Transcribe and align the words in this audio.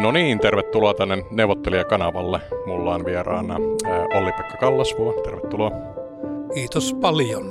No 0.00 0.10
niin, 0.10 0.40
tervetuloa 0.40 0.94
tänne 0.94 1.24
neuvottelijakanavalle. 1.30 2.40
Mulla 2.66 2.94
on 2.94 3.04
vieraana 3.04 3.56
Olli-Pekka 4.14 4.56
Kallasvuo, 4.56 5.12
tervetuloa. 5.12 5.70
Kiitos 6.54 6.94
paljon. 7.00 7.44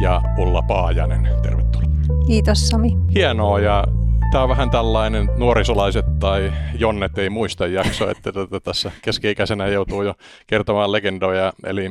Ja 0.00 0.22
Ulla 0.38 0.62
Paajanen, 0.62 1.28
tervetuloa. 1.42 1.88
Kiitos 2.26 2.68
Sami. 2.68 2.88
Hienoa 3.14 3.60
ja 3.60 3.84
tämä 4.32 4.42
on 4.42 4.48
vähän 4.48 4.70
tällainen 4.70 5.28
nuorisolaiset 5.36 6.18
tai 6.18 6.52
Jonnet 6.78 7.18
ei 7.18 7.30
muista 7.30 7.66
jakso, 7.66 8.10
että 8.10 8.32
tätä 8.32 8.60
tässä 8.60 8.92
keski-ikäisenä 9.02 9.66
joutuu 9.66 10.02
jo 10.02 10.14
kertomaan 10.46 10.92
legendoja. 10.92 11.52
Eli 11.66 11.90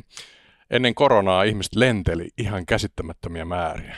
ennen 0.70 0.96
koronaa 0.96 1.44
ihmiset 1.44 1.76
lenteli 1.76 2.30
ihan 2.38 2.66
käsittämättömiä 2.66 3.46
määriä. 3.46 3.96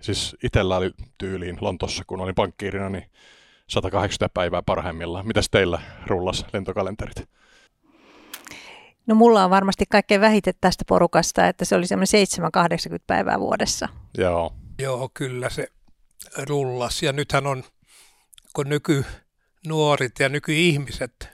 Siis 0.00 0.36
itsellä 0.42 0.76
oli 0.76 0.90
tyyliin 1.18 1.58
Lontossa, 1.60 2.04
kun 2.06 2.20
olin 2.20 2.34
pankkiirina, 2.34 2.88
niin 2.88 3.04
180 3.70 4.34
päivää 4.34 4.62
parhaimmillaan. 4.62 5.26
Mitäs 5.26 5.48
teillä 5.50 5.80
rullas 6.06 6.46
lentokalenterit? 6.52 7.28
No 9.06 9.14
mulla 9.14 9.44
on 9.44 9.50
varmasti 9.50 9.84
kaikkein 9.88 10.20
vähiten 10.20 10.54
tästä 10.60 10.84
porukasta, 10.88 11.48
että 11.48 11.64
se 11.64 11.74
oli 11.74 11.86
semmoinen 11.86 12.26
7-80 12.96 12.98
päivää 13.06 13.40
vuodessa. 13.40 13.88
Joo. 14.18 14.52
Joo, 14.78 15.10
kyllä 15.14 15.50
se 15.50 15.68
rullas. 16.36 17.02
Ja 17.02 17.12
nythän 17.12 17.46
on, 17.46 17.64
kun 18.52 18.68
nykynuorit 18.68 20.12
ja 20.18 20.28
nykyihmiset 20.28 21.28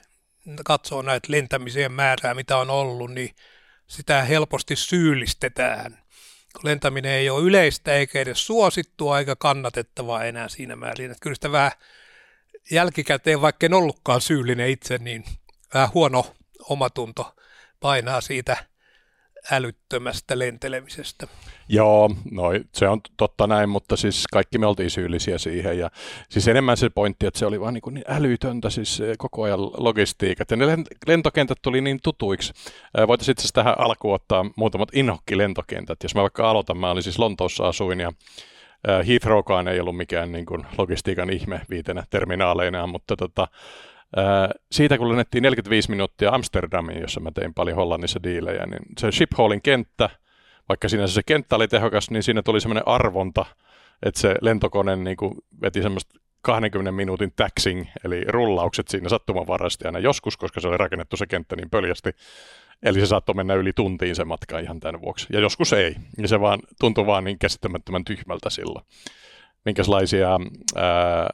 katsoo 0.64 1.02
näitä 1.02 1.26
lentämisien 1.30 1.92
määrää, 1.92 2.34
mitä 2.34 2.56
on 2.56 2.70
ollut, 2.70 3.10
niin 3.10 3.30
sitä 3.86 4.22
helposti 4.22 4.76
syyllistetään. 4.76 5.98
Kun 6.52 6.64
lentäminen 6.64 7.12
ei 7.12 7.30
ole 7.30 7.42
yleistä 7.42 7.92
eikä 7.92 8.20
edes 8.20 8.46
suosittua 8.46 9.18
eikä 9.18 9.36
kannatettavaa 9.36 10.24
enää 10.24 10.48
siinä 10.48 10.76
määrin. 10.76 11.10
Että 11.10 11.22
kyllä 11.22 11.34
sitä 11.34 11.52
vähän 11.52 11.72
jälkikäteen, 12.70 13.40
vaikka 13.40 13.66
en 13.66 13.74
ollutkaan 13.74 14.20
syyllinen 14.20 14.70
itse, 14.70 14.98
niin 14.98 15.24
vähän 15.74 15.88
huono 15.94 16.26
omatunto 16.68 17.34
painaa 17.80 18.20
siitä 18.20 18.56
älyttömästä 19.50 20.38
lentelemisestä. 20.38 21.26
Joo, 21.68 22.10
no 22.30 22.42
se 22.74 22.88
on 22.88 23.00
totta 23.16 23.46
näin, 23.46 23.68
mutta 23.68 23.96
siis 23.96 24.24
kaikki 24.32 24.58
me 24.58 24.66
oltiin 24.66 24.90
syyllisiä 24.90 25.38
siihen. 25.38 25.78
Ja 25.78 25.90
siis 26.30 26.48
enemmän 26.48 26.76
se 26.76 26.90
pointti, 26.90 27.26
että 27.26 27.38
se 27.38 27.46
oli 27.46 27.60
vaan 27.60 27.74
niin, 27.74 27.82
niin 27.90 28.04
älytöntä 28.08 28.70
siis 28.70 29.02
koko 29.18 29.42
ajan 29.42 29.62
logistiikat. 29.62 30.50
Ja 30.50 30.56
ne 30.56 30.66
lentokentät 31.06 31.58
tuli 31.62 31.80
niin 31.80 31.98
tutuiksi. 32.02 32.52
Voitaisiin 33.06 33.32
itse 33.32 33.40
asiassa 33.40 33.54
tähän 33.54 33.80
alkuun 33.80 34.14
ottaa 34.14 34.50
muutamat 34.56 34.88
inhokkilentokentät. 34.92 36.02
Jos 36.02 36.14
mä 36.14 36.22
vaikka 36.22 36.50
aloitan, 36.50 36.78
mä 36.78 36.90
olin 36.90 37.02
siis 37.02 37.18
Lontoossa 37.18 37.68
asuin 37.68 38.00
ja 38.00 38.12
Heathrowkaan 39.08 39.68
ei 39.68 39.80
ollut 39.80 39.96
mikään 39.96 40.32
niin 40.32 40.46
kuin 40.46 40.66
logistiikan 40.78 41.30
ihme 41.30 41.60
viitenä 41.70 42.04
terminaaleina, 42.10 42.86
mutta 42.86 43.16
tota, 43.16 43.48
siitä 44.72 44.98
kun 44.98 45.08
lennettiin 45.08 45.42
45 45.42 45.90
minuuttia 45.90 46.30
Amsterdamiin, 46.30 47.00
jossa 47.00 47.20
mä 47.20 47.30
tein 47.30 47.54
paljon 47.54 47.76
Hollannissa 47.76 48.22
diilejä, 48.22 48.66
niin 48.66 48.82
se 48.98 49.12
Shiphallin 49.12 49.62
kenttä, 49.62 50.10
vaikka 50.68 50.88
siinä 50.88 51.06
se 51.06 51.22
kenttä 51.26 51.56
oli 51.56 51.68
tehokas, 51.68 52.10
niin 52.10 52.22
siinä 52.22 52.42
tuli 52.42 52.60
semmoinen 52.60 52.88
arvonta, 52.88 53.46
että 54.02 54.20
se 54.20 54.34
lentokone 54.40 54.96
niin 54.96 55.16
kuin 55.16 55.34
veti 55.62 55.82
semmoista 55.82 56.20
20 56.42 56.92
minuutin 56.92 57.32
taxing, 57.36 57.86
eli 58.04 58.24
rullaukset 58.28 58.88
siinä 58.88 59.08
sattumanvaraisesti 59.08 59.86
aina 59.86 59.98
joskus, 59.98 60.36
koska 60.36 60.60
se 60.60 60.68
oli 60.68 60.76
rakennettu 60.76 61.16
se 61.16 61.26
kenttä 61.26 61.56
niin 61.56 61.70
pöljästi, 61.70 62.10
Eli 62.82 63.00
se 63.00 63.06
saattoi 63.06 63.34
mennä 63.34 63.54
yli 63.54 63.72
tuntiin 63.72 64.16
se 64.16 64.24
matka 64.24 64.58
ihan 64.58 64.80
tämän 64.80 65.00
vuoksi. 65.00 65.26
Ja 65.32 65.40
joskus 65.40 65.72
ei. 65.72 65.94
Ja 66.18 66.28
se 66.28 66.40
vaan 66.40 66.60
tuntui 66.80 67.06
vaan 67.06 67.24
niin 67.24 67.38
käsittämättömän 67.38 68.04
tyhmältä 68.04 68.50
silloin. 68.50 68.86
Minkälaisia 69.64 70.30
ää, 70.76 71.30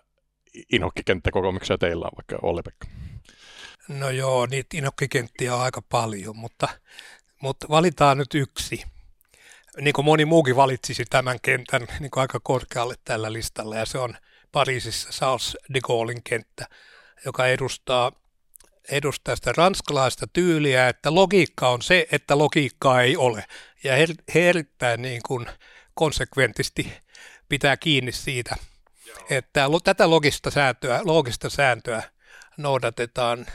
inhokkikenttäkokemuksia 0.72 1.78
teillä 1.78 2.04
on 2.04 2.12
vaikka 2.16 2.46
Olli-Pekka? 2.48 2.86
No 3.88 4.10
joo, 4.10 4.46
niitä 4.46 4.76
inhokkikenttiä 4.76 5.54
on 5.54 5.62
aika 5.62 5.82
paljon, 5.82 6.36
mutta, 6.36 6.68
mutta 7.42 7.68
valitaan 7.68 8.18
nyt 8.18 8.34
yksi. 8.34 8.82
Niin 9.80 9.92
kuin 9.92 10.04
moni 10.04 10.24
muukin 10.24 10.56
valitsisi 10.56 11.04
tämän 11.10 11.38
kentän 11.42 11.86
niin 12.00 12.10
kuin 12.10 12.20
aika 12.20 12.40
korkealle 12.42 12.94
tällä 13.04 13.32
listalla, 13.32 13.76
ja 13.76 13.86
se 13.86 13.98
on 13.98 14.16
Pariisissa 14.52 15.10
Charles 15.10 15.56
de 15.74 15.80
Gaullein 15.80 16.22
kenttä, 16.22 16.66
joka 17.24 17.46
edustaa 17.46 18.12
edustaa 18.90 19.36
sitä 19.36 19.52
ranskalaista 19.56 20.26
tyyliä, 20.26 20.88
että 20.88 21.14
logiikka 21.14 21.68
on 21.68 21.82
se, 21.82 22.06
että 22.12 22.38
logiikkaa 22.38 23.02
ei 23.02 23.16
ole. 23.16 23.44
Ja 23.84 23.96
he, 23.96 24.06
he 24.34 24.48
erittäin 24.48 25.02
niin 25.02 25.20
kuin 25.26 25.46
konsekventisti 25.94 26.92
pitää 27.48 27.76
kiinni 27.76 28.12
siitä, 28.12 28.56
että 29.30 29.66
tätä 29.84 30.10
logista 30.10 30.50
sääntöä, 30.50 31.00
logista 31.04 31.50
sääntöä 31.50 32.02
noudatetaan. 32.56 33.46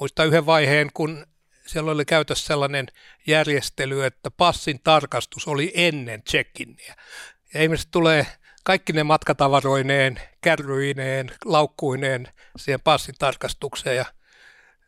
Muista 0.00 0.24
yhden 0.24 0.46
vaiheen, 0.46 0.90
kun 0.94 1.26
siellä 1.66 1.90
oli 1.90 2.04
käytössä 2.04 2.46
sellainen 2.46 2.86
järjestely, 3.26 4.04
että 4.04 4.30
passin 4.30 4.80
tarkastus 4.84 5.48
oli 5.48 5.72
ennen 5.74 6.22
check-inia. 6.22 6.94
Ja 7.54 7.62
ihmiset 7.62 7.88
tulee 7.90 8.26
kaikki 8.64 8.92
ne 8.92 9.02
matkatavaroineen, 9.02 10.20
kärryineen, 10.40 11.30
laukkuineen 11.44 12.28
siihen 12.56 12.80
passin 12.80 13.14
tarkastukseen 13.18 13.96
ja 13.96 14.04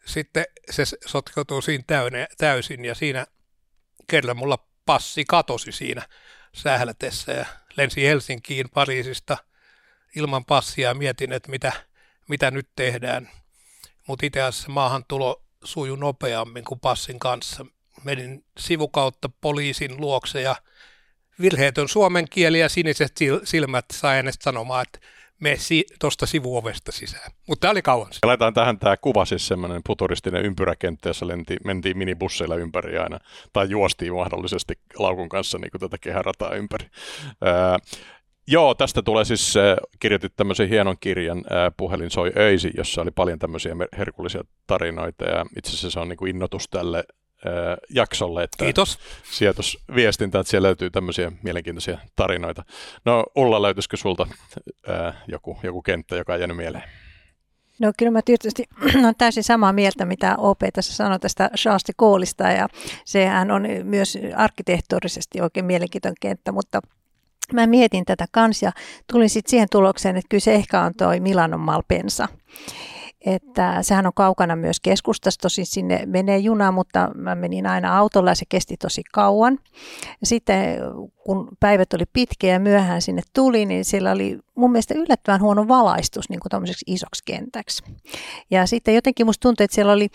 sitten 0.07 0.45
se 0.71 0.85
sotkeutuu 1.07 1.63
siinä 1.63 1.85
täysin 2.39 2.85
ja 2.85 2.95
siinä 2.95 3.27
kerran 4.07 4.37
mulla 4.37 4.59
passi 4.87 5.25
katosi 5.25 5.73
siinä 5.73 6.03
sählätessä 6.53 7.33
ja 7.33 7.47
lensi 7.77 8.07
Helsinkiin 8.07 8.71
Pariisista 8.71 9.37
ilman 10.17 10.45
passia 10.45 10.89
ja 10.89 10.95
mietin, 10.95 11.33
että 11.33 11.51
mitä, 11.51 11.73
mitä 12.29 12.51
nyt 12.51 12.69
tehdään. 12.77 13.31
Mutta 14.07 14.27
itse 14.27 14.43
asiassa 14.43 14.69
maahan 14.69 15.05
tulo 15.09 15.43
suju 15.65 15.97
nopeammin 15.97 16.65
kuin 16.65 16.81
passin 16.81 17.19
kanssa. 17.19 17.67
Menin 18.05 18.45
sivukautta 18.59 19.29
poliisin 19.41 20.01
luokse 20.01 20.41
ja 20.41 20.57
virheetön 21.41 21.89
suomen 21.89 22.29
kieli 22.31 22.61
ja 22.61 22.69
siniset 22.69 23.13
silmät 23.45 23.85
sai 23.93 24.17
hänestä 24.17 24.43
sanomaan, 24.43 24.83
että 24.83 25.09
mene 25.41 25.57
si- 25.57 25.87
tuosta 26.01 26.27
sivuovesta 26.27 26.93
sisään. 26.93 27.31
Mutta 27.49 27.61
tämä 27.61 27.71
oli 27.71 27.83
kauan. 27.83 28.09
Ja 28.23 28.29
laitetaan 28.29 28.55
tähän 28.55 28.79
tämä 28.79 28.97
kuva, 28.97 29.25
siis 29.25 29.47
semmoinen 29.47 29.83
futuristinen 29.87 30.45
ympyräkenttä, 30.45 31.09
jossa 31.09 31.27
lenti, 31.27 31.57
mentiin 31.65 31.99
minibusseilla 31.99 32.57
ympäri 32.57 32.99
aina, 32.99 33.19
tai 33.53 33.71
juostiin 33.71 34.15
mahdollisesti 34.15 34.75
laukun 34.99 35.29
kanssa 35.29 35.59
niin 35.59 35.71
kuin 35.71 35.81
tätä 35.81 35.99
kehärataa 36.01 36.55
ympäri. 36.55 36.87
Ää, 37.43 37.79
Joo, 38.49 38.75
tästä 38.75 39.03
tulee 39.03 39.25
siis, 39.25 39.55
kirjoitit 39.99 40.33
tämmöisen 40.37 40.69
hienon 40.69 40.97
kirjan, 41.01 41.45
Puhelin 41.77 42.11
soi 42.11 42.33
öisi, 42.37 42.71
jossa 42.77 43.03
oli 43.03 43.11
paljon 43.11 43.39
tämmöisiä 43.39 43.73
herkullisia 43.99 44.43
tarinoita, 44.67 45.25
ja 45.25 45.47
itse 45.57 45.71
asiassa 45.71 45.91
se 45.91 46.01
on 46.01 46.09
niin 46.09 46.17
kuin 46.17 46.31
innotus 46.31 46.69
tälle 46.69 47.05
jaksolle, 47.91 48.43
että 48.43 48.65
Kiitos. 48.65 48.99
sijoitusviestintä, 49.31 50.41
että 50.41 50.51
siellä 50.51 50.67
löytyy 50.67 50.91
tämmöisiä 50.91 51.33
mielenkiintoisia 51.43 51.99
tarinoita. 52.17 52.65
No 53.05 53.25
Ulla, 53.37 53.63
löytyisikö 53.63 53.97
sulta 53.97 54.27
ää, 54.89 55.15
joku, 55.29 55.59
joku 55.63 55.83
kenttä, 55.83 56.17
joka 56.17 56.33
on 56.33 56.39
jäänyt 56.39 56.57
mieleen? 56.57 56.85
No 57.79 57.93
kyllä 57.99 58.11
mä 58.13 58.23
tietysti 58.25 58.65
olen 59.01 59.15
täysin 59.19 59.45
samaa 59.45 59.73
mieltä, 59.73 60.05
mitä 60.05 60.35
OP 60.39 60.59
tässä 60.73 60.95
sanoi 60.95 61.19
tästä 61.19 61.51
Charles 61.57 61.83
de 61.89 61.93
Gaulleista 61.99 62.45
ja 62.45 62.69
sehän 63.05 63.51
on 63.51 63.67
myös 63.85 64.19
arkkitehtorisesti 64.37 65.41
oikein 65.41 65.67
mielenkiintoinen 65.67 66.17
kenttä, 66.21 66.53
mutta 66.53 66.81
mä 67.53 67.67
mietin 67.67 68.05
tätä 68.05 68.27
kans 68.33 68.63
ja 68.63 68.73
tulin 69.13 69.31
sitten 69.31 69.51
siihen 69.51 69.69
tulokseen, 69.71 70.17
että 70.17 70.29
kyllä 70.29 70.41
se 70.41 70.55
ehkä 70.55 70.81
on 70.81 70.95
toi 70.95 71.21
Milanon 71.21 71.61
Malpensa 71.61 72.29
että 73.27 73.83
sehän 73.83 74.07
on 74.07 74.13
kaukana 74.15 74.57
myös 74.57 74.81
keskustasta, 74.81 75.43
tosin 75.43 75.67
sinne 75.67 76.03
menee 76.07 76.39
juna, 76.39 76.73
mutta 76.73 77.11
mä 77.15 77.35
menin 77.35 77.67
aina 77.67 77.99
autolla 77.99 78.31
ja 78.31 78.35
se 78.35 78.45
kesti 78.49 78.77
tosi 78.77 79.03
kauan. 79.13 79.59
Sitten 80.23 80.79
kun 81.25 81.49
päivät 81.61 81.93
oli 81.93 82.05
pitkiä 82.13 82.53
ja 82.53 82.61
myöhään 82.61 83.03
sinne 83.03 83.23
tuli, 83.33 83.67
niin 83.67 83.85
siellä 83.85 84.11
oli 84.11 84.39
mun 84.55 84.73
mielestä 84.73 84.95
yllättävän 84.95 85.41
huono 85.41 85.69
valaistus 85.69 86.29
niin 86.29 86.41
kuin 86.41 86.75
isoksi 86.87 87.23
kentäksi. 87.27 87.83
Ja 88.51 88.67
sitten 88.67 88.95
jotenkin 88.95 89.27
musta 89.27 89.43
tuntui, 89.43 89.65
että 89.65 89.75
siellä 89.75 89.93
oli 89.93 90.09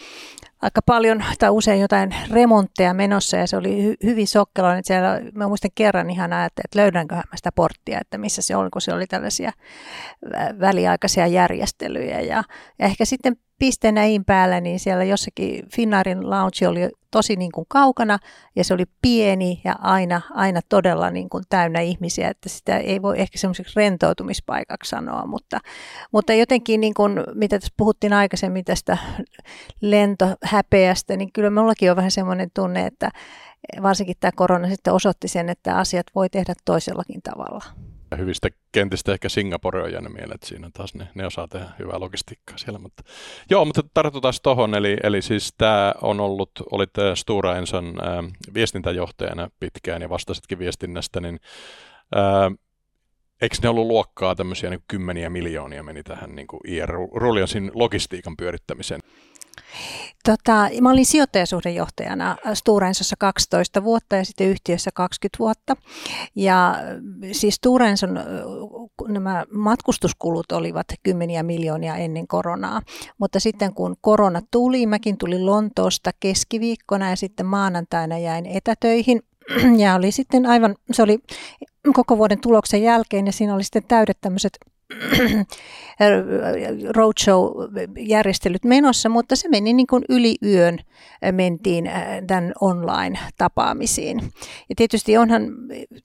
aika 0.61 0.81
paljon 0.85 1.23
tai 1.39 1.49
usein 1.49 1.81
jotain 1.81 2.15
remontteja 2.31 2.93
menossa 2.93 3.37
ja 3.37 3.47
se 3.47 3.57
oli 3.57 3.83
hy- 3.83 3.97
hyvin 4.03 4.27
sokkeloinen. 4.27 4.79
Että 4.79 4.87
siellä, 4.87 5.21
mä 5.33 5.47
muistan 5.47 5.71
kerran 5.75 6.09
ihan 6.09 6.33
ajattelin, 6.33 6.65
että 6.65 6.79
löydänkö 6.79 7.15
mä 7.15 7.23
sitä 7.35 7.51
porttia, 7.55 7.99
että 8.01 8.17
missä 8.17 8.41
se 8.41 8.55
oli, 8.55 8.69
kun 8.69 8.81
se 8.81 8.93
oli 8.93 9.07
tällaisia 9.07 9.51
väliaikaisia 10.59 11.27
järjestelyjä. 11.27 12.21
Ja, 12.21 12.43
ja 12.79 12.85
ehkä 12.85 13.05
sitten 13.05 13.35
piste 13.61 13.91
näin 13.91 14.25
päällä, 14.25 14.61
niin 14.61 14.79
siellä 14.79 15.03
jossakin 15.03 15.69
Finnaarin 15.75 16.29
lounge 16.29 16.67
oli 16.67 16.89
tosi 17.11 17.35
niin 17.35 17.51
kuin 17.51 17.65
kaukana 17.69 18.19
ja 18.55 18.63
se 18.63 18.73
oli 18.73 18.85
pieni 19.01 19.61
ja 19.63 19.75
aina, 19.79 20.21
aina 20.33 20.59
todella 20.69 21.09
niin 21.09 21.29
kuin 21.29 21.43
täynnä 21.49 21.79
ihmisiä, 21.79 22.29
että 22.29 22.49
sitä 22.49 22.77
ei 22.77 23.01
voi 23.01 23.19
ehkä 23.19 23.37
semmoiseksi 23.37 23.73
rentoutumispaikaksi 23.75 24.89
sanoa, 24.89 25.25
mutta, 25.25 25.59
mutta 26.11 26.33
jotenkin 26.33 26.81
niin 26.81 26.93
kuin, 26.93 27.23
mitä 27.33 27.59
tässä 27.59 27.73
puhuttiin 27.77 28.13
aikaisemmin 28.13 28.65
tästä 28.65 28.97
lentohäpeästä, 29.81 31.17
niin 31.17 31.31
kyllä 31.33 31.49
minullakin 31.49 31.91
on 31.91 31.97
vähän 31.97 32.11
semmoinen 32.11 32.51
tunne, 32.53 32.85
että 32.85 33.09
varsinkin 33.81 34.15
tämä 34.19 34.31
korona 34.35 34.69
sitten 34.69 34.93
osoitti 34.93 35.27
sen, 35.27 35.49
että 35.49 35.77
asiat 35.77 36.05
voi 36.15 36.29
tehdä 36.29 36.53
toisellakin 36.65 37.21
tavalla. 37.21 37.90
Hyvistä 38.17 38.49
kentistä 38.71 39.13
ehkä 39.13 39.29
Singapore 39.29 39.83
on 39.83 39.91
jäänyt 39.91 40.13
mieleen, 40.13 40.35
että 40.35 40.47
siinä 40.47 40.69
taas 40.73 40.95
ne, 40.95 41.07
ne 41.15 41.25
osaa 41.25 41.47
tehdä 41.47 41.69
hyvää 41.79 41.99
logistiikkaa 41.99 42.57
siellä. 42.57 42.79
Mutta, 42.79 43.03
joo, 43.49 43.65
mutta 43.65 43.83
tartutaan 43.93 44.33
tuohon, 44.43 44.75
eli, 44.75 44.97
eli 45.03 45.21
siis 45.21 45.53
tämä 45.57 45.93
on 46.01 46.19
ollut, 46.19 46.51
olit 46.71 46.89
Stura 47.15 47.57
Enson 47.57 47.85
äh, 47.85 48.53
viestintäjohtajana 48.53 49.49
pitkään 49.59 50.01
ja 50.01 50.09
vastasitkin 50.09 50.59
viestinnästä, 50.59 51.21
niin 51.21 51.39
äh, 52.15 52.57
eikö 53.41 53.55
ne 53.63 53.69
ollut 53.69 53.87
luokkaa 53.87 54.35
tämmöisiä 54.35 54.69
niin 54.69 54.83
kymmeniä 54.87 55.29
miljoonia 55.29 55.83
meni 55.83 56.03
tähän 56.03 56.35
niin 56.35 56.47
IR 56.67 56.89
Ruliansin 57.13 57.71
logistiikan 57.73 58.37
pyörittämiseen? 58.37 59.01
Tota, 60.25 60.69
mä 60.81 60.89
olin 60.89 61.05
sijoittajasuhdejohtajana 61.05 62.37
Stora 62.53 62.87
Ensossa 62.87 63.15
12 63.19 63.83
vuotta 63.83 64.15
ja 64.15 64.25
sitten 64.25 64.47
yhtiössä 64.47 64.91
20 64.93 65.39
vuotta. 65.39 65.75
Ja 66.35 66.75
siis 67.31 67.55
Stora 67.55 67.87
Enson 67.87 68.19
nämä 69.07 69.45
matkustuskulut 69.53 70.51
olivat 70.51 70.87
kymmeniä 71.03 71.43
miljoonia 71.43 71.95
ennen 71.95 72.27
koronaa. 72.27 72.81
Mutta 73.17 73.39
sitten 73.39 73.73
kun 73.73 73.95
korona 74.01 74.41
tuli, 74.51 74.85
mäkin 74.85 75.17
tulin 75.17 75.45
Lontoosta 75.45 76.11
keskiviikkona 76.19 77.09
ja 77.09 77.15
sitten 77.15 77.45
maanantaina 77.45 78.17
jäin 78.17 78.45
etätöihin 78.45 79.21
ja 79.83 79.95
oli 79.95 80.11
sitten 80.11 80.45
aivan, 80.45 80.75
se 80.91 81.03
oli 81.03 81.19
koko 81.93 82.17
vuoden 82.17 82.41
tuloksen 82.41 82.83
jälkeen 82.83 83.25
ja 83.25 83.31
siinä 83.31 83.55
oli 83.55 83.63
sitten 83.63 83.83
täydet 83.87 84.17
tämmöiset 84.21 84.57
roadshow-järjestelyt 86.95 88.65
menossa, 88.65 89.09
mutta 89.09 89.35
se 89.35 89.49
meni 89.49 89.73
niin 89.73 89.87
kuin 89.87 90.03
yli 90.09 90.35
yön 90.45 90.79
mentiin 91.31 91.87
äh, 91.87 92.03
tämän 92.27 92.53
online-tapaamisiin. 92.61 94.21
Ja 94.69 94.75
tietysti 94.75 95.17
onhan 95.17 95.43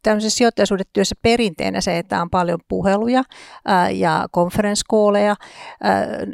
tämmöisessä 0.02 0.36
sijoittajasuudetyössä 0.36 1.14
perinteenä 1.22 1.80
se, 1.80 1.98
että 1.98 2.22
on 2.22 2.30
paljon 2.30 2.58
puheluja 2.68 3.22
äh, 3.68 3.94
ja 3.94 4.26
konferenskooleja 4.30 5.30
äh, 5.30 5.36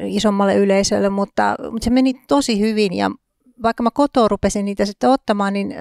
isommalle 0.07 0.55
yleisölle, 0.55 1.09
mutta 1.09 1.55
se 1.81 1.91
meni 1.91 2.15
tosi 2.29 2.61
hyvin 2.61 2.93
ja 2.93 3.11
vaikka 3.63 3.83
mä 3.83 3.91
kotoa 3.91 4.29
rupesin 4.29 4.65
niitä 4.65 4.85
sitten 4.85 5.11
ottamaan, 5.11 5.53
niin 5.53 5.75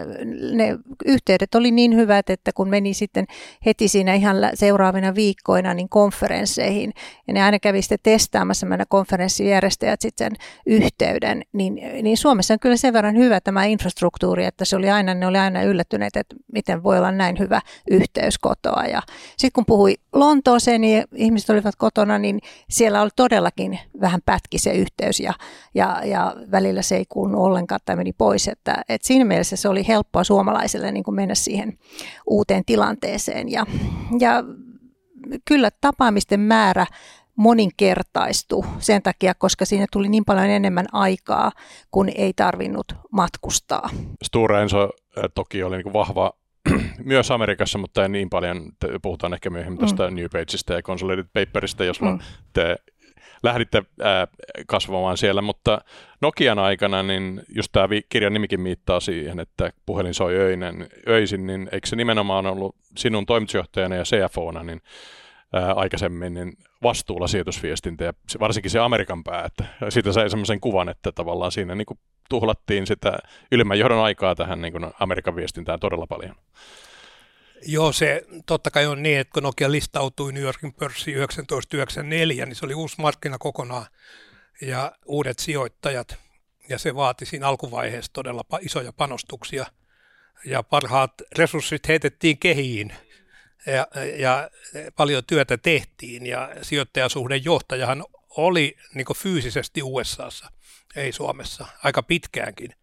ne 0.53 0.77
yhteydet 1.05 1.55
oli 1.55 1.71
niin 1.71 1.95
hyvät, 1.95 2.29
että 2.29 2.51
kun 2.55 2.69
meni 2.69 2.93
sitten 2.93 3.25
heti 3.65 3.87
siinä 3.87 4.13
ihan 4.13 4.37
seuraavina 4.53 5.15
viikkoina 5.15 5.73
niin 5.73 5.89
konferensseihin, 5.89 6.93
ja 7.27 7.33
ne 7.33 7.43
aina 7.43 7.59
kävi 7.59 7.81
sitten 7.81 7.99
testaamassa 8.03 8.65
meidän 8.65 8.85
konferenssijärjestäjät 8.89 10.01
sitten 10.01 10.21
sen 10.21 10.35
yhteyden, 10.65 11.43
niin, 11.53 11.81
niin 12.01 12.17
Suomessa 12.17 12.53
on 12.53 12.59
kyllä 12.59 12.77
sen 12.77 12.93
verran 12.93 13.17
hyvä 13.17 13.41
tämä 13.41 13.65
infrastruktuuri, 13.65 14.45
että 14.45 14.65
se 14.65 14.75
oli 14.75 14.89
aina, 14.89 15.13
ne 15.13 15.27
oli 15.27 15.37
aina 15.37 15.63
yllättyneet, 15.63 16.15
että 16.15 16.35
miten 16.53 16.83
voi 16.83 16.97
olla 16.97 17.11
näin 17.11 17.39
hyvä 17.39 17.61
yhteys 17.91 18.37
kotoa. 18.37 18.85
Ja 18.85 19.01
sitten 19.37 19.51
kun 19.53 19.65
puhui 19.65 19.95
Lontooseen, 20.13 20.81
niin 20.81 21.03
ihmiset 21.15 21.49
olivat 21.49 21.75
kotona, 21.75 22.17
niin 22.17 22.39
siellä 22.69 23.01
oli 23.01 23.09
todellakin 23.15 23.79
vähän 24.01 24.21
pätki 24.25 24.57
se 24.57 24.71
yhteys, 24.71 25.19
ja, 25.19 25.33
ja, 25.75 26.01
ja 26.05 26.35
välillä 26.51 26.81
se 26.81 26.95
ei 26.95 27.05
kuulunut 27.09 27.41
ollenkaan 27.41 27.70
ollenkaan 27.71 27.79
tai 27.85 27.95
meni 27.95 28.13
pois. 28.13 28.47
Että, 28.47 28.83
että 28.89 29.07
siinä 29.07 29.25
mielessä 29.25 29.55
se 29.55 29.69
oli 29.69 29.87
helppoa 29.87 30.23
suomalaisille 30.23 30.91
niin 30.91 31.03
kuin 31.03 31.15
mennä 31.15 31.35
siihen 31.35 31.77
uuteen 32.27 32.63
tilanteeseen. 32.65 33.51
Ja, 33.51 33.65
ja 34.19 34.43
kyllä 35.45 35.69
tapaamisten 35.81 36.39
määrä 36.39 36.85
moninkertaistui 37.35 38.63
sen 38.79 39.01
takia, 39.01 39.33
koska 39.33 39.65
siinä 39.65 39.85
tuli 39.91 40.09
niin 40.09 40.25
paljon 40.25 40.49
enemmän 40.49 40.85
aikaa, 40.91 41.51
kun 41.91 42.09
ei 42.15 42.33
tarvinnut 42.35 42.95
matkustaa. 43.11 43.89
Stora 44.23 44.61
Enso 44.61 44.89
toki 45.35 45.63
oli 45.63 45.77
niin 45.77 45.93
vahva 45.93 46.33
myös 47.13 47.31
Amerikassa, 47.31 47.77
mutta 47.77 48.03
ei 48.03 48.09
niin 48.09 48.29
paljon. 48.29 48.71
Puhutaan 49.01 49.33
ehkä 49.33 49.49
myöhemmin 49.49 49.79
tästä 49.79 50.09
mm. 50.09 50.15
New 50.15 50.25
Pageista 50.31 50.73
ja 50.73 50.81
Consolidated 50.81 51.29
Paperista, 51.33 51.83
jos 51.83 52.01
mm. 52.01 52.19
te 52.53 52.75
lähditte 53.43 53.83
ää, 54.01 54.27
kasvamaan 54.67 55.17
siellä, 55.17 55.41
mutta 55.41 55.81
Nokian 56.21 56.59
aikana, 56.59 57.03
niin 57.03 57.41
just 57.55 57.71
tämä 57.71 57.87
kirjan 58.09 58.33
nimikin 58.33 58.61
miittaa 58.61 58.99
siihen, 58.99 59.39
että 59.39 59.71
puhelin 59.85 60.13
soi 60.13 60.35
öinen, 60.35 60.87
öisin, 61.07 61.47
niin 61.47 61.69
eikö 61.71 61.87
se 61.87 61.95
nimenomaan 61.95 62.45
ollut 62.45 62.75
sinun 62.97 63.25
toimitusjohtajana 63.25 63.95
ja 63.95 64.03
CFOna, 64.03 64.63
niin 64.63 64.81
ää, 65.53 65.73
aikaisemmin 65.73 66.33
niin 66.33 66.53
vastuulla 66.83 67.27
sijoitusviestintä 67.27 68.03
ja 68.03 68.13
varsinkin 68.39 68.71
se 68.71 68.79
Amerikan 68.79 69.23
pää, 69.23 69.45
että 69.45 69.65
siitä 69.89 70.11
sai 70.11 70.29
semmoisen 70.29 70.59
kuvan, 70.59 70.89
että 70.89 71.11
tavallaan 71.11 71.51
siinä 71.51 71.75
niin 71.75 71.85
kuin 71.85 71.99
tuhlattiin 72.29 72.87
sitä 72.87 73.19
ylimmän 73.51 73.79
johdon 73.79 74.03
aikaa 74.03 74.35
tähän 74.35 74.61
niin 74.61 74.71
kuin 74.71 74.91
Amerikan 74.99 75.35
viestintään 75.35 75.79
todella 75.79 76.07
paljon. 76.07 76.35
Joo, 77.61 77.91
se 77.91 78.25
totta 78.45 78.71
kai 78.71 78.85
on 78.85 79.03
niin, 79.03 79.19
että 79.19 79.33
kun 79.33 79.43
Nokia 79.43 79.71
listautui 79.71 80.33
New 80.33 80.43
Yorkin 80.43 80.73
pörssiin 80.73 81.17
1994, 81.17 82.45
niin 82.45 82.55
se 82.55 82.65
oli 82.65 82.73
uusi 82.73 82.95
markkina 82.97 83.37
kokonaan 83.37 83.85
ja 84.61 84.91
uudet 85.05 85.39
sijoittajat. 85.39 86.17
Ja 86.69 86.77
se 86.77 86.95
vaati 86.95 87.25
siinä 87.25 87.47
alkuvaiheessa 87.47 88.13
todella 88.13 88.43
isoja 88.61 88.93
panostuksia 88.93 89.65
ja 90.45 90.63
parhaat 90.63 91.13
resurssit 91.37 91.87
heitettiin 91.87 92.37
kehiin 92.37 92.93
ja, 93.65 93.87
ja 94.17 94.49
paljon 94.95 95.23
työtä 95.27 95.57
tehtiin 95.57 96.25
ja 96.25 96.49
sijoittajasuhden 96.61 97.45
johtajahan 97.45 98.05
oli 98.29 98.77
niin 98.93 99.05
fyysisesti 99.15 99.83
USAssa, 99.83 100.51
ei 100.95 101.11
Suomessa, 101.11 101.65
aika 101.83 102.03
pitkäänkin. 102.03 102.75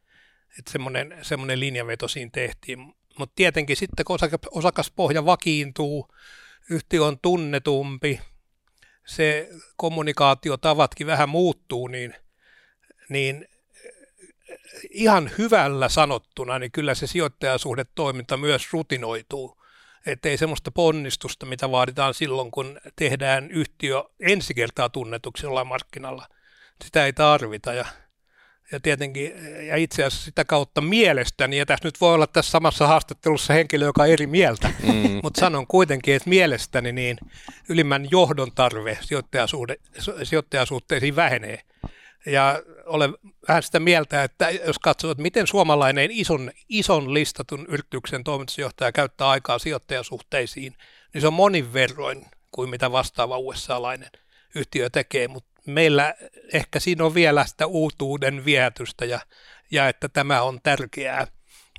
Että 0.58 0.72
semmoinen, 0.72 1.18
semmoinen 1.22 1.60
linjaveto 1.60 2.08
siinä 2.08 2.30
tehtiin. 2.34 2.94
Mutta 3.18 3.32
tietenkin 3.36 3.76
sitten, 3.76 4.04
kun 4.04 4.18
osakaspohja 4.50 5.24
vakiintuu, 5.24 6.08
yhtiö 6.70 7.04
on 7.04 7.18
tunnetumpi, 7.18 8.20
se 9.06 9.48
kommunikaatiotavatkin 9.76 11.06
vähän 11.06 11.28
muuttuu, 11.28 11.88
niin, 11.88 12.14
niin 13.08 13.48
ihan 14.90 15.30
hyvällä 15.38 15.88
sanottuna, 15.88 16.58
niin 16.58 16.72
kyllä 16.72 16.94
se 16.94 17.06
sijoittajasuhdetoiminta 17.06 18.36
myös 18.36 18.72
rutinoituu. 18.72 19.58
Että 20.06 20.28
ei 20.28 20.36
semmoista 20.36 20.70
ponnistusta, 20.70 21.46
mitä 21.46 21.70
vaaditaan 21.70 22.14
silloin, 22.14 22.50
kun 22.50 22.80
tehdään 22.96 23.50
yhtiö 23.50 24.04
ensi 24.20 24.54
kertaa 24.54 24.88
tunnetuksi 24.88 25.46
jollain 25.46 25.66
markkinalla. 25.66 26.28
Sitä 26.84 27.06
ei 27.06 27.12
tarvita 27.12 27.72
ja 27.72 27.84
ja 28.72 28.80
tietenkin, 28.80 29.32
ja 29.66 29.76
itse 29.76 30.04
asiassa 30.04 30.24
sitä 30.24 30.44
kautta 30.44 30.80
mielestäni, 30.80 31.58
ja 31.58 31.66
tässä 31.66 31.88
nyt 31.88 32.00
voi 32.00 32.14
olla 32.14 32.26
tässä 32.26 32.50
samassa 32.50 32.86
haastattelussa 32.86 33.54
henkilö, 33.54 33.84
joka 33.84 34.02
on 34.02 34.08
eri 34.08 34.26
mieltä, 34.26 34.70
mm. 34.82 35.20
mutta 35.22 35.40
sanon 35.40 35.66
kuitenkin, 35.66 36.14
että 36.14 36.28
mielestäni 36.28 36.92
niin 36.92 37.18
ylimmän 37.68 38.08
johdon 38.10 38.52
tarve 38.54 38.98
sijoittajasuhteisiin 40.22 41.16
vähenee. 41.16 41.60
Ja 42.26 42.62
olen 42.86 43.14
vähän 43.48 43.62
sitä 43.62 43.80
mieltä, 43.80 44.22
että 44.22 44.50
jos 44.50 44.78
katsoo, 44.78 45.10
että 45.10 45.22
miten 45.22 45.46
suomalainen 45.46 46.10
ison, 46.10 46.50
ison 46.68 47.14
listatun 47.14 47.66
yrityksen 47.68 48.24
toimitusjohtaja 48.24 48.92
käyttää 48.92 49.28
aikaa 49.28 49.58
sijoittajasuhteisiin, 49.58 50.74
niin 51.14 51.20
se 51.20 51.26
on 51.26 51.32
monin 51.32 51.72
verroin 51.72 52.26
kuin 52.50 52.70
mitä 52.70 52.92
vastaava 52.92 53.38
USA-lainen 53.38 54.10
yhtiö 54.54 54.90
tekee, 54.90 55.28
mutta 55.28 55.47
meillä 55.70 56.14
ehkä 56.52 56.80
siinä 56.80 57.04
on 57.04 57.14
vielä 57.14 57.46
sitä 57.46 57.66
uutuuden 57.66 58.44
viehätystä 58.44 59.04
ja, 59.04 59.20
ja 59.70 59.88
että 59.88 60.08
tämä 60.08 60.42
on 60.42 60.58
tärkeää 60.62 61.26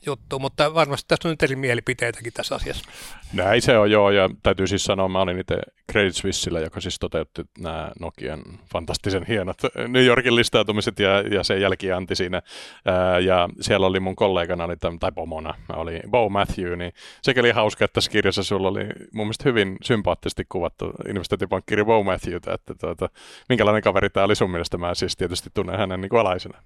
juttu, 0.06 0.40
mutta 0.40 0.74
varmasti 0.74 1.08
tässä 1.08 1.28
on 1.28 1.32
nyt 1.32 1.44
eri 1.44 1.56
mielipiteitäkin 1.56 2.34
tässä 2.34 2.56
asiassa. 2.56 2.90
Näin 3.34 3.62
se 3.62 3.78
on 3.78 3.92
joo, 3.92 4.12
ja 4.12 4.30
täytyy 4.44 4.68
siis 4.68 4.84
sanoa, 4.84 5.08
mä 5.08 5.22
olin 5.22 5.40
itse 5.40 5.56
Credit 5.92 6.16
Suissillä, 6.16 6.60
joka 6.60 6.82
siis 6.82 7.00
toteutti 7.00 7.42
nämä 7.60 7.92
Nokian 8.00 8.42
fantastisen 8.74 9.26
hienot 9.26 9.58
New 9.88 10.06
Yorkin 10.06 10.36
listautumiset 10.36 11.00
ja, 11.00 11.22
ja 11.22 11.44
se 11.44 11.60
jälkianti 11.60 12.16
siinä, 12.16 12.42
ää, 12.86 13.20
ja 13.20 13.50
siellä 13.62 13.88
oli 13.88 14.00
mun 14.00 14.16
kollegana, 14.16 14.64
oli 14.64 14.78
tämän, 14.78 15.00
tai 15.00 15.12
pomona, 15.12 15.54
oli 15.74 16.00
Bo 16.10 16.30
Matthew, 16.30 16.78
niin 16.78 16.94
sekin 17.22 17.42
oli 17.42 17.52
hauska, 17.52 17.86
että 17.86 17.94
tässä 17.94 18.12
kirjassa 18.12 18.44
sulla 18.44 18.68
oli 18.68 18.86
mun 19.14 19.26
mielestä 19.26 19.44
hyvin 19.46 19.78
sympaattisesti 19.84 20.46
kuvattu 20.50 20.92
investointipankkiri 21.10 21.86
Bo 21.86 22.04
Matthewta, 22.04 22.54
että 22.54 22.74
tuota, 22.76 23.10
minkälainen 23.50 23.84
kaveri 23.84 24.10
tämä 24.10 24.24
oli 24.24 24.36
sun 24.36 24.52
mielestä, 24.52 24.78
mä 24.78 24.96
siis 24.96 25.18
tietysti 25.18 25.50
tunnen 25.54 25.78
hänen 25.78 26.02
niin 26.02 26.16
alaisena. 26.20 26.58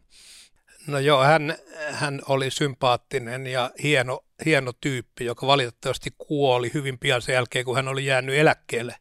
No 0.88 1.00
joo, 1.00 1.24
hän, 1.24 1.56
hän 1.92 2.22
oli 2.28 2.52
sympaattinen 2.52 3.48
ja 3.48 3.72
hieno, 3.84 4.20
hieno 4.46 4.72
tyyppi, 4.82 5.26
joka 5.26 5.48
valitettavasti 5.48 6.10
kuoli 6.18 6.72
hyvin 6.74 7.00
pian 7.00 7.22
sen 7.22 7.34
jälkeen, 7.34 7.66
kun 7.66 7.76
hän 7.76 7.88
oli 7.88 8.06
jäänyt 8.06 8.36
eläkkeelle. 8.36 8.96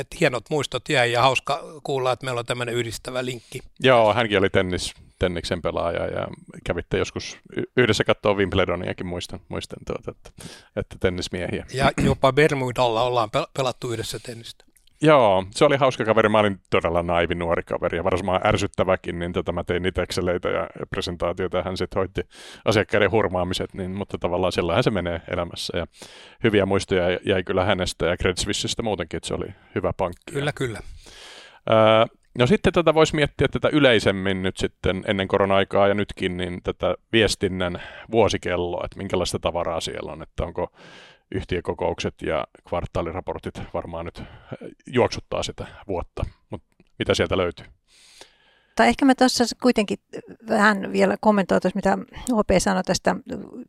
Et 0.00 0.20
hienot 0.20 0.50
muistot 0.50 0.88
jäi 0.88 1.12
ja 1.12 1.22
hauska 1.22 1.62
kuulla, 1.82 2.12
että 2.12 2.24
meillä 2.24 2.38
on 2.38 2.46
tämmöinen 2.46 2.74
yhdistävä 2.74 3.24
linkki. 3.24 3.60
Joo, 3.80 4.14
hänkin 4.14 4.38
oli 4.38 4.50
tennis, 4.50 4.94
tenniksen 5.18 5.62
pelaaja 5.62 6.06
ja 6.06 6.28
kävitte 6.64 6.98
joskus 6.98 7.38
yhdessä 7.76 8.04
katsoa 8.04 8.34
Wimbledoniakin, 8.34 9.06
muistan, 9.06 9.40
muistan 9.48 9.78
tuota, 9.86 10.10
että, 10.10 10.30
että 10.76 10.96
tennismiehiä. 11.00 11.66
Ja 11.72 11.90
jopa 12.04 12.32
Bermudalla 12.32 13.02
ollaan 13.02 13.30
pelattu 13.56 13.92
yhdessä 13.92 14.18
tennistä. 14.18 14.64
Joo, 15.02 15.44
se 15.50 15.64
oli 15.64 15.76
hauska 15.76 16.04
kaveri. 16.04 16.28
Mä 16.28 16.38
olin 16.38 16.60
todella 16.70 17.02
naivi 17.02 17.34
nuori 17.34 17.62
kaveri 17.62 17.98
ja 17.98 18.04
varmaan 18.04 18.46
ärsyttäväkin, 18.46 19.18
niin 19.18 19.32
tota, 19.32 19.52
mä 19.52 19.64
tein 19.64 19.86
Exceleitä 20.02 20.48
ja 20.48 20.68
presentaatioita 20.90 21.56
ja 21.56 21.62
hän 21.62 21.76
sitten 21.76 22.00
hoitti 22.00 22.20
asiakkaiden 22.64 23.10
hurmaamiset, 23.10 23.74
niin, 23.74 23.90
mutta 23.90 24.18
tavallaan 24.18 24.52
sellainen 24.52 24.82
se 24.82 24.90
menee 24.90 25.20
elämässä. 25.32 25.78
Ja 25.78 25.86
hyviä 26.44 26.66
muistoja 26.66 27.18
jäi 27.26 27.44
kyllä 27.44 27.64
hänestä 27.64 28.06
ja 28.06 28.16
Credit 28.16 28.38
Suissesta 28.38 28.82
muutenkin, 28.82 29.16
että 29.16 29.28
se 29.28 29.34
oli 29.34 29.46
hyvä 29.74 29.92
pankki. 29.92 30.32
Kyllä, 30.32 30.52
kyllä. 30.52 30.80
Öö, 31.70 32.06
no 32.38 32.46
sitten 32.46 32.72
tätä 32.72 32.94
voisi 32.94 33.16
miettiä 33.16 33.48
tätä 33.48 33.68
yleisemmin 33.68 34.42
nyt 34.42 34.56
sitten 34.56 35.04
ennen 35.06 35.28
korona-aikaa 35.28 35.88
ja 35.88 35.94
nytkin, 35.94 36.36
niin 36.36 36.62
tätä 36.62 36.94
viestinnän 37.12 37.82
vuosikelloa, 38.10 38.84
että 38.84 38.98
minkälaista 38.98 39.38
tavaraa 39.38 39.80
siellä 39.80 40.12
on, 40.12 40.22
että 40.22 40.44
onko 40.44 40.72
yhtiökokoukset 41.34 42.14
ja 42.22 42.46
kvartaaliraportit 42.68 43.54
varmaan 43.74 44.04
nyt 44.04 44.22
juoksuttaa 44.86 45.42
sitä 45.42 45.66
vuotta, 45.88 46.24
mutta 46.50 46.68
mitä 46.98 47.14
sieltä 47.14 47.36
löytyy? 47.36 47.66
Tai 48.76 48.88
ehkä 48.88 49.04
mä 49.04 49.14
tuossa 49.14 49.44
kuitenkin 49.62 49.98
vähän 50.48 50.92
vielä 50.92 51.16
kommentoitaisiin, 51.20 51.78
mitä 51.78 51.98
OP 52.32 52.48
sanoi 52.58 52.82
tästä 52.82 53.16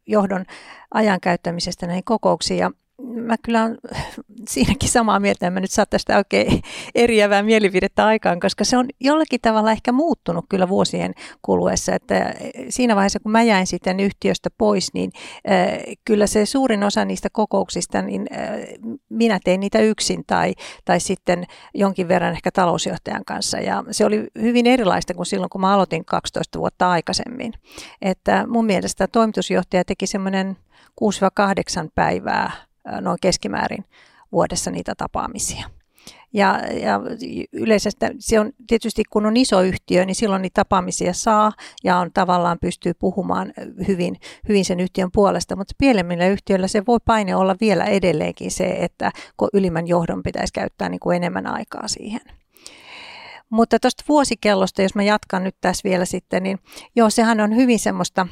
johdon 0.08 0.46
ajan 0.94 1.20
käyttämisestä 1.20 1.88
näihin 1.88 2.04
kokouksiin. 2.04 2.60
Ja 2.60 2.72
mä 3.04 3.36
kyllä 3.38 3.64
olen 3.64 3.78
siinäkin 4.50 4.90
samaa 4.90 5.20
mieltä, 5.20 5.48
en 5.48 5.54
mä 5.54 5.60
nyt 5.60 5.72
saa 5.72 5.86
tästä 5.86 6.18
oikein 6.18 6.62
eriävää 6.96 7.44
mielipidettä 7.44 8.06
aikaan, 8.06 8.40
koska 8.40 8.64
se 8.64 8.78
on 8.78 8.86
jollakin 9.00 9.42
tavalla 9.42 9.72
ehkä 9.72 9.92
muuttunut 9.92 10.46
kyllä 10.50 10.70
vuosien 10.70 11.14
kuluessa, 11.42 11.96
että 11.96 12.34
siinä 12.70 12.96
vaiheessa 12.96 13.20
kun 13.20 13.32
mä 13.32 13.44
jäin 13.44 13.68
sitten 13.68 14.00
yhtiöstä 14.00 14.50
pois, 14.58 14.94
niin 14.94 15.12
äh, 15.52 15.96
kyllä 16.06 16.28
se 16.28 16.46
suurin 16.46 16.84
osa 16.84 17.06
niistä 17.06 17.30
kokouksista, 17.32 18.02
niin 18.02 18.28
äh, 18.32 18.50
minä 19.10 19.40
tein 19.44 19.60
niitä 19.60 19.80
yksin 19.80 20.24
tai, 20.28 20.54
tai 20.86 21.00
sitten 21.00 21.46
jonkin 21.74 22.08
verran 22.08 22.34
ehkä 22.34 22.52
talousjohtajan 22.52 23.26
kanssa 23.26 23.58
ja 23.58 23.84
se 23.92 24.06
oli 24.06 24.28
hyvin 24.42 24.68
erilaista 24.68 25.14
kuin 25.14 25.26
silloin, 25.26 25.50
kun 25.50 25.62
mä 25.62 25.74
aloitin 25.74 26.06
12 26.06 26.60
vuotta 26.60 26.92
aikaisemmin. 26.92 27.54
Että 28.02 28.48
mun 28.48 28.66
mielestä 28.66 29.08
toimitusjohtaja 29.08 29.86
teki 29.86 30.08
semmoinen 30.08 30.58
6-8 31.86 31.90
päivää 31.96 32.67
noin 33.02 33.18
keskimäärin 33.22 33.86
vuodessa 34.32 34.72
niitä 34.72 34.94
tapaamisia. 34.98 35.70
Ja, 36.34 36.60
ja 36.74 37.02
yleisesti 37.54 38.06
se 38.20 38.40
on 38.40 38.52
tietysti 38.68 39.04
kun 39.10 39.26
on 39.26 39.38
iso 39.38 39.62
yhtiö, 39.62 40.06
niin 40.06 40.16
silloin 40.16 40.42
niitä 40.42 40.54
tapaamisia 40.54 41.14
saa 41.14 41.52
ja 41.84 41.98
on 41.98 42.12
tavallaan 42.14 42.58
pystyy 42.62 42.94
puhumaan 42.94 43.54
hyvin, 43.88 44.16
hyvin 44.50 44.66
sen 44.66 44.80
yhtiön 44.80 45.10
puolesta, 45.14 45.56
mutta 45.56 45.74
pienemmillä 45.78 46.28
yhtiöillä 46.28 46.68
se 46.68 46.86
voi 46.88 47.00
paine 47.06 47.36
olla 47.36 47.56
vielä 47.62 47.86
edelleenkin 47.86 48.52
se, 48.52 48.66
että 48.66 49.12
ylimmän 49.54 49.88
johdon 49.88 50.24
pitäisi 50.24 50.54
käyttää 50.54 50.90
niin 50.90 51.00
kuin 51.00 51.16
enemmän 51.16 51.48
aikaa 51.48 51.88
siihen. 51.88 52.22
Mutta 53.50 53.80
tuosta 53.80 54.04
vuosikellosta, 54.10 54.82
jos 54.82 54.96
mä 54.96 55.04
jatkan 55.04 55.44
nyt 55.44 55.56
tässä 55.62 55.90
vielä 55.90 56.06
sitten, 56.06 56.44
niin 56.44 56.60
joo, 56.96 57.10
sehän 57.10 57.40
on 57.40 57.56
hyvin 57.56 57.80
semmoista 57.80 58.28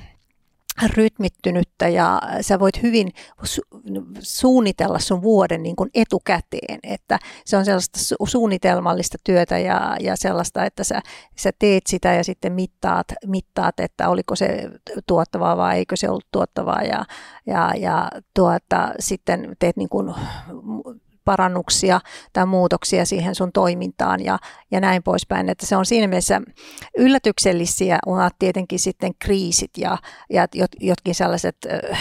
rytmittynyttä 0.83 1.87
ja 1.87 2.21
sä 2.41 2.59
voit 2.59 2.83
hyvin 2.83 3.07
su- 3.41 3.79
suunnitella 4.19 4.99
sun 4.99 5.21
vuoden 5.21 5.63
niin 5.63 5.75
kuin 5.75 5.89
etukäteen, 5.93 6.79
että 6.83 7.19
se 7.45 7.57
on 7.57 7.65
sellaista 7.65 7.99
su- 7.99 8.29
suunnitelmallista 8.29 9.17
työtä 9.23 9.57
ja, 9.57 9.97
ja 9.99 10.15
sellaista, 10.15 10.65
että 10.65 10.83
sä, 10.83 11.01
sä 11.37 11.51
teet 11.59 11.87
sitä 11.87 12.13
ja 12.13 12.23
sitten 12.23 12.53
mittaat, 12.53 13.07
mittaat, 13.25 13.79
että 13.79 14.09
oliko 14.09 14.35
se 14.35 14.69
tuottavaa 15.07 15.57
vai 15.57 15.77
eikö 15.77 15.95
se 15.95 16.09
ollut 16.09 16.27
tuottavaa. 16.31 16.81
Ja, 16.81 17.05
ja, 17.45 17.71
ja 17.77 18.09
tuota, 18.33 18.93
sitten 18.99 19.55
teet 19.59 19.77
niin 19.77 19.89
kuin 19.89 20.13
parannuksia 21.25 22.01
tai 22.33 22.45
muutoksia 22.45 23.05
siihen 23.05 23.35
sun 23.35 23.51
toimintaan 23.51 24.25
ja, 24.25 24.39
ja 24.71 24.79
näin 24.81 25.03
poispäin. 25.03 25.49
Että 25.49 25.65
se 25.65 25.75
on 25.75 25.85
siinä 25.85 26.07
mielessä 26.07 26.41
yllätyksellisiä 26.97 27.99
ovat 28.05 28.35
tietenkin 28.39 28.79
sitten 28.79 29.11
kriisit 29.19 29.71
ja, 29.77 29.97
ja 30.29 30.47
jot, 30.55 30.71
jotkin 30.79 31.15
sellaiset 31.15 31.57
äh, 31.91 31.99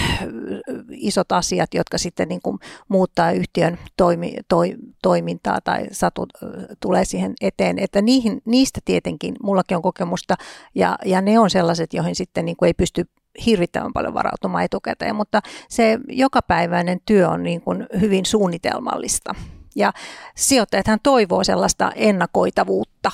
isot 0.90 1.32
asiat, 1.32 1.74
jotka 1.74 1.98
sitten 1.98 2.28
niin 2.28 2.42
kuin 2.42 2.58
muuttaa 2.88 3.32
yhtiön 3.32 3.78
toimi, 3.96 4.34
toi, 4.48 4.74
toimintaa 5.02 5.60
tai 5.60 5.86
satu 5.92 6.22
äh, 6.22 6.50
tulee 6.80 7.04
siihen 7.04 7.34
eteen. 7.40 7.78
Että 7.78 8.02
niihin, 8.02 8.42
niistä 8.44 8.80
tietenkin 8.84 9.34
mullakin 9.42 9.76
on 9.76 9.82
kokemusta 9.82 10.34
ja, 10.74 10.98
ja 11.04 11.20
ne 11.20 11.38
on 11.38 11.50
sellaiset, 11.50 11.94
joihin 11.94 12.14
sitten 12.14 12.44
niin 12.44 12.56
kuin 12.56 12.66
ei 12.66 12.74
pysty 12.74 13.04
hirvittävän 13.46 13.92
paljon 13.92 14.14
varautumaan 14.14 14.64
etukäteen, 14.64 15.16
mutta 15.16 15.40
se 15.68 15.98
jokapäiväinen 16.08 17.00
työ 17.06 17.28
on 17.28 17.42
niin 17.42 17.60
kuin 17.60 17.86
hyvin 18.00 18.26
suunnitelmallista. 18.26 19.34
Ja 19.76 19.92
sijoittajathan 20.36 20.98
toivoo 21.02 21.44
sellaista 21.44 21.92
ennakoitavuutta 21.94 23.10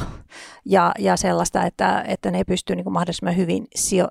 ja, 0.65 0.93
ja 0.99 1.17
sellaista, 1.17 1.67
että, 1.67 2.05
että 2.09 2.31
ne 2.31 2.45
pystyy 2.45 2.77
niin 2.77 2.85
kuin 2.85 2.95
mahdollisimman 2.95 3.37
hyvin 3.37 3.69
sijo- 3.75 4.11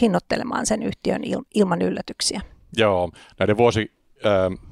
hinnoittelemaan 0.00 0.66
sen 0.66 0.82
yhtiön 0.82 1.24
il, 1.24 1.40
ilman 1.54 1.82
yllätyksiä. 1.82 2.40
Joo, 2.76 3.10
näiden 3.38 3.56
vuosi, 3.56 3.92
äh, 4.26 4.66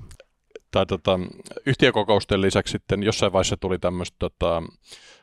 tai 0.70 0.86
tota, 0.86 1.20
yhtiökokousten 1.66 2.40
lisäksi 2.40 2.72
sitten 2.72 3.02
jossain 3.02 3.32
vaiheessa 3.32 3.56
tuli 3.56 3.78
tämmöistä 3.78 4.16
tota, 4.18 4.62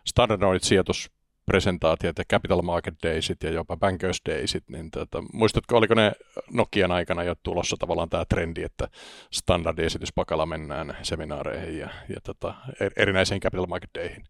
standardoidit 0.08 0.63
sijoitus 0.63 1.12
presentaatiot 1.51 2.17
ja 2.17 2.25
Capital 2.25 2.62
Market 2.62 2.96
Daysit 3.03 3.43
ja 3.43 3.51
jopa 3.51 3.77
Bankers 3.77 4.22
Daysit, 4.29 4.63
niin 4.70 4.91
tota, 4.91 5.24
muistatko, 5.34 5.77
oliko 5.77 5.93
ne 5.93 6.12
Nokian 6.51 6.91
aikana 6.91 7.24
jo 7.24 7.36
tulossa 7.43 7.75
tavallaan 7.79 8.10
tämä 8.10 8.25
trendi, 8.25 8.63
että 8.63 8.88
standardiesityspakalla 9.31 10.46
mennään 10.46 10.98
seminaareihin 11.03 11.79
ja, 11.79 11.89
ja 12.10 12.22
tota, 12.24 12.53
erinäisiin 12.98 13.39
Capital 13.41 13.65
Market 13.65 13.89
Dayhin? 14.00 14.24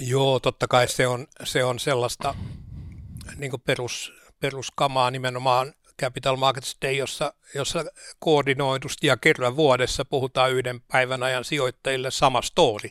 Joo, 0.00 0.40
totta 0.40 0.68
kai 0.68 0.88
se 0.88 1.06
on, 1.06 1.26
se 1.44 1.64
on 1.64 1.78
sellaista 1.78 2.34
niin 3.36 3.52
perus, 3.64 4.12
peruskamaa 4.40 5.10
nimenomaan 5.10 5.72
Capital 6.00 6.36
Markets 6.36 6.76
Day, 6.82 6.94
jossa, 6.94 7.34
jossa 7.54 7.84
koordinoidusti 8.18 9.06
ja 9.06 9.16
kerran 9.16 9.56
vuodessa 9.56 10.04
puhutaan 10.04 10.52
yhden 10.52 10.80
päivän 10.80 11.22
ajan 11.22 11.44
sijoittajille 11.44 12.10
sama 12.10 12.42
story. 12.42 12.88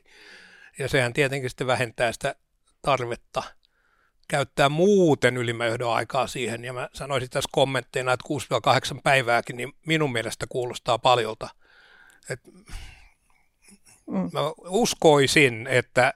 Ja 0.80 0.88
sehän 0.88 1.14
tietenkin 1.14 1.50
sitten 1.50 1.68
vähentää 1.68 2.12
sitä 2.12 2.36
tarvetta 2.82 3.44
käyttää 4.30 4.70
muuten 4.70 5.38
ylimmäjohdon 5.38 5.94
aikaa 5.94 6.28
siihen. 6.28 6.64
Ja 6.64 6.74
mä 6.74 6.90
sanoisin 6.94 7.30
tässä 7.30 7.50
kommentteina, 7.52 8.14
että 8.14 8.26
6-8 8.96 9.02
päivääkin, 9.04 9.58
niin 9.58 9.74
minun 9.86 10.12
mielestä 10.12 10.46
kuulostaa 10.50 11.00
paljolta. 11.00 11.50
Et 12.30 12.40
mm. 14.08 14.30
mä 14.34 14.40
uskoisin, 14.58 15.68
että, 15.68 16.14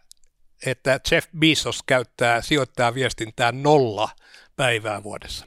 että 0.65 0.99
Jeff 1.11 1.27
Bezos 1.39 1.83
käyttää 1.83 2.41
sijoittaja 2.41 2.93
viestintää 2.93 3.51
nolla 3.51 4.09
päivää 4.55 5.03
vuodessa. 5.03 5.45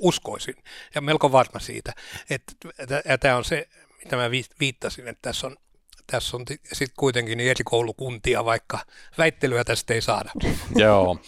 Uskoisin 0.00 0.54
ja 0.94 1.00
melko 1.00 1.32
varma 1.32 1.60
siitä. 1.60 1.92
Että, 2.30 2.52
ja 3.04 3.18
tämä 3.18 3.36
on 3.36 3.44
se, 3.44 3.68
mitä 4.04 4.16
mä 4.16 4.30
viittasin, 4.60 5.08
että 5.08 5.22
tässä 5.22 5.46
on 5.46 5.56
tässä 6.10 6.36
on 6.36 6.44
sitten 6.72 6.96
kuitenkin 6.98 7.40
eri 7.40 7.64
koulukuntia, 7.64 8.44
vaikka 8.44 8.78
väittelyä 9.18 9.64
tästä 9.64 9.94
ei 9.94 10.00
saada. 10.00 10.30
Joo. 10.76 11.18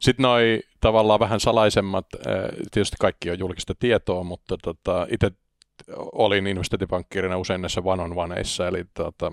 Sitten 0.00 0.22
noi 0.22 0.62
tavallaan 0.80 1.20
vähän 1.20 1.40
salaisemmat, 1.40 2.06
tietysti 2.70 2.96
kaikki 3.00 3.30
on 3.30 3.38
julkista 3.38 3.74
tietoa, 3.74 4.24
mutta 4.24 4.56
tota, 4.62 5.06
itse 5.10 5.30
olin 5.96 6.46
investointipankkiirina 6.46 7.38
usein 7.38 7.60
näissä 7.60 7.80
one-on-oneissa, 7.84 8.68
eli 8.68 8.84
tota, 8.94 9.32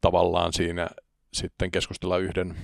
tavallaan 0.00 0.52
siinä 0.52 0.88
sitten 1.32 1.70
keskustella 1.70 2.18
yhden 2.18 2.56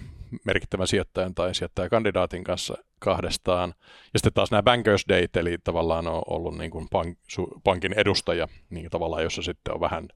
merkittävän 0.45 0.87
sijoittajan 0.87 1.35
tai 1.35 1.55
sijoittajakandidaatin 1.55 2.45
kanssa 2.45 2.75
kahdestaan. 2.99 3.75
Ja 4.13 4.19
sitten 4.19 4.33
taas 4.33 4.51
nämä 4.51 4.63
Bankers 4.63 5.05
Date, 5.09 5.41
eli 5.41 5.59
tavallaan 5.65 6.09
on 6.09 6.23
ollut 6.27 6.59
niin 6.59 6.71
kuin 6.71 6.89
pank, 6.91 7.19
pankin 7.65 7.93
edustaja, 7.93 8.49
niin 8.71 8.91
tavallaan 8.91 9.23
jossa 9.23 9.43
sitten 9.43 9.75
on 9.75 9.81
vähän 9.81 10.09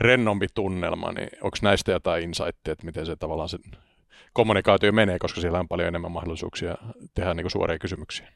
rennompi 0.00 0.46
tunnelma, 0.54 1.12
niin 1.12 1.28
onko 1.42 1.56
näistä 1.62 1.92
jotain 1.92 2.24
insightia, 2.24 2.72
että 2.72 2.84
miten 2.84 3.06
se 3.06 3.16
tavallaan 3.16 3.48
se 3.48 3.58
kommunikaatio 4.32 4.92
menee, 4.92 5.18
koska 5.18 5.40
siellä 5.40 5.58
on 5.58 5.68
paljon 5.68 5.88
enemmän 5.88 6.12
mahdollisuuksia 6.12 6.74
tehdä 7.14 7.34
niin 7.34 7.44
kuin 7.44 7.50
suoria 7.50 7.78
kysymyksiä? 7.78 8.32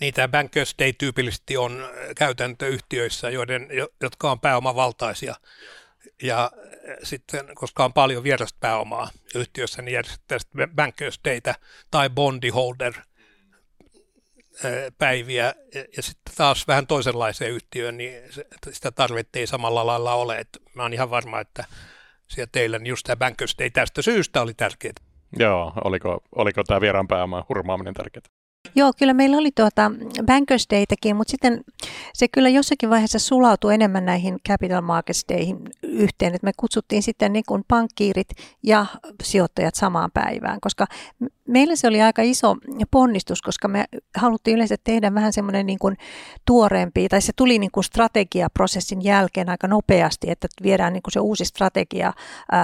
Niin 0.00 0.14
tämä 0.14 0.28
Bankers 0.28 0.74
Day 0.78 0.92
tyypillisesti 0.92 1.56
on 1.56 1.88
käytäntöyhtiöissä, 2.16 3.30
joiden, 3.30 3.68
jotka 4.00 4.30
on 4.30 4.40
pääomavaltaisia. 4.40 5.34
Ja 6.22 6.50
sitten, 7.02 7.46
koska 7.54 7.84
on 7.84 7.92
paljon 7.92 8.22
vierasta 8.22 8.58
pääomaa 8.60 9.10
yhtiössä, 9.34 9.82
niin 9.82 9.92
järjestetään 9.92 10.70
Bankers 10.74 11.20
Daytä 11.24 11.54
tai 11.90 12.10
Bondi 12.10 12.48
Holder– 12.48 12.92
päiviä 14.98 15.54
ja 15.96 16.02
sitten 16.02 16.34
taas 16.36 16.68
vähän 16.68 16.86
toisenlaiseen 16.86 17.50
yhtiöön, 17.50 17.96
niin 17.96 18.22
sitä 18.72 18.90
tarvetta 18.90 19.38
ei 19.38 19.46
samalla 19.46 19.86
lailla 19.86 20.14
ole. 20.14 20.38
Että 20.38 20.58
mä 20.74 20.82
oon 20.82 20.92
ihan 20.92 21.10
varma, 21.10 21.40
että 21.40 21.64
siellä 22.28 22.48
teillä 22.52 22.78
niin 22.78 22.86
just 22.86 23.04
tämä 23.04 23.16
Bankers 23.16 23.54
Day 23.58 23.70
tästä 23.70 24.02
syystä 24.02 24.42
oli 24.42 24.54
tärkeää. 24.54 24.92
Joo, 25.38 25.72
oliko, 25.84 26.20
oliko 26.34 26.64
tämä 26.64 26.80
vieraan 26.80 27.08
pääoman 27.08 27.44
hurmaaminen 27.48 27.94
tärkeää? 27.94 28.35
Joo, 28.78 28.92
kyllä 28.98 29.14
meillä 29.14 29.36
oli 29.36 29.50
tuota 29.50 29.90
Bankers 30.26 30.66
Daytäkin, 30.70 31.16
mutta 31.16 31.30
sitten 31.30 31.64
se 32.14 32.28
kyllä 32.28 32.48
jossakin 32.48 32.90
vaiheessa 32.90 33.18
sulautui 33.18 33.74
enemmän 33.74 34.04
näihin 34.04 34.36
Capital 34.48 34.80
Markets 34.80 35.24
Dayhin 35.28 35.58
yhteen, 35.82 36.34
että 36.34 36.44
me 36.44 36.52
kutsuttiin 36.56 37.02
sitten 37.02 37.32
niin 37.32 37.44
kuin 37.48 37.64
pankkiirit 37.68 38.28
ja 38.62 38.86
sijoittajat 39.22 39.74
samaan 39.74 40.10
päivään, 40.14 40.60
koska 40.60 40.86
meillä 41.48 41.76
se 41.76 41.88
oli 41.88 42.02
aika 42.02 42.22
iso 42.22 42.56
ponnistus, 42.90 43.42
koska 43.42 43.68
me 43.68 43.84
haluttiin 44.16 44.54
yleensä 44.54 44.76
tehdä 44.84 45.14
vähän 45.14 45.32
semmoinen 45.32 45.66
niin 45.66 45.78
kuin 45.78 45.96
tuoreempi, 46.46 47.08
tai 47.08 47.20
se 47.20 47.32
tuli 47.36 47.58
niin 47.58 47.70
kuin 47.70 47.84
strategiaprosessin 47.84 49.04
jälkeen 49.04 49.48
aika 49.48 49.68
nopeasti, 49.68 50.30
että 50.30 50.48
viedään 50.62 50.92
niin 50.92 51.02
kuin 51.02 51.12
se 51.12 51.20
uusi 51.20 51.44
strategia 51.44 52.12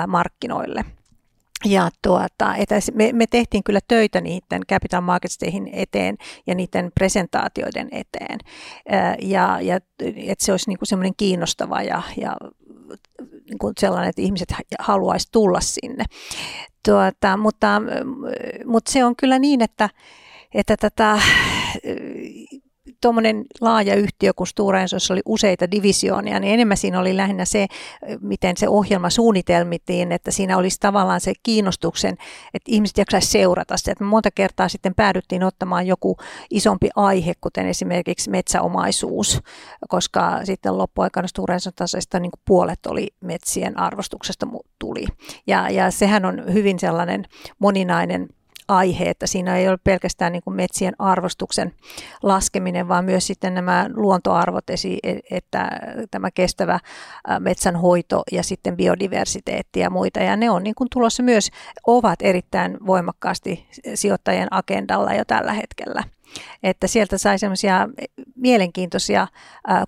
markkinoille. 0.06 0.84
Ja 1.64 1.90
tuota, 2.02 2.56
että 2.56 2.74
me, 2.94 3.12
me 3.12 3.24
tehtiin 3.26 3.64
kyllä 3.64 3.80
töitä 3.88 4.20
niiden 4.20 4.60
Capital 4.70 5.00
Markets 5.00 5.38
Dayhin 5.40 5.70
eteen 5.72 6.16
ja 6.46 6.54
niiden 6.54 6.90
presentaatioiden 6.94 7.88
eteen. 7.92 8.38
Ja, 9.22 9.58
ja 9.60 9.76
että 10.16 10.44
se 10.44 10.52
olisi 10.52 10.70
niin 10.70 10.78
semmoinen 10.82 11.14
kiinnostava 11.16 11.82
ja, 11.82 12.02
ja 12.16 12.36
niin 13.48 13.58
kuin 13.58 13.74
sellainen, 13.80 14.08
että 14.08 14.22
ihmiset 14.22 14.48
haluaisi 14.78 15.28
tulla 15.32 15.60
sinne. 15.60 16.04
Tuota, 16.84 17.36
mutta, 17.36 17.82
mutta 18.66 18.92
se 18.92 19.04
on 19.04 19.16
kyllä 19.16 19.38
niin, 19.38 19.62
että, 19.62 19.90
että 20.54 20.76
tätä 20.76 21.18
tuommoinen 23.02 23.44
laaja 23.60 23.94
yhtiö 23.94 24.32
kuin 24.36 24.46
Stora 24.46 24.80
Ensossa 24.80 25.14
oli 25.14 25.22
useita 25.26 25.70
divisioonia, 25.70 26.40
niin 26.40 26.54
enemmän 26.54 26.76
siinä 26.76 27.00
oli 27.00 27.16
lähinnä 27.16 27.44
se, 27.44 27.66
miten 28.20 28.56
se 28.56 28.68
ohjelma 28.68 29.10
suunnitelmittiin, 29.10 30.12
että 30.12 30.30
siinä 30.30 30.56
olisi 30.56 30.76
tavallaan 30.80 31.20
se 31.20 31.32
kiinnostuksen, 31.42 32.16
että 32.54 32.72
ihmiset 32.72 32.98
jaksaisi 32.98 33.30
seurata 33.30 33.76
sitä. 33.76 33.92
Että 33.92 34.04
monta 34.04 34.30
kertaa 34.30 34.68
sitten 34.68 34.94
päädyttiin 34.94 35.44
ottamaan 35.44 35.86
joku 35.86 36.16
isompi 36.50 36.88
aihe, 36.96 37.32
kuten 37.40 37.66
esimerkiksi 37.66 38.30
metsäomaisuus, 38.30 39.40
koska 39.88 40.40
sitten 40.44 40.78
loppuaikana 40.78 41.28
Stora 41.28 41.54
Enson 41.54 41.72
niin 42.20 42.30
puolet 42.44 42.86
oli 42.86 43.08
metsien 43.20 43.78
arvostuksesta 43.78 44.46
tuli. 44.78 45.06
Ja, 45.46 45.70
ja 45.70 45.90
sehän 45.90 46.24
on 46.24 46.52
hyvin 46.52 46.78
sellainen 46.78 47.24
moninainen 47.58 48.28
aihe, 48.76 49.04
että 49.04 49.26
siinä 49.26 49.56
ei 49.56 49.68
ole 49.68 49.78
pelkästään 49.84 50.32
niin 50.32 50.42
kuin 50.42 50.56
metsien 50.56 50.94
arvostuksen 50.98 51.74
laskeminen, 52.22 52.88
vaan 52.88 53.04
myös 53.04 53.26
sitten 53.26 53.54
nämä 53.54 53.90
luontoarvot, 53.94 54.70
e, 54.70 54.74
että 55.30 55.70
tämä 56.10 56.30
kestävä 56.30 56.80
metsänhoito 57.38 58.22
ja 58.32 58.42
sitten 58.42 58.76
biodiversiteetti 58.76 59.80
ja 59.80 59.90
muita. 59.90 60.20
Ja 60.20 60.36
ne 60.36 60.50
on 60.50 60.62
niin 60.62 60.74
kuin 60.74 60.88
tulossa 60.92 61.22
myös, 61.22 61.50
ovat 61.86 62.18
erittäin 62.22 62.78
voimakkaasti 62.86 63.66
sijoittajien 63.94 64.48
agendalla 64.50 65.14
jo 65.14 65.24
tällä 65.24 65.52
hetkellä 65.52 66.02
että 66.62 66.86
sieltä 66.86 67.18
sai 67.18 67.38
semmoisia 67.38 67.88
mielenkiintoisia 68.36 69.26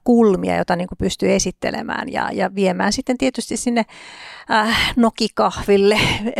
kulmia, 0.04 0.56
joita 0.56 0.76
niin 0.76 0.88
pystyy 0.98 1.34
esittelemään 1.34 2.12
ja, 2.12 2.30
ja 2.32 2.54
viemään 2.54 2.92
sitten 2.92 3.18
tietysti 3.18 3.56
sinne 3.56 3.82
nokikahville 4.96 5.98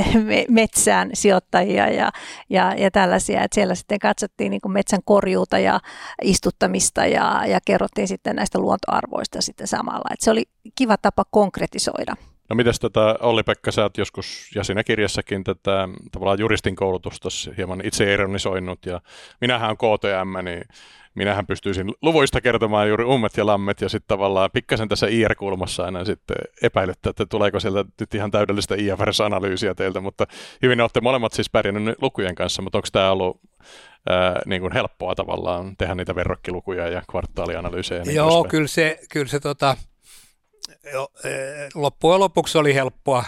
metsään 0.48 1.10
sijoittajia 1.14 1.88
ja, 1.88 2.10
ja, 2.50 2.74
ja 2.74 2.90
tällaisia, 2.90 3.42
että 3.42 3.54
siellä 3.54 3.74
sitten 3.74 3.98
katsottiin 3.98 4.50
niin 4.50 4.60
metsän 4.68 5.00
korjuuta 5.04 5.58
ja 5.58 5.80
istuttamista 6.22 7.06
ja, 7.06 7.42
ja 7.46 7.58
kerrottiin 7.64 8.08
sitten 8.08 8.36
näistä 8.36 8.58
luontoarvoista 8.58 9.42
sitten 9.42 9.66
samalla, 9.66 10.10
että 10.12 10.24
se 10.24 10.30
oli 10.30 10.44
kiva 10.74 10.96
tapa 10.96 11.22
konkretisoida. 11.30 12.14
No 12.50 12.56
mitäs 12.56 12.80
tätä 12.80 13.16
Olli-Pekka, 13.20 13.72
sä 13.72 13.82
oot 13.82 13.98
joskus 13.98 14.50
ja 14.54 14.64
siinä 14.64 14.84
kirjassakin 14.84 15.44
tätä 15.44 15.88
tavallaan 16.12 16.38
juristin 16.38 16.76
koulutusta 16.76 17.28
hieman 17.56 17.80
itse 17.84 18.14
ironisoinut 18.14 18.86
ja 18.86 19.00
minähän 19.40 19.70
on 19.70 19.76
KTM, 19.76 20.44
niin 20.44 20.64
minähän 21.14 21.46
pystyisin 21.46 21.94
luvuista 22.02 22.40
kertomaan 22.40 22.88
juuri 22.88 23.04
ummet 23.04 23.36
ja 23.36 23.46
lammet 23.46 23.80
ja 23.80 23.88
sitten 23.88 24.08
tavallaan 24.08 24.50
pikkasen 24.52 24.88
tässä 24.88 25.06
IR-kulmassa 25.06 25.84
aina 25.84 26.04
sitten 26.04 26.36
epäilyttää, 26.62 27.10
että 27.10 27.26
tuleeko 27.26 27.60
sieltä 27.60 27.84
nyt 28.00 28.14
ihan 28.14 28.30
täydellistä 28.30 28.74
IFRS-analyysiä 28.74 29.74
teiltä, 29.74 30.00
mutta 30.00 30.26
hyvin 30.62 30.80
olette 30.80 31.00
molemmat 31.00 31.32
siis 31.32 31.50
pärjännyt 31.50 32.02
lukujen 32.02 32.34
kanssa, 32.34 32.62
mutta 32.62 32.78
onko 32.78 32.88
tämä 32.92 33.10
ollut 33.10 33.40
ää, 34.08 34.42
niin 34.46 34.60
kuin 34.60 34.72
helppoa 34.72 35.14
tavallaan 35.14 35.76
tehdä 35.76 35.94
niitä 35.94 36.14
verrokkilukuja 36.14 36.88
ja 36.88 37.02
kvartaalianalyysejä? 37.10 38.02
Niin 38.02 38.16
Joo, 38.16 38.44
kyllä 38.44 38.68
se, 38.68 38.98
kyllä 39.10 39.28
se 39.28 39.40
tota, 39.40 39.76
loppujen 41.74 42.20
lopuksi 42.20 42.58
oli 42.58 42.74
helppoa. 42.74 43.24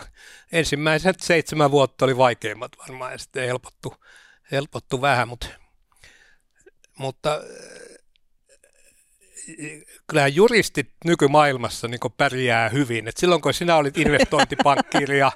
Ensimmäiset 0.52 1.20
seitsemän 1.20 1.70
vuotta 1.70 2.04
oli 2.04 2.16
vaikeimmat 2.16 2.72
varmaan 2.78 3.12
ja 3.12 3.18
sitten 3.18 3.46
helpottu, 3.46 3.94
helpottu 4.52 5.00
vähän, 5.00 5.28
mutta, 5.28 5.46
mutta 6.98 7.40
e, 9.58 9.68
kyllähän 10.06 10.34
juristit 10.34 10.90
nykymaailmassa 11.04 11.88
niin 11.88 12.00
pärjää 12.16 12.68
hyvin. 12.68 13.08
Et 13.08 13.16
silloin 13.16 13.42
kun 13.42 13.54
sinä 13.54 13.76
olit 13.76 13.98
investointipankkiri 13.98 15.18
ja, 15.18 15.32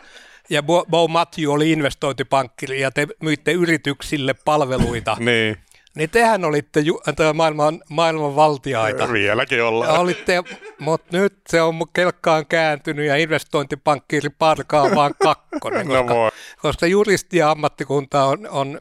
ja 0.50 0.62
Bo 0.62 1.08
Matthew 1.08 1.48
oli 1.48 1.72
investointipankkiri 1.72 2.80
ja 2.80 2.90
te 2.90 3.06
myitte 3.22 3.52
yrityksille 3.52 4.34
palveluita, 4.34 5.16
niin 5.20 5.56
niin 5.96 6.10
tehän 6.10 6.44
olitte 6.44 6.80
ju- 6.80 7.00
maailman, 7.34 7.80
maailman 7.88 8.36
valtiaita. 8.36 9.12
Vieläkin 9.12 9.62
ollaan. 9.62 10.00
Olitte, 10.00 10.42
mutta 10.78 11.16
nyt 11.16 11.34
se 11.48 11.62
on 11.62 11.74
kelkkaan 11.92 12.46
kääntynyt 12.46 13.06
ja 13.06 13.16
investointipankkiiri 13.16 14.30
parkaa 14.30 14.94
vaan 14.94 15.14
kakkonen. 15.22 15.86
no 15.86 15.94
koska, 15.94 16.14
voi. 16.14 16.30
koska 16.62 16.86
juristi 16.86 17.36
ja 17.36 17.50
ammattikunta 17.50 18.24
on, 18.24 18.48
on 18.50 18.80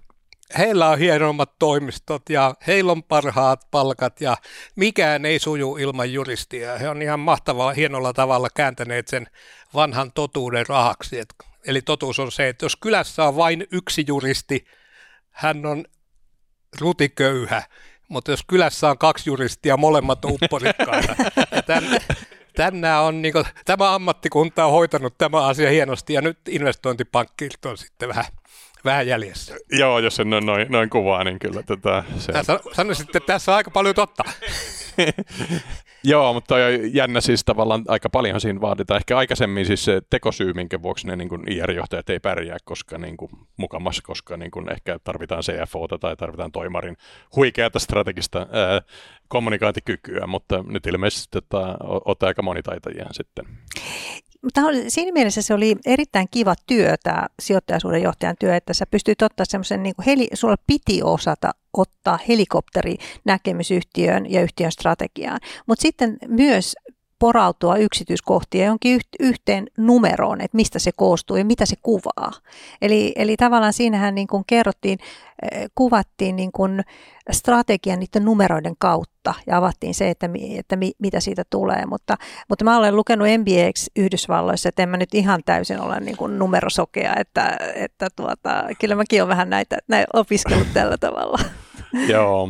heillä 0.57 0.89
on 0.89 0.99
hienommat 0.99 1.51
toimistot 1.59 2.29
ja 2.29 2.55
heillä 2.67 2.91
on 2.91 3.03
parhaat 3.03 3.67
palkat 3.71 4.21
ja 4.21 4.37
mikään 4.75 5.25
ei 5.25 5.39
suju 5.39 5.77
ilman 5.77 6.13
juristia. 6.13 6.77
He 6.77 6.89
on 6.89 7.01
ihan 7.01 7.19
mahtavalla, 7.19 7.73
hienolla 7.73 8.13
tavalla 8.13 8.47
kääntäneet 8.55 9.07
sen 9.07 9.27
vanhan 9.73 10.11
totuuden 10.11 10.65
rahaksi. 10.67 11.19
Et, 11.19 11.33
eli 11.65 11.81
totuus 11.81 12.19
on 12.19 12.31
se, 12.31 12.49
että 12.49 12.65
jos 12.65 12.75
kylässä 12.75 13.23
on 13.23 13.35
vain 13.35 13.67
yksi 13.71 14.03
juristi, 14.07 14.65
hän 15.31 15.65
on 15.65 15.85
rutiköyhä, 16.79 17.63
mutta 18.07 18.31
jos 18.31 18.43
kylässä 18.47 18.89
on 18.89 18.97
kaksi 18.97 19.29
juristia, 19.29 19.77
molemmat 19.77 20.25
on 20.25 20.31
upporikkaita. 20.31 21.15
tänä 22.55 23.01
on, 23.01 23.21
niin 23.21 23.33
kuin, 23.33 23.45
tämä 23.65 23.93
ammattikunta 23.95 24.65
on 24.65 24.71
hoitanut 24.71 25.17
tämä 25.17 25.45
asia 25.45 25.69
hienosti 25.69 26.13
ja 26.13 26.21
nyt 26.21 26.39
investointipankkilt 26.49 27.65
on 27.65 27.77
sitten 27.77 28.09
vähän, 28.09 28.25
vähän 28.85 29.07
jäljessä. 29.07 29.55
Joo, 29.71 29.99
jos 29.99 30.15
sen 30.15 30.29
noin, 30.29 30.67
noin 30.69 30.89
kuvaa, 30.89 31.23
niin 31.23 31.39
kyllä 31.39 31.63
tätä... 31.63 32.03
Se... 32.17 32.33
Sanoisin, 32.73 33.05
että 33.05 33.19
tässä 33.19 33.51
on 33.51 33.55
aika 33.55 33.71
paljon 33.71 33.95
totta. 33.95 34.23
Joo, 36.03 36.33
mutta 36.33 36.55
on 36.55 36.61
jännä 36.93 37.21
siis 37.21 37.43
tavallaan 37.45 37.83
aika 37.87 38.09
paljon 38.09 38.41
siinä 38.41 38.61
vaaditaan. 38.61 38.97
Ehkä 38.97 39.17
aikaisemmin 39.17 39.65
siis 39.65 39.85
se 39.85 40.01
tekosyy, 40.09 40.53
minkä 40.53 40.81
vuoksi 40.81 41.07
ne 41.07 41.15
niin 41.15 41.29
IR-johtajat 41.49 42.09
ei 42.09 42.19
pärjää, 42.19 42.57
koska 42.63 42.97
niin 42.97 43.17
kuin, 43.17 43.31
mukamas, 43.57 44.01
koska 44.01 44.37
niin 44.37 44.51
kuin 44.51 44.71
ehkä 44.71 44.99
tarvitaan 45.03 45.43
CFO 45.43 45.87
tai 45.87 46.15
tarvitaan 46.15 46.51
toimarin 46.51 46.97
huikeata 47.35 47.79
strategista 47.79 48.39
ää, 48.39 48.81
kommunikaatikykyä, 49.27 50.27
mutta 50.27 50.63
nyt 50.67 50.87
ilmeisesti 50.87 51.27
tota, 51.31 51.77
olette 51.81 52.25
aika 52.25 52.41
monitaitajia 52.41 53.05
sitten. 53.11 53.45
Mutta 54.43 54.61
siinä 54.87 55.11
mielessä 55.11 55.41
se 55.41 55.53
oli 55.53 55.75
erittäin 55.85 56.27
kiva 56.31 56.55
työ, 56.67 56.95
tämä 57.03 57.27
sijoittajasuuden 57.41 58.01
johtajan 58.01 58.35
työ, 58.39 58.55
että 58.55 58.73
sä 58.73 58.85
pystyt 58.85 59.21
ottaa 59.21 59.45
semmoisen, 59.45 59.83
niin 59.83 59.93
heli, 60.05 60.27
sulla 60.33 60.55
piti 60.67 61.03
osata 61.03 61.51
ottaa 61.73 62.19
helikopteri 62.27 62.95
näkemysyhtiön 63.25 64.31
ja 64.31 64.41
yhtiön 64.41 64.71
strategiaan. 64.71 65.39
Mutta 65.67 65.81
sitten 65.81 66.17
myös 66.27 66.75
porautua 67.19 67.77
yksityiskohtia 67.77 68.65
jonkin 68.65 68.99
yhteen 69.19 69.67
numeroon, 69.77 70.41
että 70.41 70.55
mistä 70.55 70.79
se 70.79 70.91
koostuu 70.95 71.37
ja 71.37 71.45
mitä 71.45 71.65
se 71.65 71.75
kuvaa. 71.81 72.31
Eli, 72.81 73.13
eli 73.15 73.37
tavallaan 73.37 73.73
siinähän 73.73 74.15
niin 74.15 74.27
kuin 74.27 74.43
kerrottiin, 74.47 74.99
eh, 75.51 75.69
kuvattiin 75.75 76.35
niin 76.35 76.51
kuin 76.51 76.81
strategian 77.31 77.99
niiden 77.99 78.25
numeroiden 78.25 78.75
kautta 78.79 79.33
ja 79.47 79.57
avattiin 79.57 79.93
se, 79.93 80.09
että, 80.09 80.29
että 80.57 80.75
mi, 80.75 80.91
mitä 80.99 81.19
siitä 81.19 81.43
tulee. 81.49 81.85
Mutta, 81.85 82.17
mutta 82.49 82.65
mä 82.65 82.77
olen 82.77 82.95
lukenut 82.95 83.27
MBX 83.37 83.87
Yhdysvalloissa, 83.95 84.69
että 84.69 84.83
en 84.83 84.89
mä 84.89 84.97
nyt 84.97 85.13
ihan 85.13 85.41
täysin 85.45 85.81
ole 85.81 85.99
niin 85.99 86.17
kuin 86.17 86.39
numerosokea, 86.39 87.13
että, 87.17 87.57
että 87.75 88.07
tuota, 88.15 88.63
kyllä 88.79 88.95
mäkin 88.95 89.21
olen 89.21 89.29
vähän 89.29 89.49
näitä, 89.49 89.77
näitä 89.87 90.07
opiskellut 90.13 90.67
tällä 90.73 90.97
tavalla. 90.97 91.39
Joo. 92.07 92.49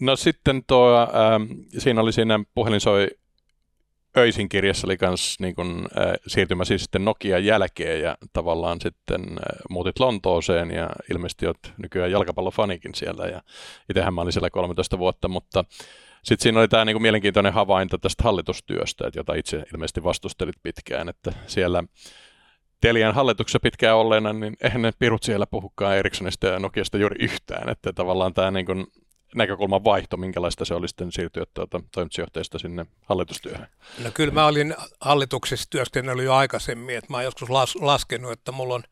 No 0.00 0.16
sitten 0.16 0.62
tuo, 0.66 1.00
ähm, 1.00 1.42
siinä 1.78 2.00
oli 2.00 2.12
siinä 2.12 2.40
puhelin 2.54 2.80
soi 2.80 3.08
öisin 4.16 4.48
kirjassa 4.48 4.86
oli 4.86 4.96
myös 5.00 5.36
niin 5.40 5.54
kun, 5.54 5.88
äh, 5.98 6.12
siirtymä 6.26 6.64
siis 6.64 6.82
sitten 6.82 7.04
Nokian 7.04 7.44
jälkeen 7.44 8.00
ja 8.00 8.16
tavallaan 8.32 8.80
sitten 8.80 9.20
äh, 9.22 9.58
muutit 9.70 10.00
Lontooseen 10.00 10.70
ja 10.70 10.90
ilmeisesti 11.10 11.46
olet 11.46 11.72
nykyään 11.76 12.10
jalkapallofanikin 12.10 12.94
siellä 12.94 13.26
ja 13.26 13.42
itsehän 13.90 14.14
mä 14.14 14.20
olin 14.20 14.32
siellä 14.32 14.50
13 14.50 14.98
vuotta, 14.98 15.28
mutta 15.28 15.64
sitten 16.22 16.42
siinä 16.42 16.60
oli 16.60 16.68
tämä 16.68 16.84
niin 16.84 17.02
mielenkiintoinen 17.02 17.52
havainto 17.52 17.98
tästä 17.98 18.22
hallitustyöstä, 18.22 19.06
että 19.06 19.18
jota 19.18 19.34
itse 19.34 19.64
ilmeisesti 19.74 20.04
vastustelit 20.04 20.56
pitkään, 20.62 21.08
että 21.08 21.32
siellä 21.46 21.84
Telian 22.80 23.14
hallituksessa 23.14 23.60
pitkään 23.60 23.96
olleena, 23.96 24.32
niin 24.32 24.56
eihän 24.60 24.82
ne 24.82 24.92
pirut 24.98 25.22
siellä 25.22 25.46
puhukaan 25.46 25.96
Ericssonista 25.96 26.46
ja 26.46 26.58
Nokiasta 26.58 26.98
juuri 26.98 27.24
yhtään, 27.24 27.68
että 27.68 27.92
tavallaan 27.92 28.34
tämä 28.34 28.50
niin 28.50 28.66
näkökulman 29.34 29.84
vaihto, 29.84 30.16
minkälaista 30.16 30.64
se 30.64 30.74
oli 30.74 30.88
sitten 30.88 31.12
siirtyä 31.12 31.44
tuota, 31.54 31.80
toimitusjohtajasta 31.92 32.58
sinne 32.58 32.86
hallitustyöhön? 33.02 33.66
No 34.04 34.10
kyllä 34.14 34.32
mä 34.32 34.46
olin 34.46 34.74
hallituksessa 35.00 35.70
työskennellyt 35.70 36.24
jo 36.24 36.34
aikaisemmin, 36.34 36.96
että 36.96 37.10
mä 37.10 37.16
oon 37.16 37.24
joskus 37.24 37.50
las, 37.50 37.76
laskenut, 37.76 38.32
että 38.32 38.52
mulla 38.52 38.74
on 38.74 38.82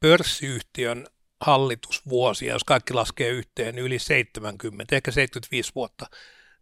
pörssiyhtiön 0.00 1.06
hallitusvuosia, 1.40 2.52
jos 2.52 2.64
kaikki 2.64 2.94
laskee 2.94 3.28
yhteen, 3.28 3.74
niin 3.74 3.84
yli 3.84 3.98
70, 3.98 4.96
ehkä 4.96 5.10
75 5.10 5.72
vuotta 5.74 6.06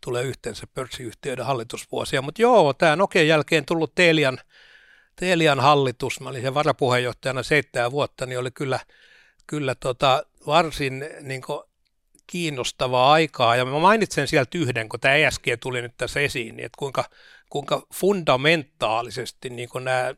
tulee 0.04 0.22
yhteensä 0.22 0.66
pörssiyhtiöiden 0.74 1.46
hallitusvuosia. 1.46 2.22
Mutta 2.22 2.42
joo, 2.42 2.72
tämä 2.72 2.96
Nokian 2.96 3.26
jälkeen 3.26 3.64
tullut 3.64 3.94
Telian, 3.94 4.38
Telian 5.16 5.60
hallitus, 5.60 6.20
mä 6.20 6.28
olin 6.28 6.42
sen 6.42 6.54
varapuheenjohtajana 6.54 7.42
seitsemän 7.42 7.90
vuotta, 7.90 8.26
niin 8.26 8.38
oli 8.38 8.50
kyllä, 8.50 8.80
kyllä 9.46 9.74
tota, 9.74 10.22
varsin 10.46 11.08
niin 11.20 11.42
kiinnostavaa 12.30 13.12
aikaa. 13.12 13.56
Ja 13.56 13.64
mä 13.64 13.78
mainitsen 13.78 14.28
sieltä 14.28 14.58
yhden, 14.58 14.88
kun 14.88 15.00
tämä 15.00 15.14
ESG 15.14 15.44
tuli 15.60 15.82
nyt 15.82 15.96
tässä 15.96 16.20
esiin, 16.20 16.56
niin 16.56 16.66
että 16.66 16.78
kuinka, 16.78 17.04
kuinka 17.48 17.86
fundamentaalisesti 17.94 19.50
niin 19.50 19.68
nämä 19.80 20.14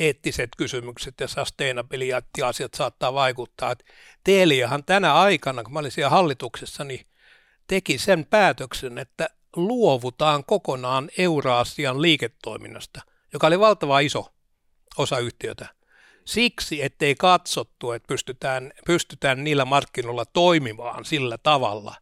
eettiset 0.00 0.50
kysymykset 0.56 1.14
ja 1.20 1.28
sustainability-asiat 1.28 2.74
saattaa 2.74 3.14
vaikuttaa. 3.14 3.72
Et 3.72 3.84
Teliahan 4.24 4.84
tänä 4.84 5.14
aikana, 5.14 5.62
kun 5.62 5.72
mä 5.72 5.78
olin 5.78 5.90
siellä 5.90 6.10
hallituksessa, 6.10 6.84
niin 6.84 7.06
teki 7.66 7.98
sen 7.98 8.26
päätöksen, 8.26 8.98
että 8.98 9.28
luovutaan 9.56 10.44
kokonaan 10.44 11.10
Euraasian 11.18 12.02
liiketoiminnasta, 12.02 13.00
joka 13.32 13.46
oli 13.46 13.60
valtava 13.60 14.00
iso 14.00 14.34
osa 14.96 15.18
yhtiötä. 15.18 15.68
Siksi, 16.24 16.82
ettei 16.82 17.14
katsottu, 17.14 17.92
että 17.92 18.06
pystytään, 18.06 18.72
pystytään 18.86 19.44
niillä 19.44 19.64
markkinoilla 19.64 20.24
toimimaan 20.24 21.04
sillä 21.04 21.38
tavalla, 21.38 21.94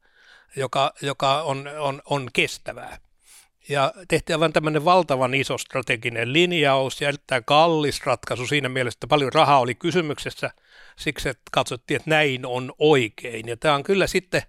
joka, 0.56 0.92
joka 1.02 1.42
on, 1.42 1.68
on, 1.78 2.02
on 2.04 2.28
kestävää. 2.32 2.98
Ja 3.68 3.92
tehtiin 4.08 4.36
aivan 4.36 4.52
tämmöinen 4.52 4.84
valtavan 4.84 5.34
iso 5.34 5.58
strateginen 5.58 6.32
linjaus 6.32 7.00
ja 7.00 7.08
erittäin 7.08 7.44
kallis 7.44 8.06
ratkaisu 8.06 8.46
siinä 8.46 8.68
mielessä, 8.68 8.96
että 8.96 9.06
paljon 9.06 9.32
rahaa 9.32 9.60
oli 9.60 9.74
kysymyksessä 9.74 10.50
siksi, 10.96 11.28
että 11.28 11.42
katsottiin, 11.52 11.96
että 11.96 12.10
näin 12.10 12.46
on 12.46 12.72
oikein. 12.78 13.48
Ja 13.48 13.56
tämä 13.56 13.74
on 13.74 13.82
kyllä 13.82 14.06
sitten, 14.06 14.42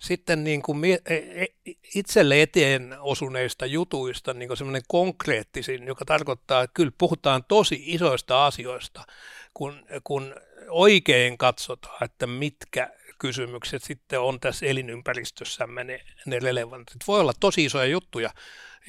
sitten 0.00 0.44
niin 0.44 0.62
kuin 0.62 0.84
e, 0.84 0.98
e, 1.06 1.46
itselle 1.94 2.42
eteen 2.42 2.96
osuneista 3.00 3.66
jutuista 3.66 4.34
niin 4.34 4.48
kuin 4.48 4.56
semmoinen 4.56 4.82
konkreettisin, 4.88 5.86
joka 5.86 6.04
tarkoittaa, 6.04 6.62
että 6.62 6.74
kyllä 6.74 6.92
puhutaan 6.98 7.44
tosi 7.48 7.82
isoista 7.86 8.46
asioista, 8.46 9.04
kun, 9.54 9.86
kun 10.04 10.34
oikein 10.68 11.38
katsotaan, 11.38 12.04
että 12.04 12.26
mitkä 12.26 12.90
kysymykset 13.18 13.82
sitten 13.82 14.20
on 14.20 14.40
tässä 14.40 14.66
elinympäristössämme 14.66 15.84
ne, 15.84 16.00
ne 16.26 16.38
relevantit. 16.38 16.96
Voi 17.06 17.20
olla 17.20 17.32
tosi 17.40 17.64
isoja 17.64 17.86
juttuja 17.86 18.30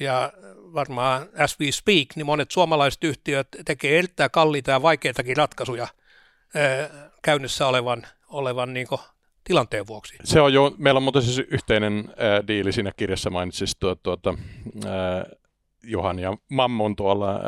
ja 0.00 0.32
varmaan 0.56 1.28
as 1.38 1.60
we 1.60 1.72
speak, 1.72 2.08
niin 2.16 2.26
monet 2.26 2.50
suomalaiset 2.50 3.04
yhtiöt 3.04 3.48
tekee 3.64 3.98
erittäin 3.98 4.30
kalliita 4.30 4.70
ja 4.70 4.82
vaikeitakin 4.82 5.36
ratkaisuja 5.36 5.88
ää, 6.54 7.10
käynnissä 7.22 7.66
olevan, 7.66 8.06
olevan 8.28 8.74
niin 8.74 8.86
tilanteen 9.44 9.86
vuoksi. 9.86 10.16
Se 10.24 10.40
on 10.40 10.52
jo, 10.52 10.74
meillä 10.78 10.98
on 10.98 11.02
muuten 11.02 11.22
siis 11.22 11.38
yhteinen 11.50 12.14
ää, 12.16 12.46
diili 12.46 12.72
siinä 12.72 12.92
kirjassa 12.96 13.30
mainitsis 13.30 13.76
tuota, 13.76 14.34
ää, 14.86 15.24
Johan 15.84 16.18
ja 16.18 16.36
Mammon 16.50 16.96
tuolla 16.96 17.30
äh, 17.30 17.40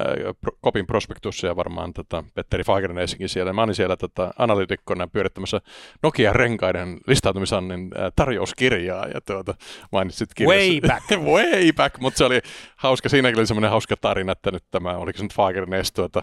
Kopin 0.61 0.87
prospektussa 0.87 1.47
ja 1.47 1.57
varmaan 1.57 1.92
tota, 1.92 2.25
Petteri 2.35 2.64
Fagernesinkin 2.64 3.29
siellä. 3.29 3.53
Mä 3.53 3.62
olin 3.62 3.75
siellä 3.75 3.97
tota, 3.97 4.35
analytikkona 4.38 5.07
pyörittämässä 5.07 5.61
Nokia 6.03 6.33
renkaiden 6.33 7.01
listautumisannin 7.07 7.90
äh, 7.99 8.12
tarjouskirjaa 8.16 9.07
ja 9.07 9.21
tuota, 9.21 9.55
mainitsit 9.92 10.35
kirjassa. 10.35 10.73
Way 10.73 10.81
back. 10.81 11.23
Way 11.33 11.73
back, 11.73 11.99
mutta 11.99 12.18
se 12.18 12.25
oli 12.25 12.40
hauska. 12.77 13.09
Siinäkin 13.09 13.38
oli 13.38 13.47
semmoinen 13.47 13.71
hauska 13.71 13.97
tarina, 14.01 14.33
että 14.33 14.51
nyt 14.51 14.64
tämä, 14.71 14.97
oliko 14.97 15.16
se 15.16 15.23
nyt 15.23 15.35
Fagernes, 15.35 15.92
tuota, 15.92 16.23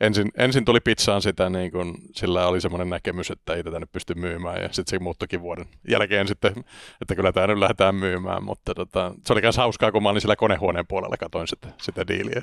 ensin, 0.00 0.30
ensin 0.38 0.64
tuli 0.64 0.80
pizzaan 0.80 1.22
sitä, 1.22 1.50
niin 1.50 1.70
kun, 1.70 1.94
sillä 2.12 2.46
oli 2.46 2.60
semmoinen 2.60 2.90
näkemys, 2.90 3.30
että 3.30 3.54
ei 3.54 3.64
tätä 3.64 3.80
nyt 3.80 3.92
pysty 3.92 4.14
myymään 4.14 4.62
ja 4.62 4.68
sitten 4.72 4.90
se 4.90 4.98
muuttukin 4.98 5.40
vuoden 5.40 5.66
jälkeen 5.88 6.28
sitten, 6.28 6.52
että 7.00 7.14
kyllä 7.14 7.32
tämä 7.32 7.46
nyt 7.46 7.58
lähdetään 7.58 7.94
myymään, 7.94 8.44
mutta 8.44 8.74
tota, 8.74 9.14
se 9.26 9.32
oli 9.32 9.40
myös 9.40 9.56
hauskaa, 9.56 9.92
kun 9.92 10.02
mä 10.02 10.08
olin 10.08 10.20
siellä 10.20 10.36
konehuoneen 10.36 10.86
puolella, 10.86 11.16
katoin 11.16 11.48
sitä, 11.50 11.68
sitä 11.82 12.06
diiliä. 12.08 12.42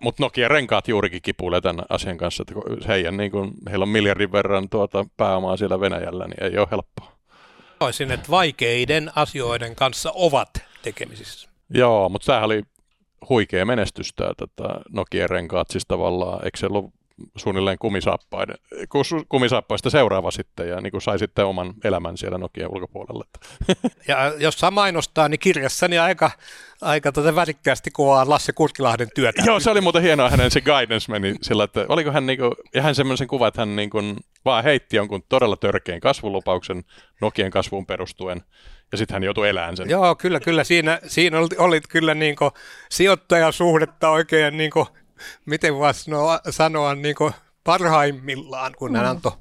Mutta 0.00 0.22
Nokia 0.22 0.48
renkaat 0.48 0.88
juurikin 0.88 1.22
kipuilee 1.22 1.60
tämän 1.60 1.84
asian 1.88 2.18
kanssa, 2.18 2.44
että 2.48 2.88
heidän, 2.88 3.16
niin 3.16 3.30
kun, 3.30 3.52
heillä 3.70 3.82
on 3.82 3.88
miljardin 3.88 4.32
verran 4.32 4.68
tuota 4.68 5.06
pääomaa 5.16 5.56
siellä 5.56 5.80
Venäjällä, 5.80 6.26
niin 6.26 6.42
ei 6.42 6.58
ole 6.58 6.68
helppoa. 6.70 7.12
Sanoisin, 7.78 8.10
että 8.10 8.30
vaikeiden 8.30 9.10
asioiden 9.16 9.76
kanssa 9.76 10.12
ovat 10.14 10.50
tekemisissä. 10.82 11.48
Joo, 11.74 12.08
mutta 12.08 12.26
tämä 12.26 12.44
oli 12.44 12.62
huikea 13.28 13.66
menestys 13.66 14.12
tämä 14.16 14.30
tota, 14.38 14.80
Nokia 14.92 15.26
renkaat, 15.26 15.70
siis 15.70 15.84
tavallaan, 15.88 16.44
eikö 16.44 16.58
se 16.58 16.66
ollut 16.66 16.94
suunnilleen 17.36 17.78
kumisaappaista 19.28 19.90
seuraava 19.90 20.30
sitten 20.30 20.68
ja 20.68 20.80
niin 20.80 20.90
kuin 20.90 21.02
sai 21.02 21.18
sitten 21.18 21.44
oman 21.44 21.74
elämän 21.84 22.16
siellä 22.16 22.38
Nokia 22.38 22.68
ulkopuolella. 22.68 23.24
Ja 24.08 24.34
jos 24.38 24.58
saa 24.58 24.70
mainostaa, 24.70 25.28
niin 25.28 25.38
kirjassani 25.38 25.98
aika, 25.98 26.30
aika 26.80 27.12
tuota 27.12 27.34
värikkäästi 27.34 27.90
kuvaa 27.90 28.28
Lasse 28.28 28.52
Kurkilahden 28.52 29.08
työtä. 29.14 29.42
Joo, 29.46 29.60
se 29.60 29.70
oli 29.70 29.80
muuten 29.80 30.02
hienoa, 30.02 30.30
hänen 30.30 30.50
se 30.50 30.60
guidance 30.60 31.12
meni 31.12 31.34
sillä, 31.42 31.64
että 31.64 31.86
oliko 31.88 32.12
hän 32.12 32.26
niinku, 32.26 32.54
ja 32.74 32.82
hän 32.82 32.94
semmoisen 32.94 33.28
kuva, 33.28 33.48
että 33.48 33.60
hän 33.60 33.76
niinku 33.76 33.98
vaan 34.44 34.64
heitti 34.64 34.96
jonkun 34.96 35.22
todella 35.28 35.56
törkeän 35.56 36.00
kasvulupauksen 36.00 36.84
Nokian 37.20 37.50
kasvuun 37.50 37.86
perustuen, 37.86 38.42
ja 38.92 38.98
sitten 38.98 39.14
hän 39.14 39.22
joutui 39.22 39.48
elämään 39.48 39.76
sen. 39.76 39.90
Joo, 39.90 40.14
kyllä, 40.14 40.40
kyllä. 40.40 40.64
Siinä, 40.64 41.00
siinä 41.06 41.38
olit, 41.38 41.58
olit 41.58 41.86
kyllä 41.88 42.14
niinku 42.14 42.50
sijoittajasuhdetta 42.90 44.10
oikein 44.10 44.56
niinku 44.56 44.88
miten 45.46 45.74
voisi 45.74 46.04
sanoa, 46.04 46.40
sanoa 46.50 46.94
niin 46.94 47.14
kuin 47.14 47.32
parhaimmillaan, 47.64 48.74
kun 48.78 48.90
mm. 48.90 48.96
hän 48.96 49.06
antoi 49.06 49.32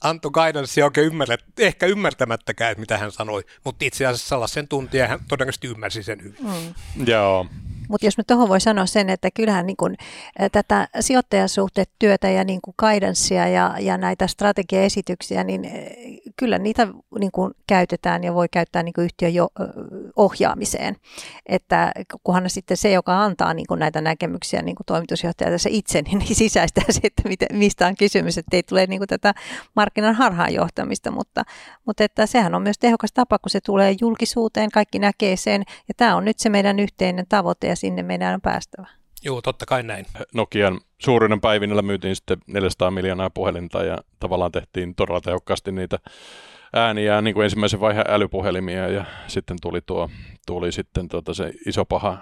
antoi 0.00 0.30
guidance 0.30 0.84
oikein 0.84 1.06
ymmärrät, 1.06 1.40
ehkä 1.58 1.86
ymmärtämättäkään, 1.86 2.74
mitä 2.78 2.98
hän 2.98 3.12
sanoi, 3.12 3.44
mutta 3.64 3.84
itse 3.84 4.06
asiassa 4.06 4.46
sen 4.46 4.68
tuntija 4.68 5.08
hän 5.08 5.20
todennäköisesti 5.28 5.68
ymmärsi 5.68 6.02
sen 6.02 6.22
hyvin. 6.22 6.38
Mm. 6.42 7.06
Joo. 7.06 7.46
Mutta 7.88 8.06
jos 8.06 8.18
mä 8.18 8.24
tuohon 8.26 8.48
voi 8.48 8.60
sanoa 8.60 8.86
sen, 8.86 9.10
että 9.10 9.30
kyllähän 9.30 9.66
niin 9.66 9.76
kun, 9.76 9.94
tätä 10.52 10.88
sijoittajasuhteetyötä 11.00 12.30
ja 12.30 12.44
niin 12.44 12.60
kuin 12.60 12.74
guidancea 12.78 13.48
ja, 13.48 13.76
ja 13.80 13.98
näitä 13.98 14.26
strategiaesityksiä, 14.26 15.44
niin 15.44 15.70
kyllä 16.36 16.58
niitä 16.58 16.88
niin 17.20 17.32
kuin 17.32 17.54
käytetään 17.66 18.24
ja 18.24 18.34
voi 18.34 18.48
käyttää 18.48 18.82
niin 18.82 18.92
kuin 18.92 19.04
yhtiön 19.04 19.34
jo, 19.34 19.48
ohjaamiseen. 20.16 20.96
Että 21.46 21.92
kunhan 22.24 22.50
sitten 22.50 22.76
se, 22.76 22.90
joka 22.90 23.24
antaa 23.24 23.54
niin 23.54 23.66
kuin 23.66 23.80
näitä 23.80 24.00
näkemyksiä 24.00 24.62
niin 24.62 24.76
kuin 24.76 24.86
toimitusjohtaja 24.86 25.50
tässä 25.50 25.68
itse, 25.72 26.02
niin, 26.02 26.34
sisäistää 26.36 26.84
se, 26.90 27.00
että 27.02 27.22
mistä 27.52 27.86
on 27.86 27.96
kysymys, 27.96 28.38
että 28.38 28.56
ei 28.56 28.62
tule 28.62 28.86
niin 28.86 29.00
kuin 29.00 29.08
tätä 29.08 29.34
markkinan 29.76 30.14
harhaanjohtamista, 30.14 31.10
mutta, 31.10 31.42
mutta 31.86 32.04
että 32.04 32.26
sehän 32.26 32.54
on 32.54 32.62
myös 32.62 32.78
tehokas 32.78 33.12
tapa, 33.12 33.38
kun 33.38 33.50
se 33.50 33.60
tulee 33.60 33.94
julkisuuteen, 34.00 34.70
kaikki 34.70 34.98
näkee 34.98 35.36
sen, 35.36 35.62
ja 35.88 35.94
tämä 35.96 36.16
on 36.16 36.24
nyt 36.24 36.38
se 36.38 36.48
meidän 36.48 36.78
yhteinen 36.78 37.26
tavoite, 37.28 37.66
ja 37.66 37.76
sinne 37.76 38.02
meidän 38.02 38.34
on 38.34 38.40
päästävä. 38.40 38.99
Joo, 39.24 39.42
totta 39.42 39.66
kai 39.66 39.82
näin. 39.82 40.06
Nokian 40.34 40.80
suurinen 40.98 41.40
päivinellä 41.40 41.82
myytiin 41.82 42.16
sitten 42.16 42.38
400 42.46 42.90
miljoonaa 42.90 43.30
puhelinta 43.30 43.84
ja 43.84 43.98
tavallaan 44.20 44.52
tehtiin 44.52 44.94
todella 44.94 45.20
tehokkaasti 45.20 45.72
niitä 45.72 45.98
ääniä, 46.72 47.22
niin 47.22 47.34
kuin 47.34 47.44
ensimmäisen 47.44 47.80
vaiheen 47.80 48.06
älypuhelimia 48.08 48.88
ja 48.88 49.04
sitten 49.26 49.56
tuli 49.62 49.80
tuo, 49.86 50.10
tuli 50.46 50.72
sitten 50.72 51.08
tuota 51.08 51.34
se 51.34 51.52
iso 51.66 51.84
paha 51.84 52.18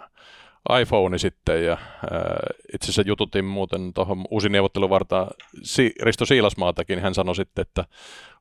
iPhone 0.81 1.18
sitten 1.18 1.64
ja 1.64 1.72
ää, 1.72 2.37
itse 2.74 2.85
asiassa 2.85 3.02
jututin 3.07 3.44
muuten 3.44 3.92
tuohon 3.94 4.24
uusi 4.31 4.48
neuvotteluvarta 4.48 5.26
si- 5.62 5.92
Risto 6.02 6.26
Siilasmaatakin, 6.26 6.96
niin 6.96 7.02
hän 7.02 7.14
sanoi 7.14 7.37
sitten, 7.37 7.62
että 7.62 7.85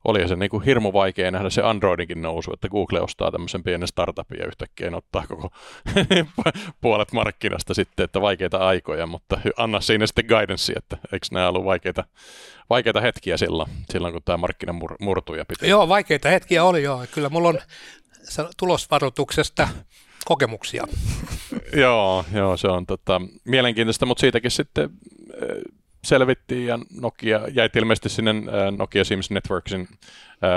oli 0.04 0.28
se 0.28 0.36
niin 0.36 0.50
kuin 0.50 0.62
hirmu 0.64 0.92
vaikea 0.92 1.30
nähdä 1.30 1.50
se 1.50 1.62
Androidinkin 1.62 2.22
nousu, 2.22 2.52
että 2.52 2.68
Google 2.68 3.00
ostaa 3.00 3.30
tämmöisen 3.30 3.62
pienen 3.62 3.88
startupin 3.88 4.38
ja 4.40 4.46
yhtäkkiä 4.46 4.90
ottaa 4.96 5.24
koko 5.28 5.50
puolet 6.80 7.12
markkinasta 7.12 7.74
sitten, 7.74 8.04
että 8.04 8.20
vaikeita 8.20 8.58
aikoja, 8.58 9.06
mutta 9.06 9.40
anna 9.56 9.80
siinä 9.80 10.06
sitten 10.06 10.24
guidance, 10.26 10.72
että 10.72 10.96
eikö 11.12 11.26
nämä 11.30 11.48
ollut 11.48 11.64
vaikeita, 11.64 12.04
vaikeita 12.70 13.00
hetkiä 13.00 13.36
silloin, 13.36 13.70
silloin 13.90 14.12
kun 14.12 14.22
tämä 14.24 14.36
markkina 14.36 14.72
mur- 14.72 14.96
murtui 15.00 15.38
ja 15.38 15.44
piti. 15.44 15.68
Joo, 15.68 15.88
vaikeita 15.88 16.28
hetkiä 16.28 16.64
oli 16.64 16.82
joo. 16.82 17.04
Kyllä 17.14 17.28
mulla 17.28 17.48
on 17.48 17.58
tulosvaroituksesta 18.56 19.68
kokemuksia. 20.24 20.84
Joo, 21.72 22.24
joo, 22.34 22.56
se 22.56 22.68
on 22.68 22.86
tota, 22.86 23.20
mielenkiintoista, 23.44 24.06
mutta 24.06 24.20
siitäkin 24.20 24.50
sitten 24.50 24.90
selvittiin 26.04 26.66
ja 26.66 26.78
Nokia 27.00 27.40
jäi 27.52 27.68
ilmeisesti 27.76 28.08
sinne 28.08 28.34
Nokia 28.78 29.04
Sims 29.04 29.30
Networksin 29.30 29.88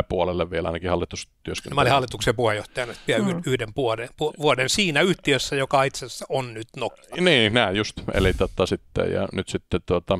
puolelle 0.10 0.50
vielä 0.50 0.67
ainakin 0.67 0.89
hallitustyöskentelyä. 0.89 1.76
Mä 1.76 1.82
olin 1.82 1.91
hallituksen 1.91 2.36
puheenjohtajana 2.36 2.93
vielä 3.08 3.24
mm. 3.24 3.41
yhden 3.45 3.69
vuoden, 3.76 4.10
vuoden 4.39 4.69
siinä 4.69 5.02
yhtiössä, 5.02 5.56
joka 5.56 5.84
itse 5.84 6.06
asiassa 6.06 6.26
on 6.30 6.54
nyt 6.54 6.67
Nokia. 6.78 7.15
Niin, 7.19 7.54
näin 7.54 7.76
just. 7.76 8.02
Eli 8.13 8.34
tota, 8.34 8.65
sitten, 8.65 9.12
ja 9.12 9.28
nyt 9.34 9.50
sitten 9.50 9.82
tuota, 9.86 10.19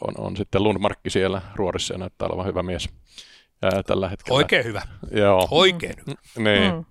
on, 0.00 0.14
on 0.18 0.36
sitten 0.36 0.62
Lundmarkki 0.62 1.10
siellä 1.10 1.42
ruorissa 1.54 1.94
ja 1.94 1.98
näyttää 1.98 2.28
olevan 2.28 2.46
hyvä 2.46 2.62
mies 2.62 2.88
ää, 3.62 3.82
tällä 3.82 4.08
hetkellä. 4.08 4.36
Oikein 4.36 4.64
hyvä. 4.64 4.82
Joo. 5.10 5.48
Oikein 5.50 5.94
hyvä. 6.06 6.50
Niin. 6.50 6.74
Mm. 6.74 6.84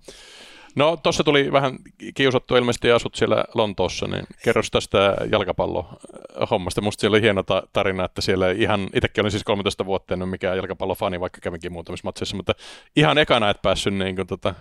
No 0.74 0.96
tuossa 0.96 1.24
tuli 1.24 1.52
vähän 1.52 1.78
kiusattu 2.14 2.56
ilmeisesti 2.56 2.88
ja 2.88 2.96
asut 2.96 3.14
siellä 3.14 3.44
Lontoossa, 3.54 4.06
niin 4.06 4.26
kerros 4.44 4.70
tästä 4.70 5.16
jalkapallohommasta. 5.32 6.80
Musta 6.80 7.00
siellä 7.00 7.14
oli 7.14 7.22
hieno 7.22 7.42
ta- 7.42 7.62
tarina, 7.72 8.04
että 8.04 8.20
siellä 8.20 8.50
ihan, 8.50 8.88
itsekin 8.94 9.22
olin 9.22 9.30
siis 9.30 9.44
13 9.44 9.86
vuotta, 9.86 10.14
en 10.14 10.22
ole 10.22 10.30
mikään 10.30 10.56
jalkapallofani, 10.56 11.20
vaikka 11.20 11.40
kävinkin 11.42 11.72
muutamissa 11.72 12.06
matseissa, 12.06 12.36
mutta 12.36 12.52
ihan 12.96 13.18
ekana 13.18 13.50
et 13.50 13.62
päässyt 13.62 13.94
niin 13.94 14.16
kuin, 14.16 14.26
tota, 14.26 14.54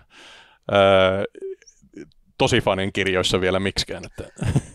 ää, 0.71 1.23
tosi 2.37 2.61
fanin 2.61 2.93
kirjoissa 2.93 3.41
vielä 3.41 3.59
miksikään. 3.59 4.03
Että. 4.05 4.23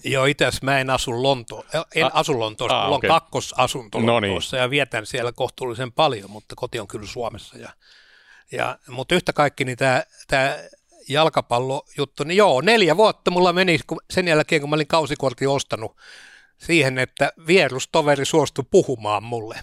Joo, 0.04 0.24
itse 0.24 0.50
mä 0.62 0.80
en 0.80 0.90
asu 0.90 1.22
Lonto, 1.22 1.64
en 1.94 2.14
asu 2.14 2.40
Lontoossa, 2.40 2.82
mulla 2.82 2.96
okay. 2.96 3.10
on 3.10 3.20
kakkosasunto 3.20 4.06
Lontoossa 4.06 4.56
no 4.56 4.60
niin. 4.60 4.64
ja 4.64 4.70
vietän 4.70 5.06
siellä 5.06 5.32
kohtuullisen 5.32 5.92
paljon, 5.92 6.30
mutta 6.30 6.54
koti 6.56 6.80
on 6.80 6.88
kyllä 6.88 7.06
Suomessa. 7.06 7.58
Ja, 7.58 7.68
ja, 8.52 8.78
mutta 8.88 9.14
yhtä 9.14 9.32
kaikki 9.32 9.64
niin 9.64 9.78
tämä 10.28 10.56
jalkapallojuttu, 11.08 12.24
niin 12.24 12.36
joo, 12.36 12.60
neljä 12.60 12.96
vuotta 12.96 13.30
mulla 13.30 13.52
meni 13.52 13.78
kun, 13.86 13.98
sen 14.10 14.28
jälkeen, 14.28 14.60
kun 14.60 14.70
mä 14.70 14.76
olin 14.76 14.86
kausikortin 14.86 15.48
ostanut 15.48 15.96
siihen, 16.58 16.98
että 16.98 17.32
vierustoveri 17.46 18.24
suostui 18.24 18.64
puhumaan 18.70 19.24
mulle. 19.24 19.60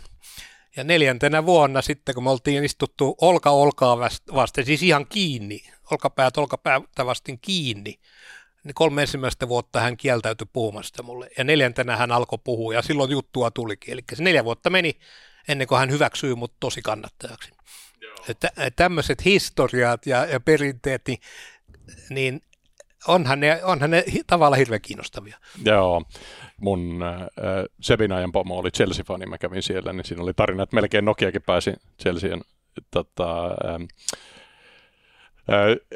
Ja 0.76 0.84
neljäntenä 0.84 1.46
vuonna 1.46 1.82
sitten, 1.82 2.16
kun 2.16 2.24
me 2.24 2.30
oltiin 2.30 2.64
istuttu 2.64 3.16
olka 3.22 3.50
olkaa 3.50 3.98
vasten, 4.34 4.66
siis 4.66 4.84
ihan 4.84 5.08
kiinni, 5.08 5.62
olkapäät 5.92 6.38
olkapäätä 6.38 7.06
vasten 7.06 7.40
kiinni, 7.40 8.00
niin 8.64 8.74
kolme 8.74 9.02
ensimmäistä 9.02 9.48
vuotta 9.48 9.80
hän 9.80 9.98
kieltäytyi 9.98 10.48
puhumasta 10.54 11.04
mulle. 11.04 11.30
Ja 11.38 11.44
neljäntenä 11.44 11.98
hän 11.98 12.12
alkoi 12.12 12.40
puhua 12.44 12.74
ja 12.74 12.82
silloin 12.82 13.12
juttua 13.12 13.52
tulikin. 13.52 13.94
Eli 13.94 14.02
se 14.14 14.24
neljä 14.24 14.44
vuotta 14.44 14.70
meni 14.70 15.00
ennen 15.48 15.68
kuin 15.68 15.80
hän 15.80 15.92
hyväksyi 15.92 16.36
mut 16.36 16.54
tosi 16.60 16.82
kannattajaksi. 16.82 17.52
Että 18.30 18.50
tämmöiset 18.76 19.26
historiat 19.26 20.06
ja, 20.06 20.26
ja 20.26 20.40
perinteet, 20.40 21.02
niin, 21.08 21.20
niin 22.10 22.42
onhan 23.08 23.40
ne, 23.40 23.64
onhan 23.64 23.92
ne 23.92 24.04
tavallaan 24.28 24.58
hirveän 24.58 24.82
kiinnostavia. 24.82 25.38
Joo. 25.66 26.04
Mun 26.58 27.04
äh, 27.04 27.28
Sebinajan 27.82 28.32
pomo 28.32 28.58
oli 28.58 28.72
Chelsea-fani, 28.72 29.26
mä 29.26 29.38
kävin 29.38 29.64
siellä, 29.64 29.94
niin 29.94 30.06
siinä 30.06 30.24
oli 30.24 30.34
tarina, 30.34 30.64
että 30.64 30.76
melkein 30.76 31.06
Nokiakin 31.06 31.42
pääsi 31.42 31.74
Chelsean 32.02 32.42
tota, 32.92 33.46
äh, 33.46 33.88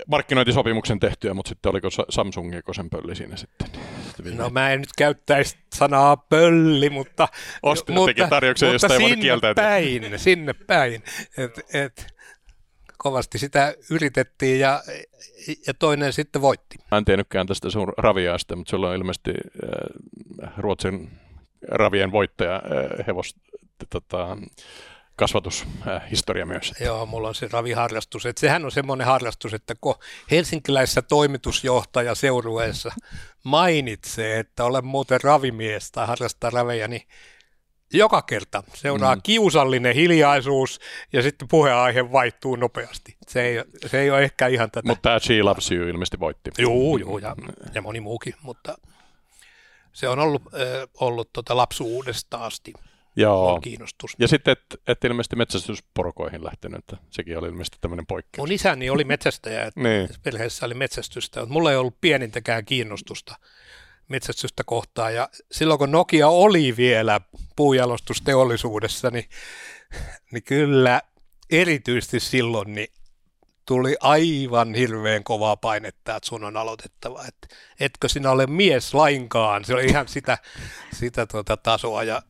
markkinointisopimuksen 0.08 1.00
tehtyä, 1.00 1.34
mutta 1.34 1.50
sitten 1.50 1.70
oliko 1.70 1.88
Samsung, 2.10 2.56
joka 2.56 2.74
sen 2.74 2.90
pölli 2.90 3.16
siinä 3.16 3.36
sitten? 3.38 3.68
No 4.34 4.50
mä 4.50 4.72
en 4.72 4.80
nyt 4.80 4.90
käyttäisi 4.98 5.58
sanaa 5.76 6.18
pölli, 6.18 6.90
mutta, 6.90 7.28
Osti 7.64 7.92
mutta, 7.92 8.28
tarjouksen, 8.28 8.72
mutta 8.72 8.90
sinne 8.90 9.54
päin, 9.56 10.20
sinne 10.20 10.54
päin. 10.54 11.04
Et, 11.38 11.60
et, 11.74 12.18
kovasti 12.98 13.38
sitä 13.38 13.74
yritettiin 13.92 14.60
ja, 14.60 14.84
ja 15.68 15.74
toinen 15.74 16.14
sitten 16.14 16.42
voitti. 16.42 16.78
Mä 16.92 16.98
en 16.98 17.06
tiennytkään 17.06 17.48
tästä 17.48 17.70
sun 17.70 17.94
raviaasta, 17.98 18.56
mutta 18.56 18.70
sulla 18.70 18.90
on 18.90 18.96
ilmeisesti 18.96 19.32
äh, 20.44 20.52
Ruotsin 20.58 21.10
ravien 21.68 22.12
voittaja 22.12 22.56
äh, 22.56 23.08
hevos, 23.08 23.36
tota, 23.90 24.38
kasvatushistoria 25.18 26.46
myös. 26.46 26.74
Joo, 26.80 27.06
mulla 27.06 27.28
on 27.28 27.36
se 27.36 27.48
raviharrastus. 27.52 28.26
Että 28.26 28.40
sehän 28.40 28.66
on 28.66 28.72
semmoinen 28.72 29.08
harrastus, 29.08 29.54
että 29.54 29.76
kun 29.82 29.96
helsinkiläisessä 30.32 31.02
toimitusjohtaja 31.02 32.16
seurueessa 32.16 32.92
mainitsee, 33.44 34.40
että 34.40 34.64
olen 34.64 34.86
muuten 34.86 35.20
ravimies 35.24 35.92
tai 35.92 36.08
harrastaa 36.08 36.50
raveja, 36.50 36.88
niin 36.88 37.02
joka 37.94 38.22
kerta 38.22 38.64
seuraa 38.74 39.16
mm. 39.16 39.22
kiusallinen 39.22 39.96
hiljaisuus 39.96 40.80
ja 41.14 41.22
sitten 41.22 41.48
puheaihe 41.48 42.12
vaihtuu 42.12 42.56
nopeasti. 42.56 43.18
Se 43.28 43.42
ei, 43.42 43.64
se 43.86 44.00
ei 44.00 44.10
ole 44.12 44.24
ehkä 44.24 44.48
ihan 44.48 44.72
tätä. 44.72 44.88
Mutta 44.88 45.02
tämä 45.02 45.20
She 45.20 45.44
Loves 45.44 45.72
You 45.72 45.88
ilmeisesti 45.88 46.20
voitti. 46.20 46.52
Joo, 46.58 46.98
joo 46.98 47.18
ja, 47.18 47.36
ja 47.74 47.82
moni 47.82 48.00
muukin, 48.00 48.34
mutta 48.42 48.78
se 49.94 50.08
on 50.08 50.20
ollut, 50.20 50.42
äh, 50.46 50.88
ollut 51.00 51.30
tota 51.34 51.58
lapsuudesta 51.58 52.38
asti. 52.38 52.74
Joo. 53.18 53.60
kiinnostus. 53.62 54.16
Ja 54.20 54.28
sitten, 54.28 54.52
että 54.52 54.78
et 54.88 55.04
ilmeisesti 55.04 55.36
metsästysporokoihin 55.36 56.44
lähtenyt, 56.44 56.80
että 56.80 56.98
sekin 57.10 57.38
oli 57.38 57.48
ilmeisesti 57.48 57.78
tämmöinen 57.82 58.06
poikkeus. 58.06 58.42
Mun 58.42 58.52
isäni 58.52 58.90
oli 58.90 59.04
metsästäjä, 59.04 59.64
että 59.64 59.80
niin. 59.80 60.10
perheessä 60.24 60.66
oli 60.66 60.74
metsästystä, 60.74 61.40
mutta 61.40 61.54
mulla 61.54 61.72
ei 61.72 61.78
ollut 61.78 62.02
pienintäkään 62.02 62.66
kiinnostusta 62.66 63.36
metsästystä 64.08 64.64
kohtaan. 64.66 65.16
Ja 65.16 65.30
silloin 65.52 65.78
kun 65.78 65.92
Nokia 65.92 66.28
oli 66.28 66.78
vielä 66.78 67.22
puujalostusteollisuudessa, 67.56 69.10
niin, 69.10 69.30
niin 70.32 70.44
kyllä 70.44 71.02
erityisesti 71.50 72.20
silloin 72.20 72.76
niin 72.76 72.88
tuli 73.66 73.96
aivan 74.00 74.74
hirveän 74.74 75.24
kovaa 75.24 75.58
painetta, 75.58 76.16
että 76.16 76.30
sun 76.30 76.44
on 76.44 76.58
aloitettava. 76.58 77.26
Et, 77.28 77.56
etkö 77.80 78.10
sinä 78.10 78.32
ole 78.32 78.48
mies 78.48 78.94
lainkaan? 78.94 79.66
Se 79.66 79.74
oli 79.74 79.86
ihan 79.86 80.08
sitä, 80.08 80.38
sitä 80.94 81.26
tuota 81.26 81.58
tasoa. 81.58 82.04
Ja 82.04 82.22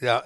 ja 0.00 0.22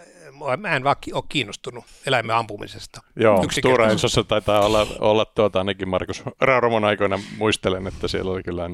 mä 0.57 0.77
en 0.77 0.85
vaan 0.85 0.97
ole 1.13 1.25
kiinnostunut 1.29 1.85
eläimen 2.07 2.37
ampumisesta. 2.37 3.01
Joo, 3.17 3.47
Stora 3.51 3.91
Ensossa 3.91 4.25
taitaa 4.25 4.67
olla, 4.67 4.87
olla 4.99 5.25
tuota, 5.25 5.59
ainakin 5.59 5.89
Markus 5.89 6.23
Rauromon 6.41 6.85
aikoina 6.85 7.19
muistelen, 7.39 7.87
että 7.87 8.09
siellä 8.09 8.31
oli 8.31 8.43
kyllä 8.43 8.71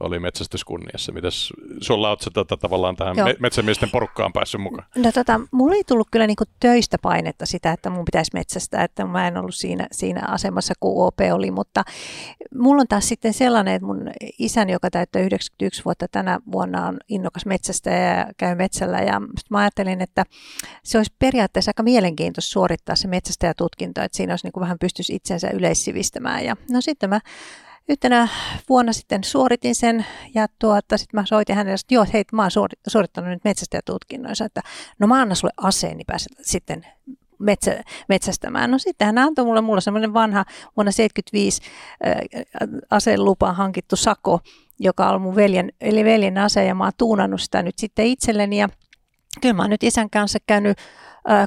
oli 0.00 0.18
metsästyskunniassa. 0.18 1.12
Mitäs 1.12 1.52
sulla 1.80 2.08
oot 2.08 2.24
tota, 2.34 2.56
tavallaan 2.56 2.96
tähän 2.96 3.16
Joo. 3.16 3.28
metsämiesten 3.38 3.90
porukkaan 3.90 4.32
päässyt 4.32 4.60
mukaan? 4.60 4.88
No 4.96 5.12
tota, 5.12 5.40
mulla 5.50 5.74
ei 5.74 5.84
tullut 5.84 6.08
kyllä 6.10 6.26
niinku 6.26 6.44
töistä 6.60 6.96
painetta 7.02 7.46
sitä, 7.46 7.72
että 7.72 7.90
mun 7.90 8.04
pitäisi 8.04 8.30
metsästää, 8.34 8.84
että 8.84 9.04
mä 9.04 9.28
en 9.28 9.36
ollut 9.36 9.54
siinä, 9.54 9.86
siinä 9.92 10.20
asemassa 10.28 10.74
kuin 10.80 11.06
OP 11.06 11.18
oli, 11.32 11.50
mutta 11.50 11.84
mulla 12.54 12.80
on 12.80 12.88
taas 12.88 13.08
sitten 13.08 13.32
sellainen, 13.32 13.74
että 13.74 13.86
mun 13.86 14.10
isäni, 14.38 14.72
joka 14.72 14.90
täyttää 14.90 15.22
91 15.22 15.84
vuotta 15.84 16.06
tänä 16.08 16.40
vuonna, 16.52 16.86
on 16.86 16.96
innokas 17.08 17.46
metsästä 17.46 17.90
ja 17.90 18.26
käy 18.36 18.54
metsällä 18.54 19.00
ja 19.00 19.20
mä 19.50 19.58
ajattelin, 19.58 20.02
että 20.02 20.24
se 20.86 20.98
olisi 20.98 21.14
periaatteessa 21.18 21.70
aika 21.70 21.82
mielenkiintoista 21.82 22.50
suorittaa 22.50 22.96
se 22.96 23.08
metsästäjätutkinto, 23.08 24.02
että 24.02 24.16
siinä 24.16 24.32
olisi 24.32 24.46
niin 24.46 24.52
kuin 24.52 24.62
vähän 24.62 24.78
pystyisi 24.78 25.14
itsensä 25.14 25.50
yleissivistämään. 25.50 26.44
Ja 26.44 26.56
no 26.70 26.80
sitten 26.80 27.10
mä 27.10 27.20
yhtenä 27.88 28.28
vuonna 28.68 28.92
sitten 28.92 29.24
suoritin 29.24 29.74
sen 29.74 30.06
ja 30.34 30.46
tuota, 30.58 30.98
sitten 30.98 31.20
mä 31.20 31.26
soitin 31.26 31.56
hänelle, 31.56 31.74
että 31.74 31.94
joo, 31.94 32.06
hei, 32.12 32.24
mä 32.32 32.42
oon 32.42 32.70
suorittanut 32.88 33.30
nyt 33.30 33.44
metsästäjätutkinnoissa, 33.44 34.44
että 34.44 34.60
no 34.98 35.06
mä 35.06 35.20
annan 35.20 35.36
sulle 35.36 35.54
aseen, 35.56 35.96
niin 35.96 36.06
pääset 36.06 36.32
sitten 36.40 36.86
metsä, 37.38 37.82
metsästämään. 38.08 38.70
No 38.70 38.78
sitten 38.78 39.06
hän 39.06 39.18
antoi 39.18 39.44
mulle, 39.44 39.60
mulla 39.60 39.80
semmoinen 39.80 40.14
vanha 40.14 40.44
vuonna 40.76 40.92
75 40.92 41.62
äh, 42.06 42.14
aseen 42.90 43.24
lupa 43.24 43.52
hankittu 43.52 43.96
sako, 43.96 44.40
joka 44.78 45.10
on 45.10 45.22
mun 45.22 45.36
veljen, 45.36 45.72
eli 45.80 46.04
veljen 46.04 46.38
ase 46.38 46.64
ja 46.64 46.74
mä 46.74 46.84
oon 46.84 46.92
tuunannut 46.98 47.40
sitä 47.40 47.62
nyt 47.62 47.78
sitten 47.78 48.06
itselleni. 48.06 48.58
Ja 48.58 48.68
kyllä 49.40 49.54
mä 49.54 49.62
oon 49.62 49.70
nyt 49.70 49.82
isän 49.82 50.10
kanssa 50.10 50.38
käynyt 50.46 50.78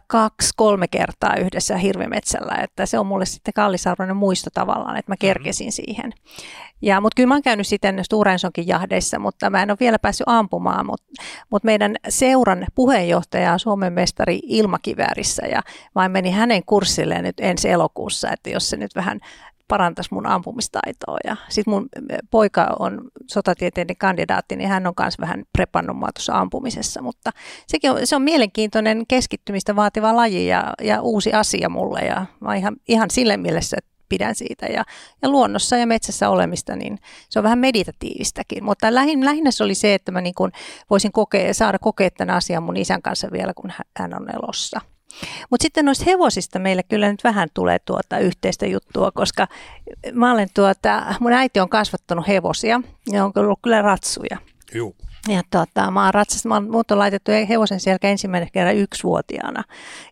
kaksi-kolme 0.08 0.88
kertaa 0.88 1.36
yhdessä 1.36 1.78
hirvimetsällä, 1.78 2.56
että 2.64 2.86
se 2.86 3.00
on 3.00 3.06
mulle 3.06 3.26
sitten 3.26 3.54
kallisarvoinen 3.54 4.18
muisto 4.18 4.50
tavallaan, 4.54 4.98
että 4.98 5.12
mä 5.12 5.14
mm-hmm. 5.14 5.28
kerkesin 5.28 5.72
siihen. 5.72 6.14
Ja, 6.82 7.02
mutta 7.02 7.16
kyllä 7.16 7.28
mä 7.28 7.36
oon 7.36 7.42
käynyt 7.42 7.68
sitten 7.68 8.06
Stora 8.06 8.32
jahdeissa, 8.66 9.20
mutta 9.20 9.50
mä 9.50 9.64
en 9.64 9.72
ole 9.72 9.78
vielä 9.80 10.00
päässyt 10.00 10.28
ampumaan, 10.28 10.86
mutta, 10.86 11.06
mutta 11.50 11.66
meidän 11.66 11.96
seuran 12.10 12.66
puheenjohtaja 12.76 13.54
on 13.54 13.60
Suomen 13.60 13.94
mestari 13.94 14.40
ilmakiväärissä 14.44 15.46
ja 15.46 15.62
mä 15.96 16.10
menin 16.10 16.34
hänen 16.34 16.66
kurssilleen 16.66 17.24
nyt 17.24 17.40
ensi 17.40 17.70
elokuussa, 17.70 18.32
että 18.32 18.50
jos 18.50 18.70
se 18.70 18.78
nyt 18.78 18.96
vähän 18.96 19.20
parantaisi 19.70 20.14
mun 20.14 20.28
ampumistaitoa. 20.28 21.18
Ja 21.24 21.36
sitten 21.50 21.74
mun 21.74 21.90
poika 22.32 22.76
on 22.80 23.02
sotatieteiden 23.28 23.98
kandidaatti, 23.98 24.56
niin 24.56 24.70
hän 24.70 24.88
on 24.88 24.94
myös 25.00 25.20
vähän 25.20 25.44
prepannut 25.54 25.98
mua 25.98 26.10
tuossa 26.16 26.40
ampumisessa, 26.40 27.02
mutta 27.02 27.32
sekin 27.68 27.92
on, 27.92 28.00
se 28.04 28.16
on 28.16 28.22
mielenkiintoinen 28.22 29.04
keskittymistä 29.08 29.76
vaativa 29.76 30.16
laji 30.16 30.48
ja, 30.48 30.74
ja 30.84 31.02
uusi 31.02 31.34
asia 31.34 31.70
mulle 31.70 32.00
ja 32.00 32.26
mä 32.40 32.56
ihan, 32.56 32.76
ihan 32.88 33.10
sille 33.10 33.38
mielessä, 33.38 33.78
että 33.78 33.90
pidän 34.10 34.36
siitä. 34.36 34.66
Ja, 34.66 34.84
ja 35.22 35.30
luonnossa 35.30 35.78
ja 35.78 35.88
metsässä 35.88 36.30
olemista, 36.30 36.76
niin 36.76 37.00
se 37.30 37.40
on 37.40 37.44
vähän 37.44 37.60
meditatiivistakin. 37.60 38.64
Mutta 38.64 38.96
lähin, 38.96 39.26
lähinnä 39.26 39.52
se 39.52 39.64
oli 39.64 39.76
se, 39.76 39.94
että 39.94 40.12
mä 40.12 40.22
niin 40.22 40.36
kun 40.36 40.52
voisin 40.90 41.12
kokea, 41.12 41.54
saada 41.54 41.80
kokea 41.80 42.10
tämän 42.12 42.36
asian 42.36 42.64
mun 42.64 42.78
isän 42.78 43.02
kanssa 43.02 43.28
vielä, 43.32 43.54
kun 43.54 43.72
hän 43.98 44.14
on 44.14 44.28
elossa. 44.36 44.82
Mutta 45.50 45.64
sitten 45.64 45.86
noista 45.86 46.06
hevosista 46.08 46.60
meille 46.60 46.84
kyllä 46.84 47.12
nyt 47.12 47.24
vähän 47.24 47.50
tulee 47.54 47.80
tuota 47.80 48.20
yhteistä 48.20 48.66
juttua, 48.66 49.12
koska 49.12 49.48
mä 50.14 50.32
olen 50.32 50.50
tuota, 50.54 51.16
mun 51.20 51.34
äiti 51.34 51.60
on 51.60 51.70
kasvattanut 51.70 52.28
hevosia 52.28 52.82
ja 53.12 53.26
on 53.26 53.32
ollut 53.36 53.60
kyllä 53.62 53.82
ratsuja. 53.82 54.38
Joo. 54.74 54.94
Ja 55.28 55.42
tota, 55.52 55.92
mä 55.92 56.04
oon 56.06 56.14
ratsastanut, 56.14 56.72
mut 56.72 56.92
on 56.92 57.00
laitettu 57.00 57.32
hevosen 57.50 57.80
selkä 57.80 58.10
ensimmäinen 58.10 58.50
kerran 58.54 58.76
yksivuotiaana. 58.76 59.64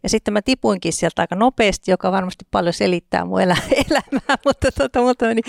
Ja 0.03 0.09
sitten 0.09 0.33
mä 0.33 0.41
tipuinkin 0.41 0.93
sieltä 0.93 1.21
aika 1.21 1.35
nopeasti, 1.35 1.91
joka 1.91 2.11
varmasti 2.11 2.45
paljon 2.51 2.73
selittää 2.73 3.25
mun 3.25 3.41
elä, 3.41 3.57
elämää, 3.89 4.37
mutta 4.45 4.71
tota, 4.71 5.01
mutta 5.01 5.25
meni 5.25 5.41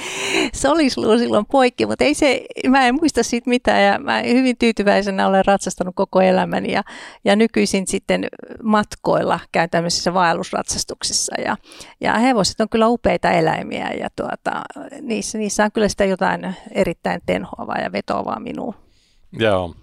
solisluu 0.55 1.18
silloin 1.18 1.47
poikki, 1.47 1.87
mutta 1.87 2.05
ei 2.05 2.14
se, 2.14 2.47
mä 2.68 2.87
en 2.87 2.94
muista 2.94 3.23
siitä 3.23 3.51
mitään 3.51 3.85
ja 3.85 3.99
mä 3.99 4.23
hyvin 4.23 4.57
tyytyväisenä 4.59 5.29
olen 5.29 5.44
ratsastanut 5.44 5.94
koko 5.94 6.21
elämäni 6.21 6.73
ja, 6.73 6.83
ja 7.25 7.37
nykyisin 7.37 7.87
sitten 7.87 8.27
matkoilla 8.62 9.40
käyn 9.53 9.71
tämmöisissä 9.71 10.14
vaellusratsastuksissa 10.14 11.40
ja, 11.40 11.57
ja 12.01 12.18
hevoset 12.18 12.61
on 12.61 12.68
kyllä 12.68 12.88
upeita 12.88 13.31
eläimiä 13.31 13.90
ja 13.92 14.09
tuota, 14.16 14.62
niissä, 15.01 15.38
niissä 15.38 15.64
on 15.64 15.73
kyllä 15.73 15.88
sitä 15.88 16.05
jotain 16.05 16.57
erittäin 16.75 17.21
tenhoavaa 17.27 17.79
ja 17.79 17.92
vetoavaa 17.92 18.40
minuun. 18.40 18.88
Joo. 19.33 19.75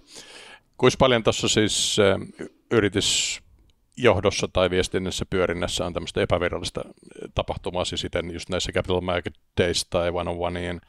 Kuinka 0.76 0.96
paljon 0.98 1.22
tuossa 1.22 1.48
siis 1.48 1.96
äh, 1.98 2.46
yritys 2.70 3.40
johdossa 3.96 4.48
tai 4.52 4.70
viestinnässä 4.70 5.26
pyörinnässä 5.30 5.86
on 5.86 5.92
tämmöistä 5.92 6.20
epävirallista 6.20 6.84
tapahtumaa, 7.34 7.84
siis 7.84 8.00
siten 8.00 8.30
just 8.30 8.48
näissä 8.48 8.72
Capital 8.72 9.00
Market 9.00 9.34
Days 9.60 9.86
tai 9.90 10.10
One 10.10 10.30
on 10.30 10.36
Onein 10.38 10.80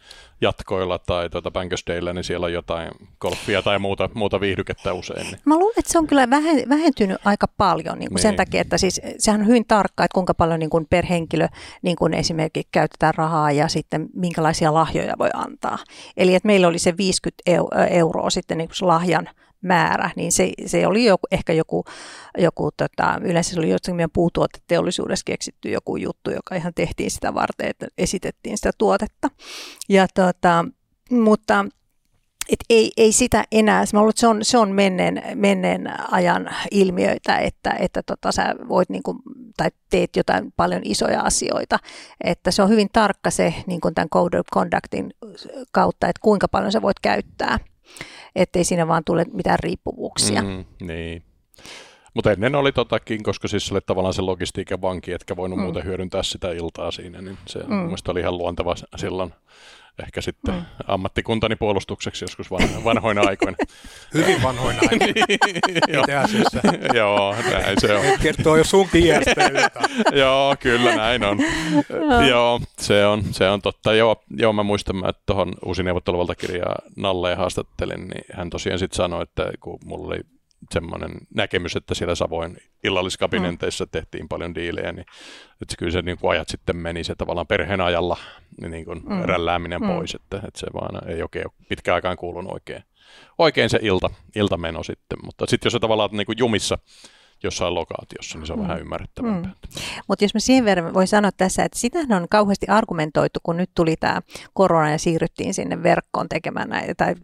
jatkoilla 0.41 0.99
tai 0.99 1.29
tuota 1.29 1.51
Bankers 1.51 1.83
Daylla, 1.87 2.13
niin 2.13 2.23
siellä 2.23 2.45
on 2.45 2.53
jotain 2.53 2.91
golfia 3.19 3.61
tai 3.61 3.79
muuta, 3.79 4.09
muuta 4.13 4.39
viihdykettä 4.39 4.93
usein. 4.93 5.27
Niin. 5.27 5.37
Mä 5.45 5.55
luulen, 5.55 5.73
että 5.77 5.91
se 5.91 5.97
on 5.97 6.07
kyllä 6.07 6.29
vähentynyt 6.69 7.17
aika 7.25 7.47
paljon 7.57 7.99
niin 7.99 8.09
kuin 8.09 8.15
niin. 8.15 8.21
sen 8.21 8.35
takia, 8.35 8.61
että 8.61 8.77
siis 8.77 9.01
sehän 9.17 9.41
on 9.41 9.47
hyvin 9.47 9.65
tarkka, 9.67 10.03
että 10.03 10.15
kuinka 10.15 10.33
paljon 10.33 10.59
niin 10.59 10.69
kuin 10.69 10.87
per 10.89 11.05
henkilö 11.05 11.47
niin 11.81 11.95
kuin 11.95 12.13
esimerkiksi 12.13 12.69
käytetään 12.71 13.13
rahaa 13.13 13.51
ja 13.51 13.67
sitten 13.67 14.07
minkälaisia 14.13 14.73
lahjoja 14.73 15.13
voi 15.19 15.29
antaa. 15.33 15.77
Eli 16.17 16.35
että 16.35 16.47
meillä 16.47 16.67
oli 16.67 16.79
se 16.79 16.97
50 16.97 17.43
euroa 17.89 18.29
sitten 18.29 18.57
niin 18.57 18.69
kuin 18.79 18.87
lahjan 18.87 19.29
määrä, 19.61 20.09
niin 20.15 20.31
se, 20.31 20.51
se 20.65 20.87
oli 20.87 21.05
joku, 21.05 21.27
ehkä 21.31 21.53
joku, 21.53 21.85
joku 22.37 22.69
tota, 22.77 23.19
yleensä 23.21 23.53
se 23.53 23.59
oli 23.59 23.69
jossakin 23.69 23.95
meidän 23.95 24.11
puutuoteteollisuudessa 24.13 25.23
keksitty 25.25 25.69
joku 25.69 25.97
juttu, 25.97 26.31
joka 26.31 26.55
ihan 26.55 26.73
tehtiin 26.73 27.11
sitä 27.11 27.33
varten, 27.33 27.67
että 27.67 27.87
esitettiin 27.97 28.57
sitä 28.57 28.71
tuotetta. 28.77 29.29
Ja 29.89 30.07
tota, 30.15 30.65
mutta 31.11 31.65
et 32.49 32.59
ei, 32.69 32.91
ei 32.97 33.11
sitä 33.11 33.43
enää, 33.51 33.83
mä 33.93 33.99
luulen, 33.99 34.09
että 34.09 34.19
se 34.19 34.27
on, 34.27 34.39
se 34.41 34.57
on 34.57 34.71
menneen, 34.71 35.21
menneen 35.35 36.11
ajan 36.11 36.49
ilmiöitä, 36.71 37.37
että, 37.37 37.71
että 37.79 38.03
tota, 38.03 38.31
sä 38.31 38.55
voit 38.69 38.89
niin 38.89 39.03
kuin, 39.03 39.17
tai 39.57 39.69
teet 39.89 40.15
jotain 40.15 40.53
paljon 40.55 40.81
isoja 40.85 41.21
asioita, 41.21 41.79
että 42.23 42.51
se 42.51 42.61
on 42.61 42.69
hyvin 42.69 42.87
tarkka 42.93 43.31
se 43.31 43.53
niin 43.67 43.81
kuin 43.81 43.95
tämän 43.95 44.09
Code 44.09 44.39
of 44.39 44.47
Conductin 44.53 45.13
kautta, 45.71 46.07
että 46.07 46.19
kuinka 46.21 46.47
paljon 46.47 46.71
sä 46.71 46.81
voit 46.81 46.99
käyttää 46.99 47.59
ettei 48.41 48.63
siinä 48.63 48.87
vaan 48.87 49.03
tule 49.05 49.25
mitään 49.33 49.59
riippuvuuksia. 49.59 50.41
Mm, 50.41 50.65
niin. 50.81 51.23
Mutta 52.13 52.31
ennen 52.31 52.55
oli 52.55 52.71
totakin, 52.71 53.23
koska 53.23 53.47
siis 53.47 53.71
oli 53.71 53.79
tavallaan 53.85 54.13
se 54.13 54.21
logistiikan 54.21 54.81
vanki, 54.81 55.13
etkä 55.13 55.35
voinut 55.35 55.59
mm. 55.59 55.63
muuten 55.63 55.83
hyödyntää 55.83 56.23
sitä 56.23 56.51
iltaa 56.51 56.91
siinä, 56.91 57.21
niin 57.21 57.37
se 57.47 57.59
mm. 57.59 57.75
mielestäni 57.75 58.11
oli 58.11 58.19
ihan 58.19 58.37
luonteva 58.37 58.75
silloin 58.95 59.33
ehkä 60.03 60.21
sitten 60.21 60.55
mm. 60.55 60.65
ammattikuntani 60.87 61.55
puolustukseksi 61.55 62.23
joskus 62.23 62.51
vanhoina 62.83 63.21
aikoina. 63.21 63.57
Hyvin 64.13 64.43
vanhoina 64.43 64.79
aikoina. 64.91 65.25
Itse 65.99 66.15
asiassa. 66.15 66.59
Joo, 66.97 67.35
näin 67.51 67.81
se 67.81 67.95
on. 67.95 68.05
kertoo 68.21 68.55
jo 68.55 68.63
sun 68.63 68.87
kierstä 68.91 69.51
Joo, 70.21 70.55
kyllä 70.59 70.95
näin 70.95 71.23
on. 71.23 71.37
Joo, 72.29 72.61
se 72.79 73.05
on, 73.05 73.23
se 73.31 73.49
on 73.49 73.61
totta. 73.61 73.93
Joo, 73.93 74.23
joo 74.37 74.53
mä 74.53 74.63
muistan, 74.63 75.09
että 75.09 75.21
tuohon 75.25 75.53
uusi 75.65 75.83
neuvotteluvaltakirjaa 75.83 76.75
Nalle 76.95 77.35
haastattelin, 77.35 78.07
niin 78.07 78.25
hän 78.33 78.49
tosiaan 78.49 78.79
sitten 78.79 78.97
sanoi, 78.97 79.23
että 79.23 79.51
kun 79.59 79.79
mulla 79.85 80.07
oli 80.07 80.19
semmoinen 80.71 81.11
näkemys, 81.35 81.75
että 81.75 81.95
siellä 81.95 82.15
Savoin 82.15 82.57
illalliskabineteissa 82.83 83.85
mm. 83.85 83.89
tehtiin 83.91 84.27
paljon 84.27 84.55
diilejä, 84.55 84.91
niin 84.91 85.05
että 85.61 85.75
kyllä 85.77 85.91
se 85.91 86.01
niin 86.01 86.17
kuin 86.17 86.31
ajat 86.31 86.49
sitten 86.49 86.77
meni 86.77 87.03
se 87.03 87.15
tavallaan 87.15 87.47
perheen 87.47 87.81
ajalla 87.81 88.17
niin, 88.61 88.71
niin 88.71 88.85
kuin 88.85 89.01
mm. 89.05 89.21
rällääminen 89.23 89.81
mm. 89.81 89.87
pois, 89.87 90.15
että, 90.15 90.37
että 90.37 90.59
se 90.59 90.67
vaan 90.73 91.09
ei 91.09 91.21
oikein 91.21 91.45
pitkään 91.69 91.95
aikaan 91.95 92.17
kuulunut 92.17 92.53
oikein, 92.53 92.83
oikein 93.37 93.69
se 93.69 93.79
ilta, 93.81 94.09
iltameno 94.35 94.83
sitten, 94.83 95.17
mutta 95.23 95.45
sitten 95.45 95.67
jos 95.67 95.73
se 95.73 95.79
tavallaan 95.79 96.09
niin 96.11 96.25
kuin 96.25 96.37
jumissa 96.39 96.77
jossain 97.43 97.73
lokaatiossa, 97.73 98.37
niin 98.37 98.47
se 98.47 98.53
on 98.53 98.59
mm. 98.59 98.63
vähän 98.63 98.79
ymmärrettävämpää. 98.79 99.51
Mm. 99.51 99.81
Mutta 100.07 100.25
jos 100.25 100.33
mä 100.33 100.39
siihen 100.39 100.65
verran 100.65 100.93
voin 100.93 101.07
sanoa 101.07 101.31
tässä, 101.37 101.63
että 101.63 101.79
sitähän 101.79 102.21
on 102.21 102.27
kauheasti 102.29 102.67
argumentoitu, 102.67 103.39
kun 103.43 103.57
nyt 103.57 103.69
tuli 103.75 103.95
tämä 103.99 104.21
korona 104.53 104.91
ja 104.91 104.99
siirryttiin 104.99 105.53
sinne 105.53 105.83
verkkoon 105.83 106.29
tekemään 106.29 106.69
näitä 106.69 106.93
tai 106.95 107.15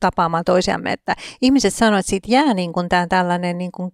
tapaamaan 0.00 0.44
toisiamme, 0.44 0.92
että 0.92 1.16
ihmiset 1.42 1.74
sanoivat, 1.74 2.00
että 2.00 2.10
siitä 2.10 2.28
jää 2.30 2.54
niin 2.54 2.72
kuin 2.72 2.88
tämä 2.88 3.06
tällainen 3.06 3.58
niin 3.58 3.72
kuin 3.72 3.92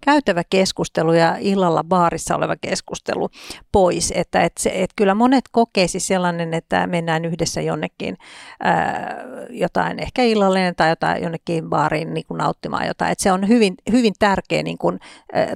käytävä 0.00 0.42
keskustelu 0.50 1.12
ja 1.12 1.36
illalla 1.40 1.84
baarissa 1.84 2.36
oleva 2.36 2.56
keskustelu 2.60 3.28
pois, 3.72 4.12
että, 4.16 4.42
että, 4.42 4.62
se, 4.62 4.70
että 4.74 4.94
kyllä 4.96 5.14
monet 5.14 5.44
kokee 5.52 5.88
siis 5.88 6.06
sellainen, 6.06 6.54
että 6.54 6.86
mennään 6.86 7.24
yhdessä 7.24 7.60
jonnekin 7.60 8.16
ää, 8.62 9.24
jotain 9.50 9.98
ehkä 9.98 10.22
illallinen 10.22 10.74
tai 10.76 10.88
jotain 10.88 11.22
jonnekin 11.22 11.70
baariin 11.70 12.14
niin 12.14 12.26
kuin 12.26 12.38
nauttimaan 12.38 12.86
jotain, 12.86 13.12
että 13.12 13.22
se 13.22 13.32
on 13.32 13.48
hyvin, 13.48 13.74
hyvin 13.92 14.14
tärkeä 14.18 14.62
niin 14.62 14.78
kuin 14.78 14.99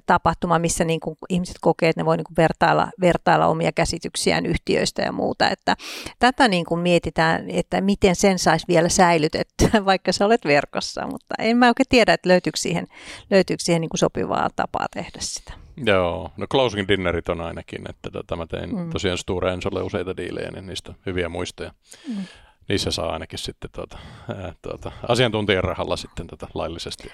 tapahtuma, 0.07 0.59
missä 0.59 0.85
niin 0.85 1.01
kuin 1.01 1.17
ihmiset 1.29 1.57
kokee, 1.61 1.89
että 1.89 2.01
ne 2.01 2.07
voi 2.07 2.17
niin 2.17 2.25
kuin 2.25 2.37
vertailla, 2.37 2.89
vertailla 3.01 3.47
omia 3.47 3.73
käsityksiään 3.73 4.47
yhtiöistä 4.47 5.03
ja 5.03 5.13
muuta. 5.13 5.51
Että 5.51 5.77
tätä 6.19 6.49
niin 6.49 6.65
kuin 6.65 6.81
mietitään, 6.81 7.51
että 7.51 7.81
miten 7.81 8.17
sen 8.17 8.39
saisi 8.39 8.69
vielä 8.69 8.89
säilytettyä, 8.89 9.85
vaikka 9.85 10.13
sä 10.13 10.27
olet 10.27 10.45
verkossa, 10.45 11.07
mutta 11.07 11.35
en 11.39 11.57
mä 11.57 11.69
oikein 11.69 11.87
tiedä, 11.89 12.13
että 12.13 12.29
löytyykö 12.29 12.59
siihen, 12.59 12.87
löytyykö 13.31 13.63
siihen 13.63 13.81
niin 13.81 13.89
kuin 13.89 13.99
sopivaa 13.99 14.49
tapaa 14.57 14.87
tehdä 14.95 15.19
sitä. 15.21 15.53
Joo, 15.77 16.31
no 16.37 16.47
closing 16.47 16.89
dinnerit 16.89 17.29
on 17.29 17.41
ainakin, 17.41 17.91
että 17.91 18.11
tota, 18.11 18.37
mä 18.37 18.47
tein 18.47 18.77
mm. 18.77 18.91
tosiaan 18.91 19.19
Sture 19.19 19.53
Ensolle 19.53 19.83
useita 19.83 20.17
diilejä, 20.17 20.51
niin 20.51 20.67
niistä 20.67 20.95
hyviä 21.07 21.29
muistoja. 21.29 21.73
Mm 22.09 22.25
niissä 22.69 22.91
saa 22.91 23.13
ainakin 23.13 23.39
sitten 23.39 23.71
tuota, 23.75 23.99
ää, 24.37 24.53
tuota, 24.63 24.93
asiantuntijan 25.09 25.65
rahalla 25.65 25.97
sitten 25.97 26.27
tuota, 26.27 26.49
laillisesti 26.55 27.13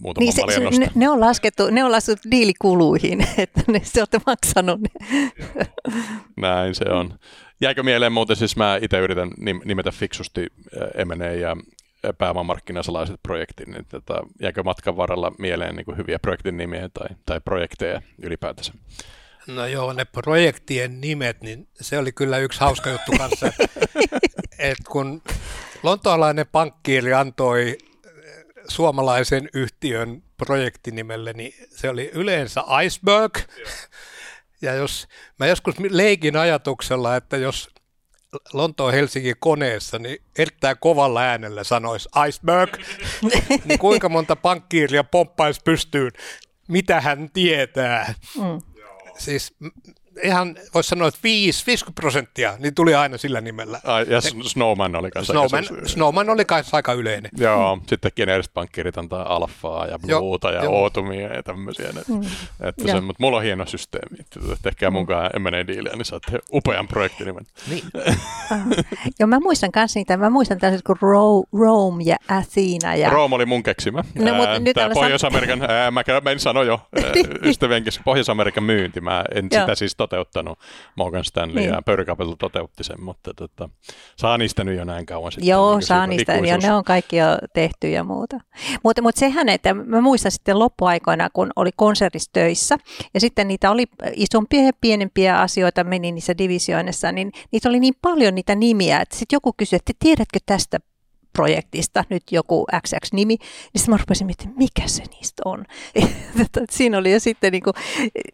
muutama 0.00 0.24
niin 0.24 0.32
se, 0.32 0.42
se, 0.54 0.80
ne, 0.80 0.90
ne, 0.94 1.08
on 1.08 1.20
laskettu, 1.20 1.70
ne 1.70 1.84
on 1.84 1.92
laskettu 1.92 2.30
diilikuluihin, 2.30 3.26
että 3.38 3.62
ne 3.68 3.80
se 3.84 4.00
olette 4.00 4.20
maksanut. 4.26 4.80
Näin 6.36 6.74
se 6.74 6.84
on. 6.90 7.18
Jäikö 7.60 7.82
mieleen 7.82 8.12
muuten, 8.12 8.36
siis 8.36 8.56
mä 8.56 8.78
itse 8.82 8.98
yritän 8.98 9.30
nimetä 9.64 9.90
fiksusti 9.90 10.46
M&A 11.04 11.24
ja 11.24 11.56
pääomamarkkinasalaiset 12.18 13.20
projektit, 13.22 13.68
niin 13.68 13.86
tota, 13.88 14.22
jäikö 14.42 14.62
matkan 14.62 14.96
varrella 14.96 15.32
mieleen 15.38 15.76
niin 15.76 15.96
hyviä 15.96 16.18
projektin 16.18 16.56
nimiä 16.56 16.88
tai, 16.88 17.08
tai 17.26 17.40
projekteja 17.40 18.02
ylipäätänsä? 18.22 18.72
No 19.48 19.66
joo, 19.66 19.92
ne 19.92 20.04
projektien 20.04 21.00
nimet, 21.00 21.40
niin 21.40 21.68
se 21.80 21.98
oli 21.98 22.12
kyllä 22.12 22.38
yksi 22.38 22.60
hauska 22.60 22.90
juttu 22.90 23.12
kanssa, 23.18 23.46
että 24.58 24.84
kun 24.90 25.22
lontoalainen 25.82 26.46
pankkiiri 26.52 27.12
antoi 27.14 27.68
eh, 27.68 28.44
suomalaisen 28.68 29.48
yhtiön 29.54 30.22
projektinimelle, 30.36 31.32
niin 31.32 31.54
se 31.70 31.88
oli 31.88 32.10
yleensä 32.14 32.64
Iceberg. 32.84 33.38
Ja 34.62 34.74
jos 34.74 35.08
mä 35.38 35.46
joskus 35.46 35.74
leikin 35.90 36.36
ajatuksella, 36.36 37.16
että 37.16 37.36
jos 37.36 37.70
Lontoon 38.52 38.92
Helsingin 38.92 39.36
koneessa, 39.38 39.98
niin 39.98 40.18
erittäin 40.38 40.76
kovalla 40.80 41.20
äänellä 41.20 41.64
sanoisi 41.64 42.08
iceberg, 42.28 42.76
niin 43.64 43.78
kuinka 43.78 44.08
monta 44.08 44.36
pankkiiria 44.36 45.04
pomppaisi 45.04 45.60
pystyyn, 45.64 46.12
mitä 46.68 47.00
hän 47.00 47.30
tietää. 47.32 48.14
Mm 48.36 48.77
siis 49.18 49.52
ihan 50.22 50.56
voisi 50.74 50.88
sanoa, 50.88 51.08
että 51.08 51.20
5, 51.22 51.66
50 51.66 52.00
prosenttia, 52.00 52.54
niin 52.58 52.74
tuli 52.74 52.94
aina 52.94 53.18
sillä 53.18 53.40
nimellä. 53.40 53.80
Ai, 53.84 54.06
ja 54.08 54.20
Snowman 54.20 54.96
oli 54.96 55.10
kanssa 55.10 55.32
Snowman, 55.32 55.64
aika 55.72 55.88
Snowman 55.88 56.30
oli 56.30 56.44
kanssa 56.44 56.76
aika 56.76 56.92
yleinen. 56.92 57.30
Joo, 57.38 57.78
sitten 57.86 58.10
geneeriset 58.16 58.54
pankkiirit 58.54 58.98
antaa 58.98 59.34
alfaa 59.36 59.86
ja 59.86 59.98
bluuta 59.98 60.50
ja 60.50 60.70
ootumia 60.70 61.34
ja 61.34 61.42
tämmöisiä. 61.42 61.88
Mm. 62.08 62.20
Että 62.60 62.86
se, 62.86 63.00
mutta 63.00 63.22
mulla 63.22 63.36
on 63.36 63.42
hieno 63.42 63.66
systeemi. 63.66 64.18
Tehkää 64.62 64.90
munkaan 64.90 65.30
mm. 65.34 65.42
M&A 65.42 65.66
diiliä, 65.66 65.92
niin 65.92 66.04
saatte 66.04 66.38
upean 66.52 66.88
projektinimen. 66.88 67.46
Niin. 67.70 67.82
Joo, 69.18 69.26
mä 69.26 69.40
muistan 69.40 69.72
kanssa 69.72 70.00
niitä. 70.00 70.16
Mä 70.16 70.30
muistan 70.30 70.58
tällaiset 70.58 70.86
kuin 70.86 70.98
Rome 71.52 72.02
ja 72.04 72.16
Athena. 72.28 72.94
Ja... 72.96 73.10
Rome 73.10 73.34
oli 73.34 73.46
mun 73.46 73.62
keksimä. 73.62 74.04
No, 74.14 74.34
mutta 74.34 74.58
nyt 74.58 74.74
Tämä 74.74 74.94
Pohjois-Amerikan, 74.94 75.62
ää, 75.70 75.90
mä, 75.90 76.02
mä 76.24 76.30
en 76.30 76.40
sano 76.40 76.62
jo, 76.62 76.80
ystävien 77.42 77.84
kesken, 77.84 78.04
Pohjois-Amerikan 78.04 78.64
myynti. 78.64 79.00
Mä 79.00 79.24
en 79.34 79.44
sitä 79.44 79.74
siis 79.74 79.96
toteuttanut. 80.08 80.58
Morgan 80.96 81.24
Stanley 81.24 81.54
niin. 81.54 81.70
ja 81.70 81.82
Pöyry 81.82 82.04
toteutti 82.38 82.84
sen, 82.84 83.02
mutta 83.02 83.34
tota, 83.34 83.68
saa 84.16 84.38
niistä 84.38 84.64
nyt 84.64 84.78
jo 84.78 84.84
näin 84.84 85.06
kauan 85.06 85.32
sitten. 85.32 85.48
Joo, 85.48 85.74
niin 85.74 85.86
saa 85.86 86.06
niistä, 86.06 86.34
ja 86.34 86.58
ne 86.58 86.72
on 86.72 86.84
kaikki 86.84 87.16
jo 87.16 87.26
tehty 87.52 87.90
ja 87.90 88.04
muuta. 88.04 88.38
Mutta, 88.84 89.02
mutta 89.02 89.18
sehän, 89.18 89.48
että 89.48 89.74
mä 89.74 90.00
muistan 90.00 90.32
sitten 90.32 90.58
loppuaikoina, 90.58 91.30
kun 91.32 91.50
oli 91.56 91.70
konsertissa 91.76 92.30
töissä, 92.32 92.78
ja 93.14 93.20
sitten 93.20 93.48
niitä 93.48 93.70
oli 93.70 93.84
isompia 94.12 94.62
ja 94.62 94.72
pienempiä 94.80 95.40
asioita 95.40 95.84
meni 95.84 96.12
niissä 96.12 96.38
divisioinnissa, 96.38 97.12
niin 97.12 97.32
niitä 97.52 97.68
oli 97.68 97.80
niin 97.80 97.94
paljon 98.02 98.34
niitä 98.34 98.54
nimiä, 98.54 99.00
että 99.00 99.16
sitten 99.16 99.36
joku 99.36 99.52
kysyi, 99.56 99.76
että 99.76 99.92
tiedätkö 99.98 100.38
tästä 100.46 100.78
projektista, 101.38 102.04
nyt 102.08 102.22
joku 102.30 102.66
XX-nimi, 102.86 103.34
niin 103.34 103.46
sitten 103.76 103.94
mä 103.94 103.96
rupesin 103.96 104.26
miettimään, 104.26 104.58
mikä 104.58 104.86
se 104.86 105.02
niistä 105.04 105.42
on. 105.44 105.64
Siinä 106.70 106.98
oli 106.98 107.12
jo 107.12 107.20
sitten, 107.20 107.52
niin 107.52 107.62
kuin, 107.62 107.74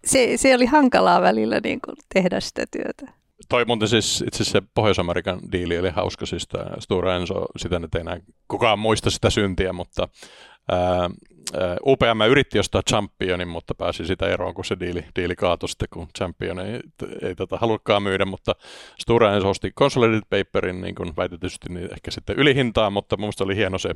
se, 0.04 0.36
se 0.36 0.54
oli 0.54 0.66
hankalaa 0.66 1.20
välillä 1.20 1.60
niin 1.64 1.80
kuin, 1.84 1.96
tehdä 2.14 2.40
sitä 2.40 2.64
työtä. 2.70 3.12
Toi 3.48 3.64
muuten 3.64 3.88
siis 3.88 4.24
itse 4.26 4.44
se 4.44 4.62
Pohjois-Amerikan 4.74 5.40
diili 5.52 5.78
oli 5.78 5.90
hauska, 5.90 6.26
siis 6.26 6.48
Stura 6.78 7.16
Enso, 7.16 7.46
sitä 7.56 7.78
nyt 7.78 7.94
ei 7.94 8.00
enää 8.00 8.20
kukaan 8.48 8.78
muista 8.78 9.10
sitä 9.10 9.30
syntiä, 9.30 9.72
mutta 9.72 10.08
ää, 10.70 11.10
UPM 11.86 12.20
yritti 12.30 12.58
ostaa 12.58 12.82
Championin, 12.90 13.48
mutta 13.48 13.74
pääsi 13.74 14.06
sitä 14.06 14.26
eroon, 14.26 14.54
kun 14.54 14.64
se 14.64 14.76
diili, 14.80 15.04
diili 15.16 15.36
kaatui 15.36 15.68
sitten, 15.68 15.88
kun 15.92 16.08
Champion 16.18 16.60
ei, 16.60 16.80
ei 17.22 17.34
tota, 17.34 17.56
halukkaan 17.56 18.02
myydä, 18.02 18.24
mutta 18.24 18.54
Stura 18.98 19.34
Enso 19.34 19.50
osti 19.50 19.72
Consolidated 19.78 20.22
Paperin 20.30 20.80
niin 20.80 20.94
kuin 20.94 21.16
väitetysti 21.16 21.66
niin 21.68 21.88
ehkä 21.92 22.10
sitten 22.10 22.36
ylihintaa, 22.36 22.90
mutta 22.90 23.16
mun 23.16 23.32
oli 23.40 23.56
hieno 23.56 23.78
se 23.78 23.90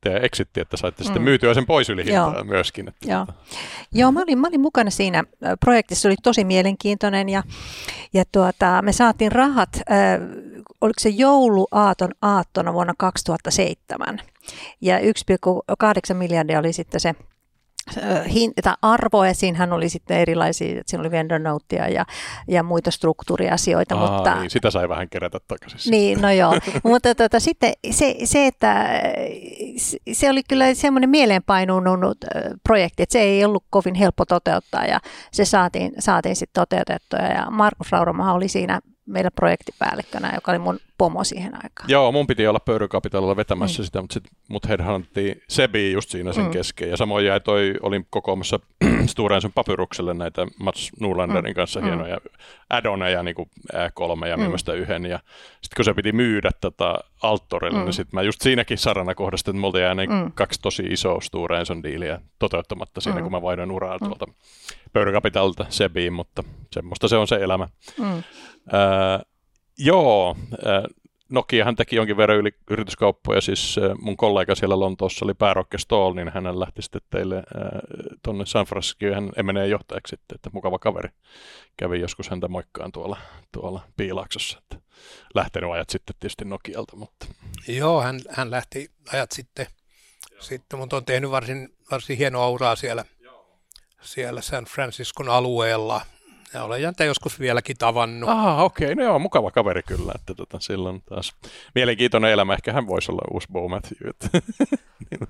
teidän 0.00 0.24
exitti, 0.24 0.60
että 0.60 0.76
saitte 0.76 1.02
mm. 1.02 1.04
sitten 1.04 1.22
myytyä 1.22 1.54
sen 1.54 1.66
pois 1.66 1.90
ylihintaa 1.90 2.34
Joo. 2.34 2.44
myöskin. 2.44 2.88
Että 2.88 3.10
Joo. 3.10 3.26
Tota. 3.26 3.38
Joo, 3.92 4.12
mä 4.12 4.22
olin, 4.22 4.38
mä 4.38 4.48
olin 4.48 4.60
mukana 4.60 4.90
siinä 4.90 5.24
projektissa, 5.60 6.02
se 6.02 6.08
oli 6.08 6.16
tosi 6.22 6.44
mielenkiintoinen 6.44 7.28
ja, 7.28 7.42
ja 8.12 8.24
tuota, 8.32 8.82
me 8.82 8.92
saatiin 8.92 9.32
rahat, 9.32 9.76
äh, 9.76 10.20
oliko 10.80 11.00
se 11.00 11.08
jouluaaton 11.08 12.10
aattona 12.22 12.72
vuonna 12.72 12.94
2007 12.98 14.20
ja 14.80 14.98
1,8 14.98 16.14
miljardia 16.14 16.58
oli 16.58 16.72
sitten 16.72 17.00
se 17.00 17.14
hinta, 18.32 18.78
arvo, 18.82 19.24
ja 19.24 19.34
siinähän 19.34 19.72
oli 19.72 19.88
sitten 19.88 20.18
erilaisia, 20.18 20.82
siinä 20.86 21.00
oli 21.00 21.10
vendor 21.10 21.38
notea 21.38 21.88
ja, 21.88 22.06
ja 22.48 22.62
muita 22.62 22.90
struktuuriasioita. 22.90 23.94
Aa, 23.94 24.12
mutta, 24.12 24.34
niin, 24.34 24.50
sitä 24.50 24.70
sai 24.70 24.88
vähän 24.88 25.08
kerätä 25.08 25.38
takaisin. 25.48 25.90
Niin, 25.90 26.20
no 26.20 26.30
joo, 26.30 26.54
mutta 26.84 27.14
tuota, 27.14 27.40
sitten 27.40 27.72
se, 27.90 28.16
se, 28.24 28.46
että 28.46 28.88
se 30.12 30.30
oli 30.30 30.42
kyllä 30.48 30.74
semmoinen 30.74 31.10
mieleenpainunut 31.10 32.18
projekti, 32.64 33.02
että 33.02 33.12
se 33.12 33.20
ei 33.20 33.44
ollut 33.44 33.64
kovin 33.70 33.94
helppo 33.94 34.24
toteuttaa 34.24 34.84
ja 34.84 35.00
se 35.32 35.44
saatiin, 35.44 35.92
saatiin 35.98 36.36
sitten 36.36 36.60
toteutettua 36.60 37.18
ja 37.18 37.50
Markus 37.50 37.92
Rauramaha 37.92 38.32
oli 38.32 38.48
siinä 38.48 38.80
meillä 39.10 39.30
projektipäällikkönä, 39.30 40.32
joka 40.34 40.52
oli 40.52 40.58
mun 40.58 40.78
pomo 40.98 41.24
siihen 41.24 41.54
aikaan. 41.54 41.90
Joo, 41.90 42.12
mun 42.12 42.26
piti 42.26 42.46
olla 42.46 42.60
pöyrykapitalilla 42.60 43.36
vetämässä 43.36 43.82
mm. 43.82 43.84
sitä, 43.84 44.00
mutta 44.00 44.14
sitten 44.14 44.32
mut 44.48 44.68
headhunttiin 44.68 45.42
Sebi 45.48 45.92
just 45.92 46.10
siinä 46.10 46.32
sen 46.32 46.44
mm. 46.44 46.50
kesken. 46.50 46.90
Ja 46.90 46.96
samoin 46.96 47.26
jäi 47.26 47.40
toi, 47.40 47.74
olin 47.82 48.06
kokoamassa 48.10 48.60
Sturensen 49.06 49.52
papyrukselle 49.52 50.14
näitä 50.14 50.46
Mats 50.58 50.90
Nulanderin 51.00 51.50
mm. 51.50 51.54
kanssa 51.54 51.80
mm. 51.80 51.86
hienoja 51.86 52.18
addoneja, 52.70 53.22
niin 53.22 53.34
kuin 53.34 53.50
kolme 53.94 54.28
ja 54.28 54.36
mm. 54.36 54.42
yhden. 54.76 55.06
Ja 55.06 55.18
sitten 55.62 55.76
kun 55.76 55.84
se 55.84 55.94
piti 55.94 56.12
myydä 56.12 56.50
tätä 56.60 56.94
alttorille, 57.22 57.78
niin 57.78 57.82
mm. 57.82 57.84
niin 57.84 57.94
sitten 57.94 58.18
mä 58.18 58.22
just 58.22 58.40
siinäkin 58.40 58.78
sarana 58.78 59.14
kohdasta, 59.14 59.50
että 59.50 59.60
multa 59.60 59.78
jäi 59.78 59.94
mm. 59.94 60.32
kaksi 60.34 60.60
tosi 60.62 60.82
isoa 60.82 61.20
Sturenson 61.20 61.82
diiliä 61.82 62.20
toteuttamatta 62.38 63.00
siinä, 63.00 63.18
mm. 63.18 63.22
kun 63.22 63.32
mä 63.32 63.42
vaihdoin 63.42 63.70
uraa 63.70 63.98
mm. 63.98 64.06
tuolta 64.06 64.26
pöyrykapitalilta 64.92 65.66
Sebiin, 65.68 66.12
mutta 66.12 66.44
semmoista 66.72 67.08
se 67.08 67.16
on 67.16 67.28
se 67.28 67.36
elämä. 67.36 67.68
Mm. 67.98 68.22
Äh, 68.74 69.20
joo, 69.78 70.36
äh, 70.66 70.82
Nokiahan 71.30 71.76
teki 71.76 71.96
jonkin 71.96 72.16
verran 72.16 72.38
yli, 72.38 72.50
yrityskauppoja, 72.70 73.40
siis 73.40 73.78
äh, 73.78 73.98
mun 74.00 74.16
kollega 74.16 74.54
siellä 74.54 74.80
Lontoossa 74.80 75.24
oli 75.24 75.34
päärokke 75.34 75.78
Stoll, 75.78 76.14
niin 76.14 76.28
hän 76.28 76.60
lähti 76.60 76.82
sitten 76.82 77.00
teille 77.10 77.36
äh, 77.36 77.42
tuonne 78.22 78.46
San 78.46 78.66
Franciscoon, 78.66 79.14
hän 79.14 79.46
menee 79.46 79.66
johtajaksi 79.66 80.10
sitten, 80.10 80.34
että 80.34 80.50
mukava 80.52 80.78
kaveri. 80.78 81.08
Kävi 81.76 82.00
joskus 82.00 82.30
häntä 82.30 82.48
moikkaan 82.48 82.92
tuolla, 82.92 83.16
tuolla 83.52 83.80
Piilaksossa, 83.96 84.58
että 84.58 84.76
lähtenyt 85.34 85.70
ajat 85.70 85.90
sitten 85.90 86.16
tietysti 86.20 86.44
Nokialta. 86.44 86.96
Mutta. 86.96 87.26
Joo, 87.68 88.00
hän, 88.02 88.20
hän 88.30 88.50
lähti 88.50 88.90
ajat 89.12 89.32
sitten, 89.32 89.66
Joo. 90.30 90.42
sitten 90.42 90.78
mutta 90.78 90.96
on 90.96 91.04
tehnyt 91.04 91.30
varsin, 91.30 91.68
varsin 91.90 92.18
hienoa 92.18 92.48
uraa 92.48 92.76
siellä, 92.76 93.04
siellä 94.00 94.40
San 94.40 94.64
Franciscon 94.64 95.28
alueella, 95.28 96.00
ja 96.54 96.64
olen 96.64 96.82
jäntä 96.82 97.04
joskus 97.04 97.40
vieläkin 97.40 97.76
tavannut. 97.76 98.30
Ah, 98.30 98.60
okei. 98.60 98.92
Okay. 98.92 98.94
No 98.94 99.02
joo, 99.02 99.18
mukava 99.18 99.50
kaveri 99.50 99.82
kyllä. 99.82 100.12
Että 100.14 100.34
tota, 100.34 100.60
silloin 100.60 101.02
taas 101.02 101.34
mielenkiintoinen 101.74 102.30
elämä. 102.30 102.54
Ehkä 102.54 102.72
hän 102.72 102.86
voisi 102.86 103.12
olla 103.12 103.22
uusi 103.30 103.48
Bo 103.52 103.68
Matthew. 103.68 104.10
niin, 105.10 105.28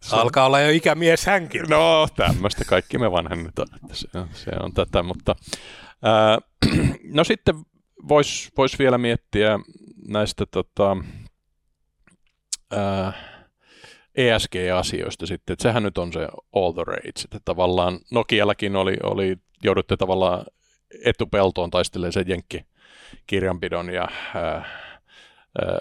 se 0.00 0.16
Alkaa 0.16 0.46
olla 0.46 0.60
jo 0.60 0.70
ikämies 0.70 1.26
hänkin. 1.26 1.62
No, 1.68 2.08
tämmöistä 2.16 2.64
kaikki 2.64 2.98
me 2.98 3.12
vanhennetaan. 3.12 3.68
Että 3.74 3.94
se, 3.94 4.08
on, 4.14 4.28
se 4.32 4.50
on 4.60 4.74
tätä, 4.74 5.02
mutta 5.02 5.36
ää, 6.02 6.38
no 7.18 7.24
sitten 7.24 7.54
voisi 8.08 8.52
vois 8.56 8.78
vielä 8.78 8.98
miettiä 8.98 9.58
näistä 10.08 10.46
tota, 10.46 10.96
ää, 12.70 13.12
ESG-asioista 14.14 15.26
sitten, 15.26 15.52
että 15.52 15.62
sehän 15.62 15.82
nyt 15.82 15.98
on 15.98 16.12
se 16.12 16.28
all 16.54 16.72
the 16.72 16.84
rage, 16.86 17.20
että 17.24 17.40
tavallaan 17.44 17.98
Nokiallakin 18.10 18.76
oli, 18.76 18.96
oli 19.02 19.36
joudutte 19.62 19.96
tavallaan 19.96 20.44
etupeltoon 21.04 21.70
taistelemaan 21.70 22.12
sen 22.12 22.28
jenkkikirjanpidon 22.28 23.90
ja 23.90 24.08
ää, 24.34 24.42
ää, 24.42 25.78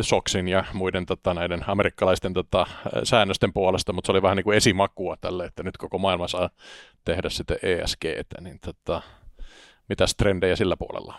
Soksin 0.00 0.48
ja 0.48 0.64
muiden 0.72 1.06
tota, 1.06 1.34
näiden 1.34 1.64
amerikkalaisten 1.66 2.32
tota, 2.34 2.66
säännösten 3.04 3.52
puolesta, 3.52 3.92
mutta 3.92 4.06
se 4.06 4.12
oli 4.12 4.22
vähän 4.22 4.36
niin 4.36 4.44
kuin 4.44 4.56
esimakua 4.56 5.16
tälle, 5.20 5.44
että 5.44 5.62
nyt 5.62 5.76
koko 5.76 5.98
maailma 5.98 6.28
saa 6.28 6.50
tehdä 7.04 7.30
sitten 7.30 7.58
ESGtä, 7.62 8.40
niin 8.40 8.60
tota, 8.60 9.02
mitäs 9.88 10.14
trendejä 10.14 10.56
sillä 10.56 10.76
puolella? 10.76 11.14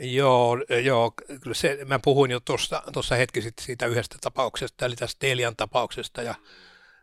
Joo, 0.00 0.56
joo 0.84 1.12
kyllä 1.26 1.54
se, 1.54 1.78
mä 1.84 1.98
puhuin 1.98 2.30
jo 2.30 2.40
tuossa 2.92 3.16
hetki 3.16 3.42
sitten 3.42 3.64
siitä 3.64 3.86
yhdestä 3.86 4.16
tapauksesta, 4.20 4.86
eli 4.86 4.96
tästä 4.96 5.18
Telian 5.18 5.56
tapauksesta, 5.56 6.22
ja, 6.22 6.34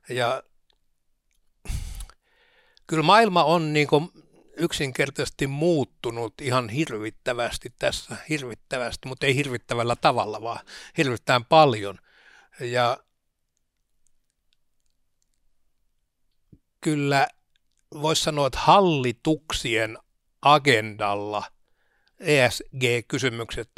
ja 0.10 0.44
kyllä 2.88 3.04
maailma 3.04 3.44
on 3.44 3.74
niin 3.74 3.88
kuin 3.88 4.10
yksinkertaisesti 4.58 5.48
muuttunut 5.48 6.42
ihan 6.42 6.70
hirvittävästi 6.70 7.74
tässä, 7.80 8.18
hirvittävästi, 8.30 9.08
mutta 9.08 9.26
ei 9.26 9.36
hirvittävällä 9.36 9.96
tavalla, 9.96 10.42
vaan 10.42 10.60
hirvittävän 10.98 11.46
paljon. 11.46 12.00
Ja 12.60 12.98
kyllä 16.82 17.28
voisi 17.94 18.24
sanoa, 18.24 18.48
että 18.48 18.60
hallituksien 18.60 19.98
agendalla 20.42 21.44
ESG-kysymykset 22.20 23.70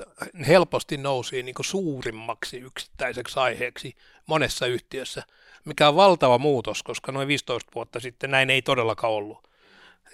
helposti 0.47 0.97
nousi 0.97 1.43
niin 1.43 1.55
suurimmaksi 1.61 2.57
yksittäiseksi 2.57 3.39
aiheeksi 3.39 3.95
monessa 4.27 4.65
yhtiössä– 4.65 5.23
mikä 5.65 5.87
on 5.87 5.95
valtava 5.95 6.37
muutos, 6.37 6.83
koska 6.83 7.11
noin 7.11 7.27
15 7.27 7.71
vuotta 7.75 7.99
sitten 7.99 8.31
näin 8.31 8.49
ei 8.49 8.61
todellakaan 8.61 9.13
ollut. 9.13 9.47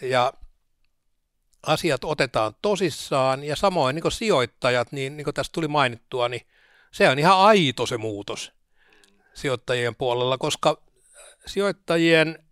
Ja 0.02 0.34
asiat 1.64 2.04
otetaan 2.04 2.56
tosissaan 2.62 3.44
ja 3.44 3.56
samoin 3.56 3.96
niin 3.96 4.12
sijoittajat, 4.12 4.92
niin, 4.92 5.18
niin 5.18 5.24
kuin 5.24 5.34
tästä 5.34 5.54
tuli 5.54 5.68
mainittua, 5.68 6.30
niin 6.30 6.42
se 6.92 7.10
on 7.10 7.20
ihan 7.20 7.38
aito 7.38 7.86
se 7.86 7.98
muutos 7.98 8.52
sijoittajien 9.34 9.96
puolella, 9.96 10.38
koska 10.38 10.82
sijoittajien 11.46 12.44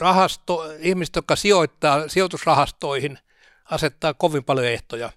rahasto, 0.00 0.72
ihmiset, 0.78 1.16
jotka 1.16 1.36
sijoittaa 1.36 2.08
sijoitusrahastoihin, 2.08 3.18
asettaa 3.64 4.14
kovin 4.14 4.44
paljon 4.44 4.66
ehtoja 4.66 5.12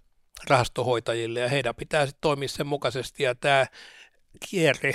rahastohoitajille 0.48 1.40
ja 1.40 1.50
heidän 1.50 1.76
pitää 1.76 2.06
sitten 2.06 2.22
toimia 2.22 2.48
sen 2.48 2.68
mukaisesti 2.68 3.24
ja 3.24 3.36
tämä 3.36 3.66
kierre 4.50 4.92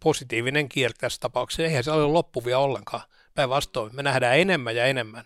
positiivinen 0.00 0.68
kierre 0.68 0.96
tässä 1.00 1.20
tapauksessa. 1.20 1.62
Eihän 1.62 1.84
se 1.84 1.90
ole 1.90 2.06
loppuvia 2.06 2.58
ollenkaan. 2.58 3.02
Päinvastoin, 3.34 3.96
me 3.96 4.02
nähdään 4.02 4.38
enemmän 4.38 4.76
ja 4.76 4.84
enemmän. 4.84 5.24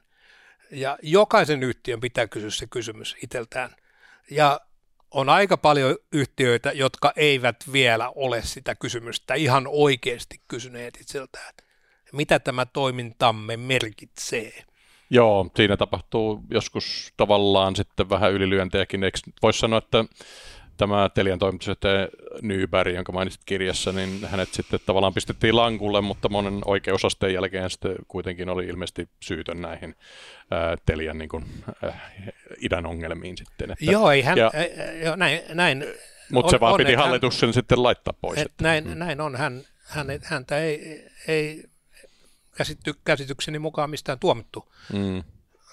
Ja 0.71 0.99
jokaisen 1.03 1.63
yhtiön 1.63 2.01
pitää 2.01 2.27
kysyä 2.27 2.51
se 2.51 2.67
kysymys 2.67 3.17
itseltään. 3.23 3.77
Ja 4.31 4.61
on 5.11 5.29
aika 5.29 5.57
paljon 5.57 5.97
yhtiöitä, 6.13 6.73
jotka 6.73 7.13
eivät 7.17 7.57
vielä 7.73 8.11
ole 8.15 8.43
sitä 8.43 8.75
kysymystä 8.75 9.35
ihan 9.35 9.65
oikeasti 9.67 10.41
kysyneet 10.49 10.99
itseltään. 11.01 11.55
Mitä 12.13 12.39
tämä 12.39 12.67
toimintamme 12.67 13.57
merkitsee? 13.57 14.65
Joo, 15.11 15.51
siinä 15.57 15.77
tapahtuu 15.77 16.43
joskus 16.51 17.13
tavallaan 17.17 17.77
sitten 17.77 18.11
vähän 18.11 18.33
ylilyöntejäkin. 18.33 19.01
Voisi 19.43 19.59
sanoa, 19.59 19.79
että 19.79 20.05
tämä 20.77 21.11
Telian 21.15 21.39
toimitusjohtaja 21.39 22.09
Nyberg, 22.43 22.95
jonka 22.95 23.13
mainitsit 23.13 23.43
kirjassa, 23.47 23.93
niin 23.93 24.27
hänet 24.27 24.49
sitten 24.53 24.81
tavallaan 24.87 25.15
pistettiin 25.15 25.57
lankulle, 25.57 26.01
mutta 26.01 26.29
monen 26.29 26.61
oikeusasteen 26.65 27.35
jälkeen 27.35 27.71
sitten 27.71 27.97
kuitenkin 28.09 28.49
oli 28.49 28.67
ilmeisesti 28.67 29.09
syytön 29.21 29.61
näihin 29.61 29.95
ää, 30.51 30.77
Telian 30.87 31.19
niin 31.19 31.29
kuin, 31.29 31.45
äh, 31.85 32.03
idän 32.61 32.87
ongelmiin 32.87 33.37
sitten. 33.37 33.71
Että, 33.71 33.85
joo, 33.85 34.11
ei 34.11 34.23
hän, 34.23 34.39
ja, 34.39 34.51
jo, 35.05 35.17
näin, 35.17 35.41
näin 35.49 35.85
mutta 36.33 36.51
se 36.51 36.61
vaan 36.61 36.73
on, 36.73 36.79
piti 36.79 36.95
hallitus 36.95 37.35
hän, 37.35 37.39
sen 37.39 37.53
sitten 37.53 37.83
laittaa 37.83 38.15
pois. 38.21 38.39
että, 38.39 38.65
näin, 38.65 38.85
mm. 38.89 38.99
näin 38.99 39.21
on, 39.21 39.37
hän, 39.37 39.63
hän, 39.85 40.07
häntä 40.23 40.59
ei, 40.59 41.05
ei 41.29 41.65
käsitty, 42.59 42.95
käsitykseni 43.05 43.59
mukaan 43.59 43.91
mistään 43.91 44.19
tuomittu. 44.19 44.73
Mm. 44.93 45.23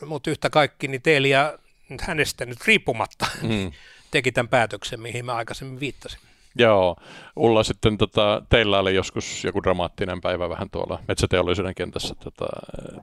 Mutta 0.05 0.29
yhtä 0.29 0.49
kaikki, 0.49 0.87
niin 0.87 1.01
Telia 1.01 1.59
hänestä 2.01 2.45
nyt 2.45 2.67
riippumatta, 2.67 3.25
mm 3.41 3.71
teki 4.15 4.31
tämän 4.31 4.49
päätöksen, 4.49 5.01
mihin 5.01 5.25
mä 5.25 5.33
aikaisemmin 5.33 5.79
viittasin. 5.79 6.19
Joo, 6.57 6.95
Ulla 7.35 7.63
sitten 7.63 7.97
tota, 7.97 8.41
teillä 8.49 8.79
oli 8.79 8.95
joskus 8.95 9.43
joku 9.43 9.63
dramaattinen 9.63 10.21
päivä 10.21 10.49
vähän 10.49 10.69
tuolla 10.69 10.99
metsäteollisuuden 11.07 11.75
kentässä 11.75 12.15
tota, 12.23 12.45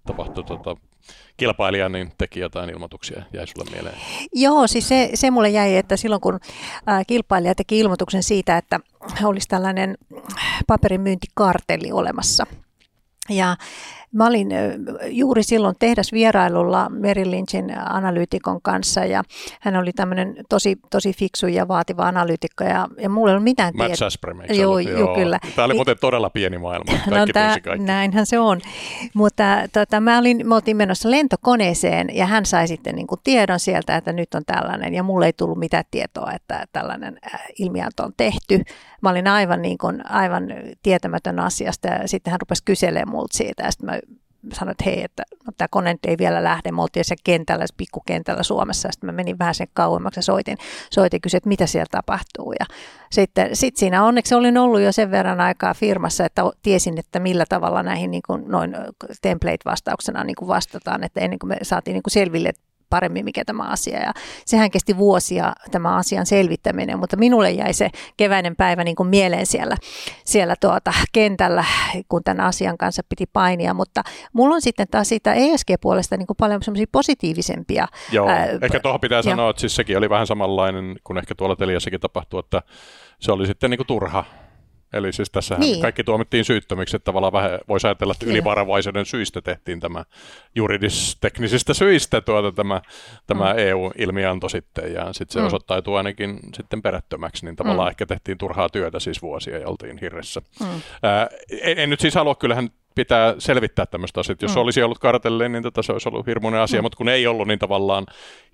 tapahtui 0.07 0.45
tota, 0.45 0.76
kilpailija, 1.37 1.89
niin 1.89 2.12
teki 2.18 2.41
jotain 2.41 2.70
ilmoituksia, 2.70 3.22
jäi 3.33 3.47
sulle 3.47 3.70
mieleen? 3.70 3.97
Joo, 4.33 4.66
siis 4.66 4.89
se, 4.89 5.11
se 5.14 5.30
mulle 5.30 5.49
jäi, 5.49 5.76
että 5.76 5.97
silloin 5.97 6.20
kun 6.20 6.41
ää, 6.87 7.05
kilpailija 7.05 7.55
teki 7.55 7.78
ilmoituksen 7.78 8.22
siitä, 8.22 8.57
että 8.57 8.80
olisi 9.24 9.49
tällainen 9.49 9.99
paperin 10.66 11.01
myyntikartelli 11.01 11.93
olemassa, 11.93 12.47
ja 13.28 13.56
Mä 14.12 14.26
olin 14.26 14.48
juuri 15.10 15.42
silloin 15.42 15.76
tehdasvierailulla 15.78 16.88
Merrill 16.88 17.30
Lynchin 17.30 17.78
analyytikon 17.90 18.62
kanssa 18.62 19.04
ja 19.04 19.24
hän 19.60 19.76
oli 19.76 19.92
tämmöinen 19.92 20.34
tosi, 20.48 20.76
tosi 20.90 21.12
fiksu 21.12 21.46
ja 21.46 21.68
vaativa 21.68 22.02
analyytikko 22.02 22.64
ja, 22.64 22.88
ja 22.98 23.08
mulla 23.08 23.30
ei 23.30 23.32
ollut 23.32 23.44
mitään 23.44 23.72
tietoa. 23.72 23.88
Matt 23.88 23.98
Sasprem, 23.98 24.36
joo, 24.48 24.78
joo, 24.78 24.98
joo, 24.98 25.14
kyllä. 25.14 25.38
Tämä 25.56 25.66
oli 25.66 25.74
muuten 25.74 25.96
todella 26.00 26.30
pieni 26.30 26.58
maailma. 26.58 26.84
Kaikki 26.92 27.10
no, 27.10 27.26
tämä, 27.32 27.56
kaikki. 27.64 27.86
Näinhän 27.86 28.26
se 28.26 28.38
on. 28.38 28.60
Mutta 29.14 29.44
tota, 29.72 30.00
mä 30.00 30.18
olin, 30.18 30.48
me 30.48 30.54
oltiin 30.54 30.76
menossa 30.76 31.10
lentokoneeseen 31.10 32.08
ja 32.16 32.26
hän 32.26 32.46
sai 32.46 32.68
sitten 32.68 32.94
niin 32.94 33.06
kuin 33.06 33.20
tiedon 33.24 33.60
sieltä, 33.60 33.96
että 33.96 34.12
nyt 34.12 34.34
on 34.34 34.42
tällainen 34.46 34.94
ja 34.94 35.02
mulle 35.02 35.26
ei 35.26 35.32
tullut 35.32 35.58
mitään 35.58 35.84
tietoa, 35.90 36.32
että 36.32 36.66
tällainen 36.72 37.18
ilmianto 37.58 38.02
on 38.02 38.12
tehty. 38.16 38.62
Mä 39.02 39.10
olin 39.10 39.28
aivan, 39.28 39.62
niin 39.62 39.78
kuin, 39.78 40.10
aivan 40.10 40.44
tietämätön 40.82 41.38
asiasta 41.38 41.88
ja 41.88 42.08
sitten 42.08 42.30
hän 42.30 42.40
rupesi 42.40 42.64
kyselemään 42.64 43.08
multa 43.08 43.36
siitä 43.36 43.62
ja 43.62 43.70
sitten 43.70 43.90
mä 43.90 44.00
sanoin, 44.53 44.72
että 44.72 44.84
hei, 44.84 45.05
että 45.05 45.22
no, 45.47 45.53
tämä 45.59 45.68
kone 45.68 45.97
ei 46.07 46.18
vielä 46.18 46.45
lähde. 46.45 46.72
Me 46.72 46.82
oltiin 46.82 47.05
se 47.05 47.14
kentällä, 47.24 47.66
se 47.66 47.74
pikkukentällä 47.76 48.43
Suomessa. 48.43 48.88
Sitten 48.93 49.09
mä 49.09 49.12
menin 49.12 49.38
vähän 49.38 49.55
sen 49.55 49.68
kauemmaksi 49.74 50.18
ja 50.18 50.22
soitin, 50.22 50.57
soitin 50.90 51.20
kysyin, 51.20 51.38
että 51.38 51.49
mitä 51.49 51.66
siellä 51.66 51.86
tapahtuu. 51.90 52.53
Ja 52.61 52.66
sitten 53.11 53.57
sit 53.57 53.76
siinä 53.76 54.05
onneksi 54.05 54.34
olin 54.34 54.59
ollut 54.59 54.80
jo 54.80 54.93
sen 54.93 55.11
verran 55.11 55.40
aikaa 55.40 55.74
firmassa, 55.74 56.24
että 56.24 56.43
tiesin, 56.62 56.99
että 56.99 57.20
millä 57.20 57.45
tavalla 57.49 57.82
näihin 57.82 58.11
niin 58.11 58.22
kuin 58.26 58.45
noin 58.49 58.76
template-vastauksena 59.22 60.24
niin 60.24 60.36
kuin 60.36 60.49
vastataan, 60.49 61.05
että 61.05 61.20
ennen 61.20 61.38
kuin 61.38 61.49
me 61.49 61.57
saatiin 61.62 61.95
niin 61.95 62.03
kuin 62.03 62.12
selville, 62.12 62.49
että 62.49 62.71
paremmin, 62.93 63.24
mikä 63.24 63.45
tämä 63.45 63.62
asia. 63.62 63.99
Ja 64.01 64.12
sehän 64.47 64.70
kesti 64.70 64.97
vuosia 64.97 65.53
tämä 65.70 65.97
asian 65.97 66.26
selvittäminen, 66.26 66.99
mutta 66.99 67.16
minulle 67.16 67.51
jäi 67.51 67.72
se 67.72 67.90
keväinen 68.16 68.57
päivä 68.57 68.84
niin 68.84 68.97
kuin 68.97 69.09
mieleen 69.09 69.47
siellä, 69.47 69.76
siellä 70.24 70.55
tuota 70.61 70.93
kentällä, 71.12 71.64
kun 72.09 72.24
tämän 72.24 72.47
asian 72.47 72.78
kanssa 72.78 73.03
piti 73.09 73.26
painia. 73.32 73.74
Mutta 73.74 74.03
mulla 74.32 74.55
on 74.55 74.62
sitten 74.62 74.86
taas 74.90 75.09
siitä 75.09 75.34
ESG-puolesta 75.34 76.16
niin 76.16 76.26
kuin 76.26 76.36
paljon 76.36 76.62
semmoisia 76.62 76.86
positiivisempia. 76.93 77.86
Joo, 78.12 78.28
ää, 78.28 78.47
ehkä 78.62 78.80
tuohon 78.80 79.01
pitää 79.01 79.18
ja, 79.18 79.22
sanoa, 79.22 79.51
että 79.51 79.61
siis 79.61 79.76
sekin 79.76 79.99
oli 79.99 80.11
vähän 80.11 80.26
samanlainen 80.26 80.97
kuin 81.05 81.18
ehkä 81.18 81.34
tuolla 81.34 81.57
Teliassakin 81.57 82.01
tapahtui, 82.01 82.40
että 82.40 82.62
se 83.20 83.32
oli 83.32 83.47
sitten 83.47 83.70
niin 83.70 83.78
kuin 83.78 83.86
turha 83.86 84.24
Eli 84.93 85.12
siis 85.12 85.30
tässä 85.30 85.55
niin. 85.59 85.82
kaikki 85.82 86.05
tuomittiin 86.05 86.45
syyttömiksi, 86.45 86.97
että 86.97 87.05
tavallaan 87.05 87.32
vähän 87.32 87.59
voisi 87.68 87.86
ajatella, 87.86 88.12
että 88.12 88.26
ylivarovaisuuden 88.26 89.07
syistä 89.07 89.40
tehtiin 89.40 89.80
tämä 89.80 90.05
juridis-teknisistä 90.55 91.74
syistä 91.74 92.20
tuota, 92.20 92.53
tämä, 92.53 92.82
tämä 93.26 93.53
mm. 93.53 93.59
EU-ilmianto 93.59 94.49
sitten, 94.49 94.95
ja 94.95 95.12
sitten 95.12 95.32
se 95.32 95.40
mm. 95.40 95.47
osoittautui 95.47 95.97
ainakin 95.97 96.38
sitten 96.55 96.82
perättömäksi, 96.82 97.45
niin 97.45 97.57
tavallaan 97.57 97.88
mm. 97.88 97.90
ehkä 97.90 98.07
tehtiin 98.07 98.38
turhaa 98.38 98.68
työtä 98.68 99.01
siis 99.01 99.22
vuosia 99.22 99.59
ja 99.59 99.68
oltiin 99.68 99.99
hirressä. 99.99 100.43
Mm. 100.61 100.66
Ää, 101.03 101.28
en, 101.62 101.78
en 101.78 101.90
nyt 101.90 102.01
siis 102.01 102.14
halua, 102.14 102.34
kyllähän 102.34 102.68
pitää 102.95 103.34
selvittää 103.38 103.86
tämmöistä 103.86 104.20
asiaa. 104.20 104.36
Jos 104.43 104.55
mm. 104.55 104.61
olisi 104.61 104.82
ollut 104.82 104.99
kartelli, 104.99 105.49
niin 105.49 105.62
tätä 105.62 105.82
se 105.82 105.93
olisi 105.93 106.09
ollut 106.09 106.26
hirmuinen 106.26 106.61
asia, 106.61 106.80
mm. 106.80 106.84
mutta 106.84 106.97
kun 106.97 107.09
ei 107.09 107.26
ollut, 107.26 107.49
niin 107.49 107.59
tavallaan 107.59 108.07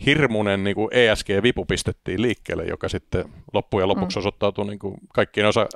hirmuinen 0.06 0.64
niin 0.64 0.74
kuin 0.74 0.88
ESG-vipu 0.92 1.64
pistettiin 1.64 2.22
liikkeelle, 2.22 2.64
joka 2.64 2.88
sitten 2.88 3.24
loppujen 3.52 3.88
lopuksi 3.88 4.18
mm. 4.18 4.20
osoittautui 4.20 4.66
niin 4.66 4.78
kuin 4.78 4.94
kaikkien 5.14 5.48
osa, 5.48 5.66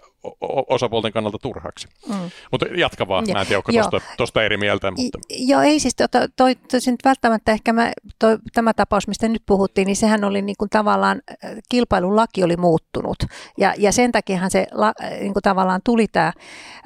osapuolten 0.68 1.12
kannalta 1.12 1.38
turhaksi. 1.42 1.88
Mm. 2.08 2.30
Mutta 2.50 2.66
jatka 2.66 3.08
vaan, 3.08 3.24
ja, 3.28 3.34
mä 3.34 3.40
en 3.40 3.46
tiedä, 3.46 3.62
onko 3.66 4.00
tuosta 4.16 4.42
eri 4.42 4.56
mieltä. 4.56 4.90
Mutta... 4.90 5.18
Joo, 5.30 5.60
ei 5.60 5.80
siis 5.80 5.94
to, 5.94 6.08
toi, 6.08 6.28
toi, 6.36 6.54
toi 6.54 6.80
välttämättä 7.04 7.52
ehkä 7.52 7.72
mä, 7.72 7.92
toi, 8.18 8.38
tämä 8.54 8.74
tapaus, 8.74 9.08
mistä 9.08 9.28
nyt 9.28 9.42
puhuttiin, 9.46 9.86
niin 9.86 9.96
sehän 9.96 10.24
oli 10.24 10.42
niin 10.42 10.56
kuin 10.58 10.70
tavallaan, 10.70 11.20
äh, 11.30 11.50
kilpailulaki 11.68 12.44
oli 12.44 12.56
muuttunut. 12.56 13.16
Ja, 13.58 13.74
ja 13.78 13.92
sen 13.92 14.12
takiahan 14.12 14.50
se 14.50 14.66
la, 14.72 14.92
äh, 15.02 15.10
niin 15.10 15.32
kuin 15.32 15.42
tavallaan 15.42 15.80
tuli 15.84 16.06
tämä, 16.08 16.32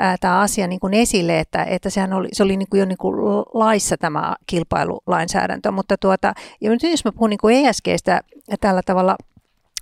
äh, 0.01 0.19
tämä 0.21 0.41
asia 0.41 0.67
niin 0.67 0.81
kuin 0.81 0.95
esille, 0.95 1.41
että, 1.41 1.66
että 1.67 1.91
sehän 1.91 2.13
oli, 2.13 2.29
se 2.33 2.43
oli 2.43 2.57
niin 2.57 2.69
kuin 2.71 2.79
jo 2.79 2.85
niin 2.85 2.99
kuin 2.99 3.17
laissa 3.55 3.97
tämä 3.97 4.37
kilpailulainsäädäntö. 4.47 5.71
Mutta 5.71 5.97
tuota, 6.01 6.33
ja 6.61 6.71
nyt 6.71 6.83
jos 6.83 7.05
mä 7.05 7.13
puhun 7.13 7.31
niin 7.31 7.39
kuin 7.39 7.67
ESGstä 7.67 8.21
tällä 8.61 8.83
tavalla 8.87 9.17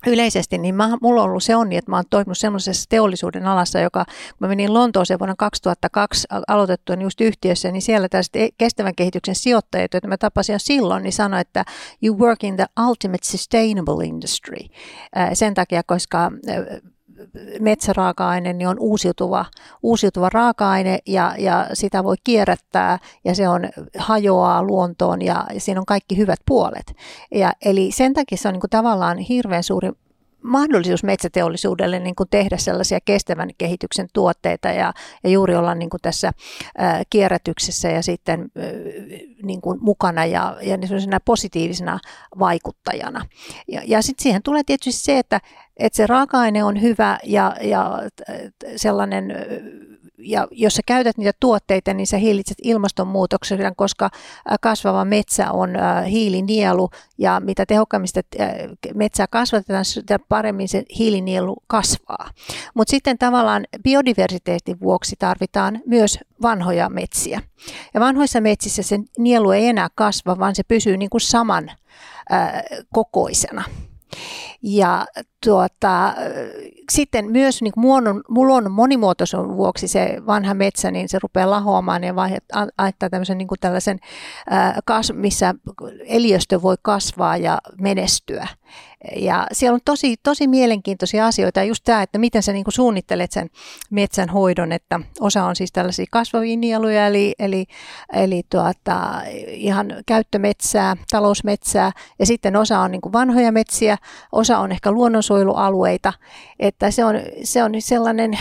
yleisesti, 0.07 0.57
niin 0.57 0.75
mä, 0.75 0.97
mulla 1.01 1.23
on 1.23 1.29
ollut 1.29 1.43
se 1.43 1.55
onni, 1.55 1.77
että 1.77 1.91
mä 1.91 1.95
oon 1.95 2.05
toiminut 2.09 2.37
semmoisessa 2.37 2.89
teollisuuden 2.89 3.47
alassa, 3.47 3.79
joka, 3.79 4.05
kun 4.05 4.37
mä 4.39 4.47
menin 4.47 4.73
Lontooseen 4.73 5.19
vuonna 5.19 5.35
2002 5.37 6.27
aloitettua 6.47 6.95
just 6.95 7.21
yhtiössä, 7.21 7.71
niin 7.71 7.81
siellä 7.81 8.09
tällaiset 8.09 8.35
e, 8.35 8.49
kestävän 8.57 8.95
kehityksen 8.95 9.35
sijoittajat, 9.35 9.93
joita 9.93 10.07
mä 10.07 10.17
tapasin 10.17 10.53
jo 10.53 10.59
silloin, 10.59 11.03
niin 11.03 11.13
sanoi, 11.13 11.41
että 11.41 11.65
you 12.03 12.19
work 12.19 12.43
in 12.43 12.55
the 12.55 12.65
ultimate 12.89 13.25
sustainable 13.25 14.05
industry. 14.05 14.57
Sen 15.33 15.53
takia, 15.53 15.81
koska 15.85 16.31
metsäraaka-aine 17.59 18.53
niin 18.53 18.67
on 18.67 18.79
uusiutuva, 18.79 19.45
uusiutuva 19.83 20.29
raaka-aine 20.29 20.99
ja, 21.05 21.35
ja 21.37 21.67
sitä 21.73 22.03
voi 22.03 22.15
kierrättää 22.23 22.99
ja 23.25 23.35
se 23.35 23.49
on 23.49 23.69
hajoaa 23.97 24.63
luontoon 24.63 25.21
ja, 25.21 25.45
ja 25.53 25.59
siinä 25.59 25.79
on 25.79 25.85
kaikki 25.85 26.17
hyvät 26.17 26.39
puolet. 26.45 26.95
Ja, 27.35 27.53
eli 27.65 27.91
sen 27.91 28.13
takia 28.13 28.37
se 28.37 28.47
on 28.47 28.53
niin 28.53 28.61
kuin 28.61 28.69
tavallaan 28.69 29.17
hirveän 29.17 29.63
suuri 29.63 29.91
mahdollisuus 30.45 31.03
metsäteollisuudelle 31.03 31.99
niin 31.99 32.15
kuin 32.15 32.29
tehdä 32.29 32.57
sellaisia 32.57 32.99
kestävän 33.05 33.49
kehityksen 33.57 34.07
tuotteita 34.13 34.67
ja, 34.67 34.93
ja 35.23 35.29
juuri 35.29 35.55
olla 35.55 35.75
niin 35.75 35.89
kuin 35.89 36.01
tässä 36.01 36.31
ää, 36.77 37.03
kierrätyksessä 37.09 37.89
ja 37.89 38.03
sitten 38.03 38.39
ää, 38.39 38.63
niin 39.43 39.61
kuin 39.61 39.79
mukana 39.81 40.25
ja, 40.25 40.57
ja 40.61 40.77
positiivisena 41.25 41.99
vaikuttajana. 42.39 43.25
Ja, 43.67 43.81
ja 43.85 44.01
sitten 44.01 44.23
siihen 44.23 44.43
tulee 44.43 44.63
tietysti 44.65 45.03
se, 45.03 45.19
että, 45.19 45.41
että 45.77 45.97
se 45.97 46.07
raaka-aine 46.07 46.63
on 46.63 46.81
hyvä 46.81 47.19
ja, 47.23 47.55
ja 47.61 47.99
sellainen 48.75 49.33
ja 50.25 50.47
jos 50.51 50.75
sä 50.75 50.81
käytät 50.85 51.17
niitä 51.17 51.31
tuotteita, 51.39 51.93
niin 51.93 52.07
sä 52.07 52.17
hillitset 52.17 52.57
ilmastonmuutoksen, 52.63 53.75
koska 53.75 54.09
kasvava 54.61 55.05
metsä 55.05 55.51
on 55.51 55.69
hiilinielu 56.09 56.89
ja 57.17 57.39
mitä 57.39 57.65
tehokkaammin 57.65 58.07
sitä 58.07 58.21
metsää 58.93 59.27
kasvatetaan, 59.27 59.85
sitä 59.85 60.19
paremmin 60.29 60.67
se 60.67 60.83
hiilinielu 60.97 61.55
kasvaa. 61.67 62.29
Mutta 62.73 62.91
sitten 62.91 63.17
tavallaan 63.17 63.65
biodiversiteetin 63.83 64.79
vuoksi 64.79 65.15
tarvitaan 65.19 65.81
myös 65.85 66.19
vanhoja 66.41 66.89
metsiä. 66.89 67.41
Ja 67.93 67.99
vanhoissa 67.99 68.41
metsissä 68.41 68.83
se 68.83 68.99
nielu 69.17 69.51
ei 69.51 69.67
enää 69.67 69.87
kasva, 69.95 70.39
vaan 70.39 70.55
se 70.55 70.63
pysyy 70.63 70.97
niin 70.97 71.09
kuin 71.09 71.21
saman 71.21 71.71
kokoisena. 72.93 73.63
Ja 74.61 75.05
tuota, 75.43 76.13
sitten 76.91 77.31
myös 77.31 77.61
niin 77.61 77.73
luonnon, 77.75 78.21
luonnon 78.27 78.71
monimuotoisuuden 78.71 79.57
vuoksi 79.57 79.87
se 79.87 80.17
vanha 80.27 80.53
metsä, 80.53 80.91
niin 80.91 81.09
se 81.09 81.19
rupeaa 81.21 81.49
lahoamaan 81.49 82.03
ja 82.03 82.13
aiheuttaa 82.77 83.09
tämmöisen 83.09 83.37
niin 83.37 83.47
tällaisen, 83.59 83.99
kas, 84.85 85.13
missä 85.13 85.55
eliöstö 86.05 86.61
voi 86.61 86.75
kasvaa 86.81 87.37
ja 87.37 87.57
menestyä. 87.81 88.47
Ja 89.15 89.47
siellä 89.51 89.75
on 89.75 89.79
tosi, 89.85 90.15
tosi 90.23 90.47
mielenkiintoisia 90.47 91.25
asioita. 91.25 91.59
Ja 91.59 91.63
just 91.63 91.83
tämä, 91.83 92.01
että 92.01 92.17
miten 92.17 92.43
sä 92.43 92.53
niin 92.53 92.65
suunnittelet 92.69 93.31
sen 93.31 93.49
metsän 93.91 94.29
hoidon, 94.29 94.71
että 94.71 94.99
osa 95.19 95.45
on 95.45 95.55
siis 95.55 95.71
tällaisia 95.71 96.05
kasvavia 96.11 96.57
nieluja, 96.57 97.07
eli, 97.07 97.33
eli, 97.39 97.65
eli 98.13 98.43
tuota, 98.49 99.21
ihan 99.47 99.87
käyttömetsää, 100.05 100.95
talousmetsää, 101.11 101.91
ja 102.19 102.25
sitten 102.25 102.55
osa 102.55 102.79
on 102.79 102.91
niin 102.91 103.01
kuin 103.01 103.13
vanhoja 103.13 103.51
metsiä, 103.51 103.97
osa 104.31 104.44
on 104.51 104.71
ehkä 104.71 104.91
luonnonsuojelualueita, 104.91 106.13
että 106.59 106.91
se 106.91 107.05
on, 107.05 107.15
se 107.43 107.63
on 107.63 107.71
sellainen 107.79 108.39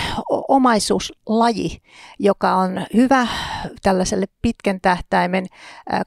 omaisuuslaji, 0.48 1.82
joka 2.18 2.54
on 2.54 2.86
hyvä 2.94 3.26
tällaiselle 3.82 4.26
pitkän 4.42 4.80
tähtäimen 4.80 5.46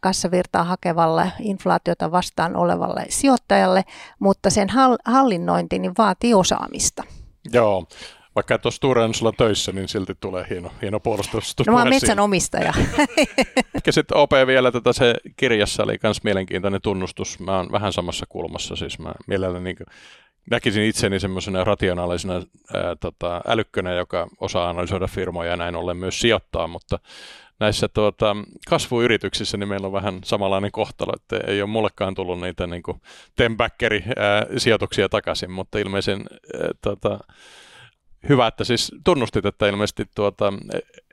kassavirtaa 0.01 0.63
hakevalle, 0.63 1.31
inflaatiota 1.39 2.11
vastaan 2.11 2.55
olevalle 2.55 3.05
sijoittajalle, 3.09 3.83
mutta 4.19 4.49
sen 4.49 4.67
hallinnointi 5.05 5.79
niin 5.79 5.93
vaatii 5.97 6.33
osaamista. 6.33 7.03
Joo, 7.53 7.85
vaikka 8.37 8.55
et 8.55 8.65
ole 8.65 8.73
Stora 8.73 9.03
töissä, 9.37 9.71
niin 9.71 9.87
silti 9.87 10.13
tulee 10.19 10.45
hieno, 10.49 10.71
hieno 10.81 10.99
puolustus. 10.99 11.53
No 11.67 11.73
mä 11.73 11.79
oon 11.79 11.89
metsänomistaja. 11.89 12.73
Ehkä 13.75 13.91
sitten 13.91 14.17
OP 14.17 14.31
vielä 14.47 14.71
tätä 14.71 14.93
se 14.93 15.15
kirjassa 15.37 15.83
oli 15.83 15.97
myös 16.03 16.23
mielenkiintoinen 16.23 16.81
tunnustus. 16.81 17.39
Mä 17.39 17.57
oon 17.57 17.71
vähän 17.71 17.93
samassa 17.93 18.25
kulmassa, 18.29 18.75
siis 18.75 18.99
mä 18.99 19.11
mielelläni 19.27 19.63
niin 19.63 19.77
näkisin 20.51 20.83
itseni 20.83 21.19
semmoisena 21.19 21.63
rationaalisena 21.63 22.33
ää, 22.33 22.95
tota, 22.99 23.41
älykkönä, 23.47 23.93
joka 23.93 24.27
osaa 24.39 24.69
analysoida 24.69 25.07
firmoja 25.07 25.49
ja 25.49 25.57
näin 25.57 25.75
ollen 25.75 25.97
myös 25.97 26.19
sijoittaa, 26.19 26.67
mutta 26.67 26.99
näissä 27.59 27.87
tuota, 27.87 28.35
kasvuyrityksissä 28.69 29.57
niin 29.57 29.69
meillä 29.69 29.87
on 29.87 29.93
vähän 29.93 30.19
samanlainen 30.23 30.71
kohtalo, 30.71 31.13
että 31.15 31.51
ei 31.51 31.61
ole 31.61 31.69
mullekaan 31.69 32.15
tullut 32.15 32.39
niitä 32.39 32.67
niin 32.67 32.83
sijoituksia 34.57 35.09
takaisin, 35.09 35.51
mutta 35.51 35.79
ilmeisen 35.79 36.25
ää, 36.61 36.69
tota, 36.81 37.19
Hyvä, 38.29 38.47
että 38.47 38.63
siis 38.63 38.91
tunnustit, 39.03 39.45
että 39.45 39.67
ilmeisesti 39.67 40.05
tuota, 40.15 40.53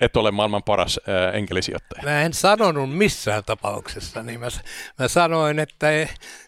et 0.00 0.16
ole 0.16 0.30
maailman 0.30 0.62
paras 0.62 1.00
ää, 1.06 1.30
enkelisijoittaja. 1.30 2.02
Mä 2.02 2.22
en 2.22 2.32
sanonut 2.32 2.96
missään 2.96 3.42
tapauksessa, 3.46 4.22
niin 4.22 4.40
mä, 4.40 4.46
mä 4.98 5.08
sanoin, 5.08 5.58
että 5.58 5.86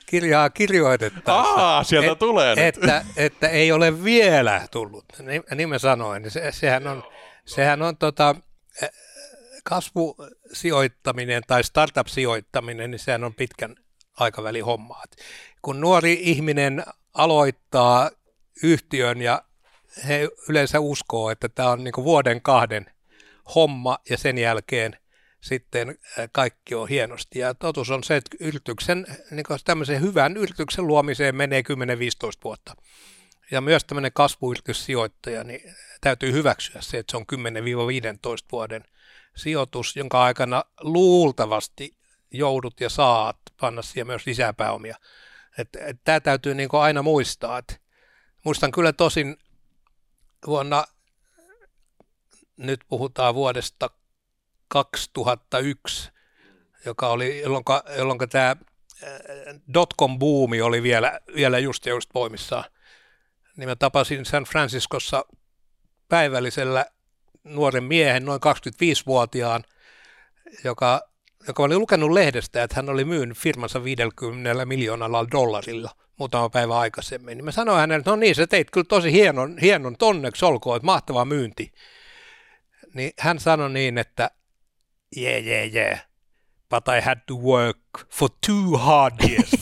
kirjaa 0.07 0.51
kirjoitettaessa. 0.51 1.53
Aa, 1.53 1.85
sieltä 1.85 2.13
et, 2.13 2.19
tulee 2.19 2.55
nyt. 2.55 2.65
Että, 2.65 3.05
että 3.17 3.49
ei 3.49 3.73
ole 3.73 4.05
vielä 4.05 4.69
tullut. 4.71 5.05
Niin, 5.23 5.43
niin 5.55 5.69
mä 5.69 5.79
sanoin. 5.79 6.31
Se, 6.31 6.53
sehän 6.53 6.87
on, 6.87 7.03
sehän 7.45 7.83
on 7.83 7.97
tota, 7.97 8.35
kasvusijoittaminen 9.65 11.43
tai 11.47 11.65
startup-sijoittaminen, 11.65 12.91
niin 12.91 12.99
sehän 12.99 13.25
on 13.25 13.35
pitkän 13.35 13.77
aikavälin 14.21 14.65
hommaa. 14.65 15.05
Kun 15.63 15.81
nuori 15.81 16.19
ihminen 16.21 16.85
aloittaa 17.15 18.11
yhtiön 18.63 19.23
ja 19.23 19.43
he 20.09 20.29
yleensä 20.49 20.81
uskoo, 20.81 21.31
että 21.31 21.49
tämä 21.49 21.71
on 21.71 21.85
niin 21.85 21.95
vuoden 21.97 22.43
kahden 22.43 22.87
homma 23.55 23.99
ja 24.11 24.19
sen 24.19 24.39
jälkeen 24.39 24.97
sitten 25.41 25.99
kaikki 26.33 26.75
on 26.75 26.89
hienosti. 26.89 27.39
Ja 27.39 27.55
totuus 27.55 27.91
on 27.91 28.05
se, 28.05 28.17
että 28.17 28.37
yrityksen, 28.41 29.07
niin 29.31 29.47
tämmöisen 29.65 30.01
hyvän 30.01 30.37
yrityksen 30.37 30.87
luomiseen 30.87 31.37
menee 31.37 31.61
10-15 31.61 31.65
vuotta. 32.45 32.75
Ja 33.51 33.61
myös 33.61 33.85
tämmöinen 33.85 34.13
kasvuyrityssijoittaja, 34.15 35.45
niin 35.45 35.75
täytyy 36.01 36.33
hyväksyä 36.33 36.81
se, 36.81 36.99
että 36.99 37.11
se 37.11 37.17
on 37.17 37.27
10-15 37.33 38.47
vuoden 38.53 38.85
sijoitus, 39.37 39.97
jonka 39.97 40.25
aikana 40.25 40.65
luultavasti 40.81 41.97
joudut 42.31 42.81
ja 42.81 42.91
saat 42.91 43.37
panna 43.61 43.83
siihen 43.83 44.07
myös 44.07 44.27
lisää 44.27 44.53
pääomia. 44.53 44.97
Tämä 46.05 46.21
täytyy 46.21 46.55
niin 46.55 46.69
aina 46.73 47.03
muistaa. 47.03 47.59
Et 47.59 47.81
muistan 48.45 48.73
kyllä 48.73 48.93
tosin 48.93 49.37
vuonna, 50.47 50.85
nyt 52.57 52.81
puhutaan 52.89 53.35
vuodesta 53.35 53.91
2001, 54.69 56.11
joka 56.85 57.09
oli, 57.09 57.41
jolloin, 57.41 57.65
jolloin 57.97 58.19
tämä 58.31 58.51
äh, 58.51 59.11
dotcom-buumi 59.75 60.63
oli 60.63 60.83
vielä, 60.83 61.21
vielä 61.35 61.59
just 61.59 61.87
ja 61.87 61.93
just 61.93 62.11
voimissaan. 62.15 62.65
Niin 63.57 63.69
mä 63.69 63.77
tapasin 63.77 64.25
San 64.25 64.45
Franciscossa 64.45 65.25
päivällisellä 66.09 66.87
nuoren 67.45 67.85
miehen, 67.85 68.25
noin 68.25 68.41
25-vuotiaan, 68.41 69.65
joka, 70.65 71.09
joka 71.47 71.63
oli 71.63 71.77
lukenut 71.77 72.11
lehdestä, 72.11 72.63
että 72.63 72.77
hän 72.77 72.89
oli 72.89 73.05
myynyt 73.05 73.39
firmansa 73.39 73.85
50 73.85 74.67
miljoonalla 74.67 75.27
dollarilla 75.33 75.91
muutama 76.19 76.51
päivä 76.51 76.79
aikaisemmin. 76.79 77.39
Niin 77.39 77.45
mä 77.45 77.53
sanoin 77.53 77.79
hänelle, 77.79 77.99
että 77.99 78.11
no 78.11 78.17
niin, 78.17 78.35
sä 78.35 78.47
teit 78.47 78.71
kyllä 78.71 78.87
tosi 78.89 79.13
hienon, 79.13 79.59
hienon 79.59 79.97
tonneksi 79.97 80.45
olkoon, 80.45 80.77
että 80.77 80.87
mahtava 80.87 81.25
myynti. 81.25 81.73
Niin 82.95 83.13
hän 83.19 83.39
sanoi 83.39 83.71
niin, 83.71 83.99
että 83.99 84.31
yeah, 85.17 85.47
yeah, 85.47 85.75
yeah, 85.75 86.07
but 86.71 86.85
I 86.89 87.01
had 87.01 87.19
to 87.27 87.35
work 87.35 87.79
for 88.11 88.29
two 88.47 88.79
hard 88.79 89.15
years. 89.29 89.51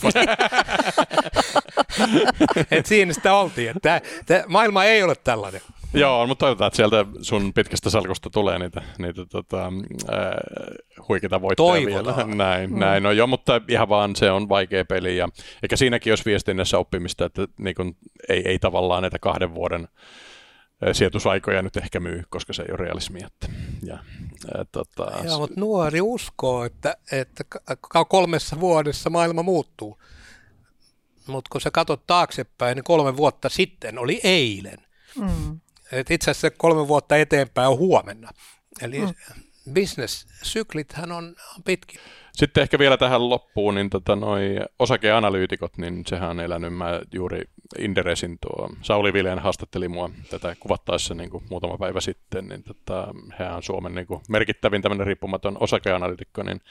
Et 2.71 2.85
siinä 2.85 3.13
sitä 3.13 3.33
oltiin, 3.33 3.69
että 3.69 4.01
maailma 4.47 4.83
ei 4.83 5.03
ole 5.03 5.15
tällainen. 5.15 5.61
Joo, 5.99 6.27
mutta 6.27 6.45
toivotaan, 6.45 6.67
että 6.67 6.77
sieltä 6.77 7.05
sun 7.21 7.53
pitkästä 7.53 7.89
salkusta 7.89 8.29
tulee 8.29 8.59
niitä, 8.59 8.81
niitä 8.97 9.25
tota, 9.25 9.65
äh, 9.65 9.71
huikeita 11.09 11.41
voittoja 11.41 11.85
vielä. 11.85 12.25
Näin, 12.35 12.73
mm. 12.73 12.79
näin. 12.79 13.03
No 13.03 13.11
joo, 13.11 13.27
mutta 13.27 13.61
ihan 13.67 13.89
vaan 13.89 14.15
se 14.15 14.31
on 14.31 14.49
vaikea 14.49 14.85
peli. 14.85 15.17
Ja, 15.17 15.29
eikä 15.63 15.75
siinäkin 15.75 16.11
jos 16.11 16.25
viestinnässä 16.25 16.77
oppimista, 16.77 17.25
että 17.25 17.47
niin 17.59 17.75
kun, 17.75 17.95
ei, 18.29 18.41
ei 18.45 18.59
tavallaan 18.59 19.01
näitä 19.01 19.19
kahden 19.19 19.55
vuoden 19.55 19.87
sijoitusaikoja 20.91 21.61
nyt 21.61 21.77
ehkä 21.77 21.99
myy, 21.99 22.23
koska 22.29 22.53
se 22.53 22.61
ei 22.61 22.71
ole 22.71 22.77
realismia. 22.77 23.27
Että, 23.27 23.47
ja, 23.83 23.97
ää, 24.55 24.65
tota, 24.71 25.11
Joo, 25.23 25.39
mutta 25.39 25.59
nuori 25.59 26.01
uskoo, 26.01 26.65
että, 26.65 26.97
että 27.11 27.43
kolmessa 28.09 28.59
vuodessa 28.59 29.09
maailma 29.09 29.43
muuttuu. 29.43 29.99
Mutta 31.27 31.49
kun 31.51 31.61
sä 31.61 31.71
katsot 31.71 32.07
taaksepäin, 32.07 32.75
niin 32.75 32.83
kolme 32.83 33.17
vuotta 33.17 33.49
sitten 33.49 33.99
oli 33.99 34.19
eilen. 34.23 34.77
Mm. 35.19 35.59
Et 35.91 36.11
itse 36.11 36.31
asiassa 36.31 36.51
kolme 36.57 36.87
vuotta 36.87 37.17
eteenpäin 37.17 37.69
on 37.69 37.77
huomenna. 37.77 38.29
Eli 38.81 38.99
mm. 38.99 39.13
business-syklithän 39.73 41.11
on, 41.11 41.35
on 41.57 41.63
pitkin. 41.65 41.99
Sitten 42.33 42.61
ehkä 42.61 42.79
vielä 42.79 42.97
tähän 42.97 43.29
loppuun, 43.29 43.75
niin 43.75 43.89
tota 43.89 44.15
noi 44.15 44.55
osakeanalyytikot, 44.79 45.77
niin 45.77 46.03
sehän 46.07 46.29
on 46.29 46.39
elänyt 46.39 46.73
mä 46.73 47.01
juuri 47.13 47.41
Inderesin 47.77 48.37
tuo, 48.41 48.69
Sauli 48.81 49.13
Viljan 49.13 49.39
haastatteli 49.39 49.87
mua 49.87 50.09
tätä 50.29 50.55
kuvattaessa 50.59 51.13
niin 51.13 51.29
kuin 51.29 51.43
muutama 51.49 51.77
päivä 51.77 52.01
sitten, 52.01 52.47
niin 52.47 52.63
tota, 52.63 53.07
hän 53.37 53.55
on 53.55 53.63
Suomen 53.63 53.95
niin 53.95 54.07
kuin 54.07 54.21
merkittävin 54.29 54.81
tämmöinen 54.81 55.07
riippumaton 55.07 55.57
osakeanalyytikko, 55.59 56.43
niin 56.43 56.61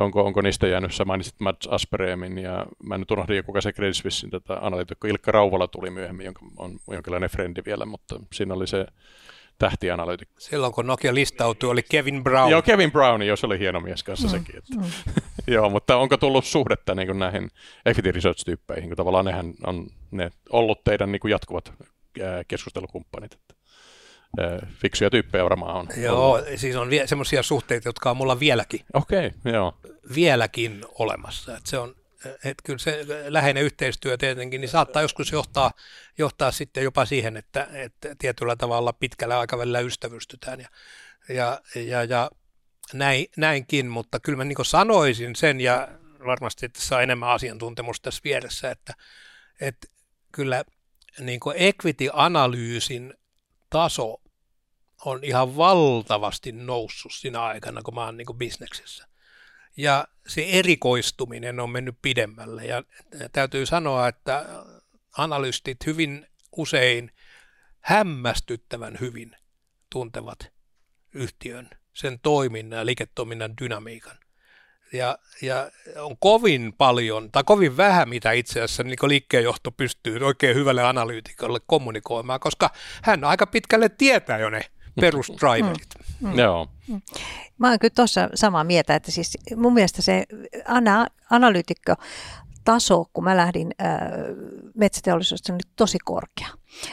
onko, 0.00 0.24
onko 0.24 0.40
niistä 0.40 0.66
jäänyt, 0.66 0.94
sä 0.94 1.04
mainitsit 1.04 1.40
Mats 1.40 1.66
Aspereemin 1.66 2.38
ja 2.38 2.66
mä 2.82 2.98
nyt 2.98 3.10
unohdin, 3.10 3.44
kuka 3.44 3.60
se 3.60 3.72
Credit 3.72 3.96
Suissein 3.96 4.30
tätä 4.30 4.58
analyytikko 4.60 5.06
Ilkka 5.06 5.32
Rauvala 5.32 5.68
tuli 5.68 5.90
myöhemmin, 5.90 6.24
jonka 6.24 6.40
on 6.56 6.78
jonkinlainen 6.90 7.30
frendi 7.30 7.62
vielä, 7.66 7.86
mutta 7.86 8.20
siinä 8.32 8.54
oli 8.54 8.66
se 8.66 8.86
tähtianalyytikko. 9.58 10.34
Silloin 10.38 10.72
kun 10.72 10.86
Nokia 10.86 11.14
listautui, 11.14 11.70
oli 11.70 11.82
Kevin 11.82 12.24
Brown. 12.24 12.50
Joo, 12.50 12.62
Kevin 12.62 12.92
Brown, 12.92 13.22
jos 13.22 13.44
oli 13.44 13.58
hieno 13.58 13.80
mies 13.80 14.02
kanssa 14.02 14.26
mm. 14.26 14.30
sekin. 14.30 14.56
Että. 14.56 14.74
Mm. 14.76 14.82
Joo, 15.54 15.70
mutta 15.70 15.96
onko 15.96 16.16
tullut 16.16 16.44
suhdetta 16.44 16.94
niin 16.94 17.18
näihin 17.18 17.50
equity 17.86 18.12
research-tyyppeihin, 18.12 18.88
kun 18.88 18.96
tavallaan 18.96 19.24
nehän 19.24 19.54
on 19.66 19.86
ne 20.10 20.30
ollut 20.50 20.84
teidän 20.84 21.12
niin 21.12 21.30
jatkuvat 21.30 21.72
keskustelukumppanit? 22.48 23.34
Että 23.34 23.54
fiksuja 24.78 25.10
tyyppejä 25.10 25.44
varmaan 25.44 25.76
on. 25.76 25.88
Joo, 25.96 26.32
ollut. 26.32 26.46
siis 26.56 26.76
on 26.76 26.90
vie- 26.90 27.06
semmoisia 27.06 27.42
suhteita, 27.42 27.88
jotka 27.88 28.10
on 28.10 28.16
mulla 28.16 28.40
vieläkin. 28.40 28.80
Okei, 28.94 29.26
okay, 29.26 29.52
joo. 29.52 29.78
Vieläkin 30.14 30.84
olemassa. 30.98 31.56
Et 31.56 31.66
se 31.66 31.78
on, 31.78 31.94
että 32.24 32.62
kyllä 32.64 32.78
se 32.78 33.06
läheinen 33.28 33.62
yhteistyö 33.62 34.16
tietenkin 34.16 34.60
niin 34.60 34.68
saattaa 34.68 35.02
joskus 35.02 35.32
johtaa, 35.32 35.70
johtaa 36.18 36.50
sitten 36.50 36.84
jopa 36.84 37.04
siihen, 37.04 37.36
että, 37.36 37.68
että 37.72 38.14
tietyllä 38.18 38.56
tavalla 38.56 38.92
pitkällä 38.92 39.38
aikavälillä 39.38 39.80
ystävystytään 39.80 40.60
ja, 40.60 40.68
ja, 41.28 41.60
ja, 41.74 42.04
ja 42.04 42.30
näin, 42.92 43.26
näinkin, 43.36 43.86
mutta 43.86 44.20
kyllä 44.20 44.36
mä 44.36 44.44
niin 44.44 44.56
sanoisin 44.62 45.36
sen 45.36 45.60
ja 45.60 45.88
varmasti 46.26 46.66
että 46.66 46.80
saa 46.80 47.02
enemmän 47.02 47.28
asiantuntemusta 47.28 48.04
tässä 48.04 48.20
vieressä, 48.24 48.70
että, 48.70 48.94
että 49.60 49.88
kyllä 50.32 50.64
niin 51.20 51.40
equity-analyysin 51.54 53.14
taso 53.70 54.21
on 55.04 55.24
ihan 55.24 55.56
valtavasti 55.56 56.52
noussut 56.52 57.12
siinä 57.14 57.42
aikana, 57.42 57.82
kun 57.82 57.94
mä 57.94 58.04
oon 58.04 58.16
niin 58.16 58.36
bisneksessä 58.36 59.12
ja 59.76 60.08
se 60.26 60.46
erikoistuminen 60.48 61.60
on 61.60 61.70
mennyt 61.70 61.98
pidemmälle. 62.02 62.64
Ja 62.64 62.82
täytyy 63.32 63.66
sanoa, 63.66 64.08
että 64.08 64.46
analystit 65.18 65.86
hyvin 65.86 66.26
usein 66.56 67.12
hämmästyttävän 67.80 68.96
hyvin 69.00 69.36
tuntevat 69.90 70.52
yhtiön, 71.14 71.70
sen 71.92 72.20
toiminnan 72.20 72.78
ja 72.78 72.86
liiketoiminnan 72.86 73.54
dynamiikan. 73.60 74.18
Ja, 74.92 75.18
ja 75.42 75.70
on 75.96 76.16
kovin 76.18 76.72
paljon, 76.78 77.32
tai 77.32 77.44
kovin 77.44 77.76
vähän, 77.76 78.08
mitä 78.08 78.32
itse 78.32 78.60
asiassa 78.60 78.82
niin 78.82 78.96
liikkeenjohto 79.02 79.70
pystyy 79.70 80.18
oikein 80.18 80.56
hyvälle 80.56 80.82
analyytikolle 80.82 81.60
kommunikoimaan, 81.66 82.40
koska 82.40 82.70
hän 83.02 83.24
aika 83.24 83.46
pitkälle 83.46 83.88
tietää 83.88 84.38
jo 84.38 84.50
ne 84.50 84.60
perusdriverit. 85.00 85.88
Mm. 86.20 86.28
Mm. 86.28 86.38
Joo. 86.38 86.68
Mm. 86.88 87.00
Mä 87.58 87.68
oon 87.68 87.78
kyllä 87.78 87.92
tuossa 87.96 88.28
samaa 88.34 88.64
mieltä, 88.64 88.94
että 88.94 89.10
siis 89.10 89.38
mun 89.56 89.74
mielestä 89.74 90.02
se 90.02 90.24
ana- 90.68 91.06
analyytikko 91.30 91.94
taso, 92.64 93.04
kun 93.12 93.24
mä 93.24 93.36
lähdin 93.36 93.70
äh, 93.82 93.98
metsäteollisuudesta, 94.74 95.52
oli 95.52 95.60
tosi 95.76 95.98
korkea. 96.04 96.48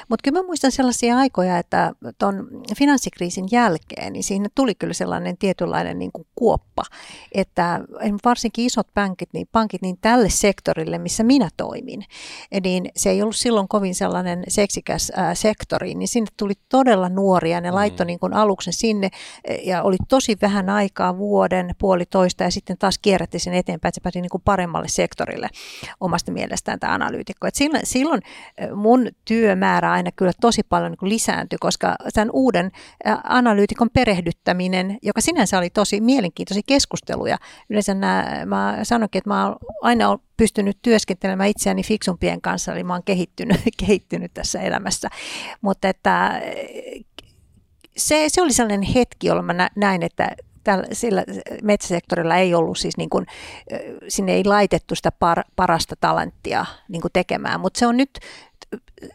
Mutta 0.10 0.24
kyllä 0.24 0.40
mä 0.40 0.46
muistan 0.46 0.72
sellaisia 0.72 1.18
aikoja, 1.18 1.58
että 1.58 1.94
tuon 2.18 2.48
finanssikriisin 2.78 3.46
jälkeen, 3.52 4.14
niin 4.14 4.24
siinä 4.24 4.50
tuli 4.56 4.76
kyllä 4.76 4.94
sellainen 4.94 5.38
tietynlainen 5.38 6.00
niin 6.00 6.12
kuin 6.14 6.28
kuoppa, 6.36 6.84
että 7.32 7.80
varsinkin 8.26 8.66
isot 8.66 8.88
pankit, 8.94 9.30
niin 9.34 9.48
pankit 9.52 9.82
niin 9.82 9.98
tälle 10.02 10.30
sektorille, 10.30 10.98
missä 10.98 11.24
minä 11.24 11.50
toimin, 11.58 12.06
niin 12.64 12.90
se 12.96 13.10
ei 13.10 13.22
ollut 13.22 13.36
silloin 13.36 13.68
kovin 13.68 13.96
sellainen 13.96 14.44
seksikäs 14.48 15.12
ää, 15.16 15.36
sektori, 15.36 15.96
niin 15.96 16.08
sinne 16.08 16.30
tuli 16.38 16.54
todella 16.70 17.10
nuoria, 17.10 17.62
ne 17.62 17.72
mm. 17.72 17.76
laittoi 17.76 18.06
niin 18.06 18.20
kuin 18.20 18.34
aluksen 18.34 18.74
sinne 18.74 19.10
ja 19.64 19.84
oli 19.84 19.98
tosi 20.08 20.38
vähän 20.42 20.70
aikaa 20.70 21.18
vuoden, 21.18 21.76
puolitoista 21.78 22.44
ja 22.44 22.52
sitten 22.52 22.78
taas 22.78 22.98
kierrätti 22.98 23.40
sen 23.40 23.54
eteenpäin, 23.54 23.90
että 23.90 23.96
se 23.96 24.02
pääsi 24.02 24.22
niin 24.22 24.30
kuin 24.30 24.44
paremmalle 24.46 24.88
sektorille 24.88 25.48
omasta 26.00 26.32
mielestään 26.32 26.80
tämä 26.80 26.94
analyytikko. 26.94 27.48
Et 27.48 27.56
silloin, 27.56 27.86
silloin 27.86 28.22
mun 28.76 29.08
työmä 29.26 29.69
määrä 29.70 29.92
aina 29.92 30.12
kyllä 30.12 30.32
tosi 30.42 30.62
paljon 30.64 30.92
niin 30.92 31.10
lisääntyi, 31.10 31.58
koska 31.60 31.96
tämän 32.14 32.30
uuden 32.34 32.72
analyytikon 33.24 33.90
perehdyttäminen, 33.94 34.98
joka 35.02 35.22
sinänsä 35.22 35.58
oli 35.58 35.70
tosi 35.70 36.02
mielenkiintoisia 36.02 36.64
keskusteluja. 36.66 37.38
Yleensä 37.70 37.94
nämä, 37.94 38.46
mä 38.46 38.80
sanoinkin, 38.84 39.20
että 39.20 39.30
mä 39.30 39.46
oon 39.46 39.56
aina 39.82 40.20
pystynyt 40.38 40.78
työskentelemään 40.82 41.50
itseäni 41.50 41.84
fiksumpien 41.84 42.42
kanssa, 42.42 42.74
eli 42.74 42.84
mä 42.84 42.94
oon 42.94 43.04
kehittynyt, 43.04 43.62
kehittynyt 43.86 44.34
tässä 44.34 44.62
elämässä. 44.62 45.10
Mutta 45.62 45.88
että 45.90 46.42
se, 47.98 48.26
se 48.28 48.42
oli 48.42 48.54
sellainen 48.54 48.82
hetki, 48.82 49.28
jolloin 49.28 49.46
mä 49.46 49.70
näin, 49.76 50.04
että 50.04 50.36
tällä, 50.64 50.86
sillä 50.94 51.24
metsäsektorilla 51.64 52.36
ei 52.36 52.54
ollut 52.54 52.78
siis 52.78 52.98
niin 52.98 53.10
kuin, 53.10 53.26
sinne 54.08 54.34
ei 54.34 54.44
laitettu 54.46 54.96
sitä 54.96 55.12
par, 55.12 55.44
parasta 55.56 55.96
talenttia 56.02 56.66
niin 56.88 57.02
kuin 57.02 57.12
tekemään, 57.14 57.60
mutta 57.60 57.80
se 57.80 57.88
on 57.88 57.98
nyt 57.98 58.20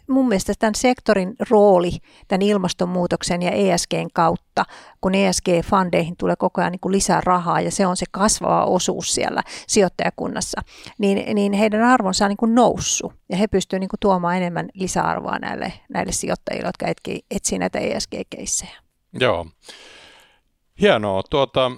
mun 0.08 0.28
mielestä 0.28 0.52
tämän 0.58 0.74
sektorin 0.74 1.34
rooli 1.50 1.90
tämän 2.28 2.42
ilmastonmuutoksen 2.42 3.42
ja 3.42 3.50
ESGn 3.50 4.08
kautta, 4.12 4.64
kun 5.00 5.12
ESG-fandeihin 5.14 6.14
tulee 6.18 6.36
koko 6.38 6.60
ajan 6.60 6.72
niin 6.72 6.80
kuin 6.80 6.92
lisää 6.92 7.20
rahaa 7.24 7.60
ja 7.60 7.70
se 7.70 7.86
on 7.86 7.96
se 7.96 8.06
kasvava 8.10 8.64
osuus 8.64 9.14
siellä 9.14 9.42
sijoittajakunnassa, 9.66 10.60
niin, 10.98 11.34
niin 11.34 11.52
heidän 11.52 11.82
arvonsa 11.82 12.24
on 12.24 12.28
niin 12.28 12.36
kuin 12.36 12.54
noussut 12.54 13.12
ja 13.28 13.36
he 13.36 13.46
pystyvät 13.46 13.80
niin 13.80 13.88
kuin 13.88 14.00
tuomaan 14.00 14.36
enemmän 14.36 14.68
lisäarvoa 14.74 15.38
näille, 15.38 15.72
näille 15.88 16.12
sijoittajille, 16.12 16.68
jotka 16.68 16.86
etsivät 17.30 17.60
näitä 17.60 17.78
ESG-keissejä. 17.78 18.76
Joo. 19.20 19.46
Hienoa. 20.80 21.22
Tuota, 21.30 21.70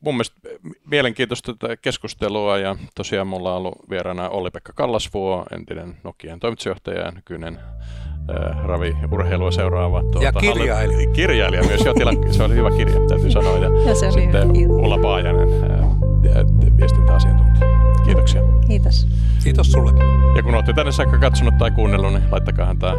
mun 0.00 0.14
mielestä 0.14 0.40
mielenkiintoista 0.86 1.54
tätä 1.54 1.76
keskustelua 1.76 2.58
ja 2.58 2.76
tosiaan 2.94 3.26
mulla 3.26 3.50
on 3.50 3.56
ollut 3.56 3.78
vieraana 3.90 4.28
Olli-Pekka 4.28 4.72
Kallasvuo, 4.72 5.44
entinen 5.50 5.96
Nokian 6.04 6.40
toimitusjohtaja 6.40 7.00
ja 7.00 7.10
nykyinen 7.10 7.58
äh, 7.58 8.64
Ravi 8.64 8.96
urheilua 9.12 9.50
seuraava. 9.50 10.02
Tuota, 10.02 10.22
ja 10.22 10.32
kirjailija. 10.32 10.74
Halli, 10.74 11.06
kirjailija 11.06 11.62
myös, 11.62 11.84
jo 11.84 11.94
tila, 11.94 12.12
se 12.30 12.42
oli 12.42 12.54
hyvä 12.54 12.70
kirja, 12.70 12.94
täytyy 13.08 13.30
sanoa. 13.30 13.58
Ja, 13.58 13.88
ja 13.88 13.94
se 13.94 14.06
oli 14.06 14.20
sitten 14.20 14.56
hyvä. 14.56 14.72
Ulla 14.72 14.98
Paajanen, 14.98 15.48
äh, 15.62 16.46
viestintäasiantuntija. 16.76 17.66
Kiitoksia. 18.04 18.42
Kiitos. 18.66 19.08
Kiitos 19.44 19.72
sulle. 19.72 19.92
Ja 20.36 20.42
kun 20.42 20.54
olette 20.54 20.72
tänne 20.72 20.92
saakka 20.92 21.18
katsonut 21.18 21.58
tai 21.58 21.70
kuunnellut, 21.70 22.12
niin 22.12 22.30
laittakaa 22.30 22.74
tämä 22.78 22.92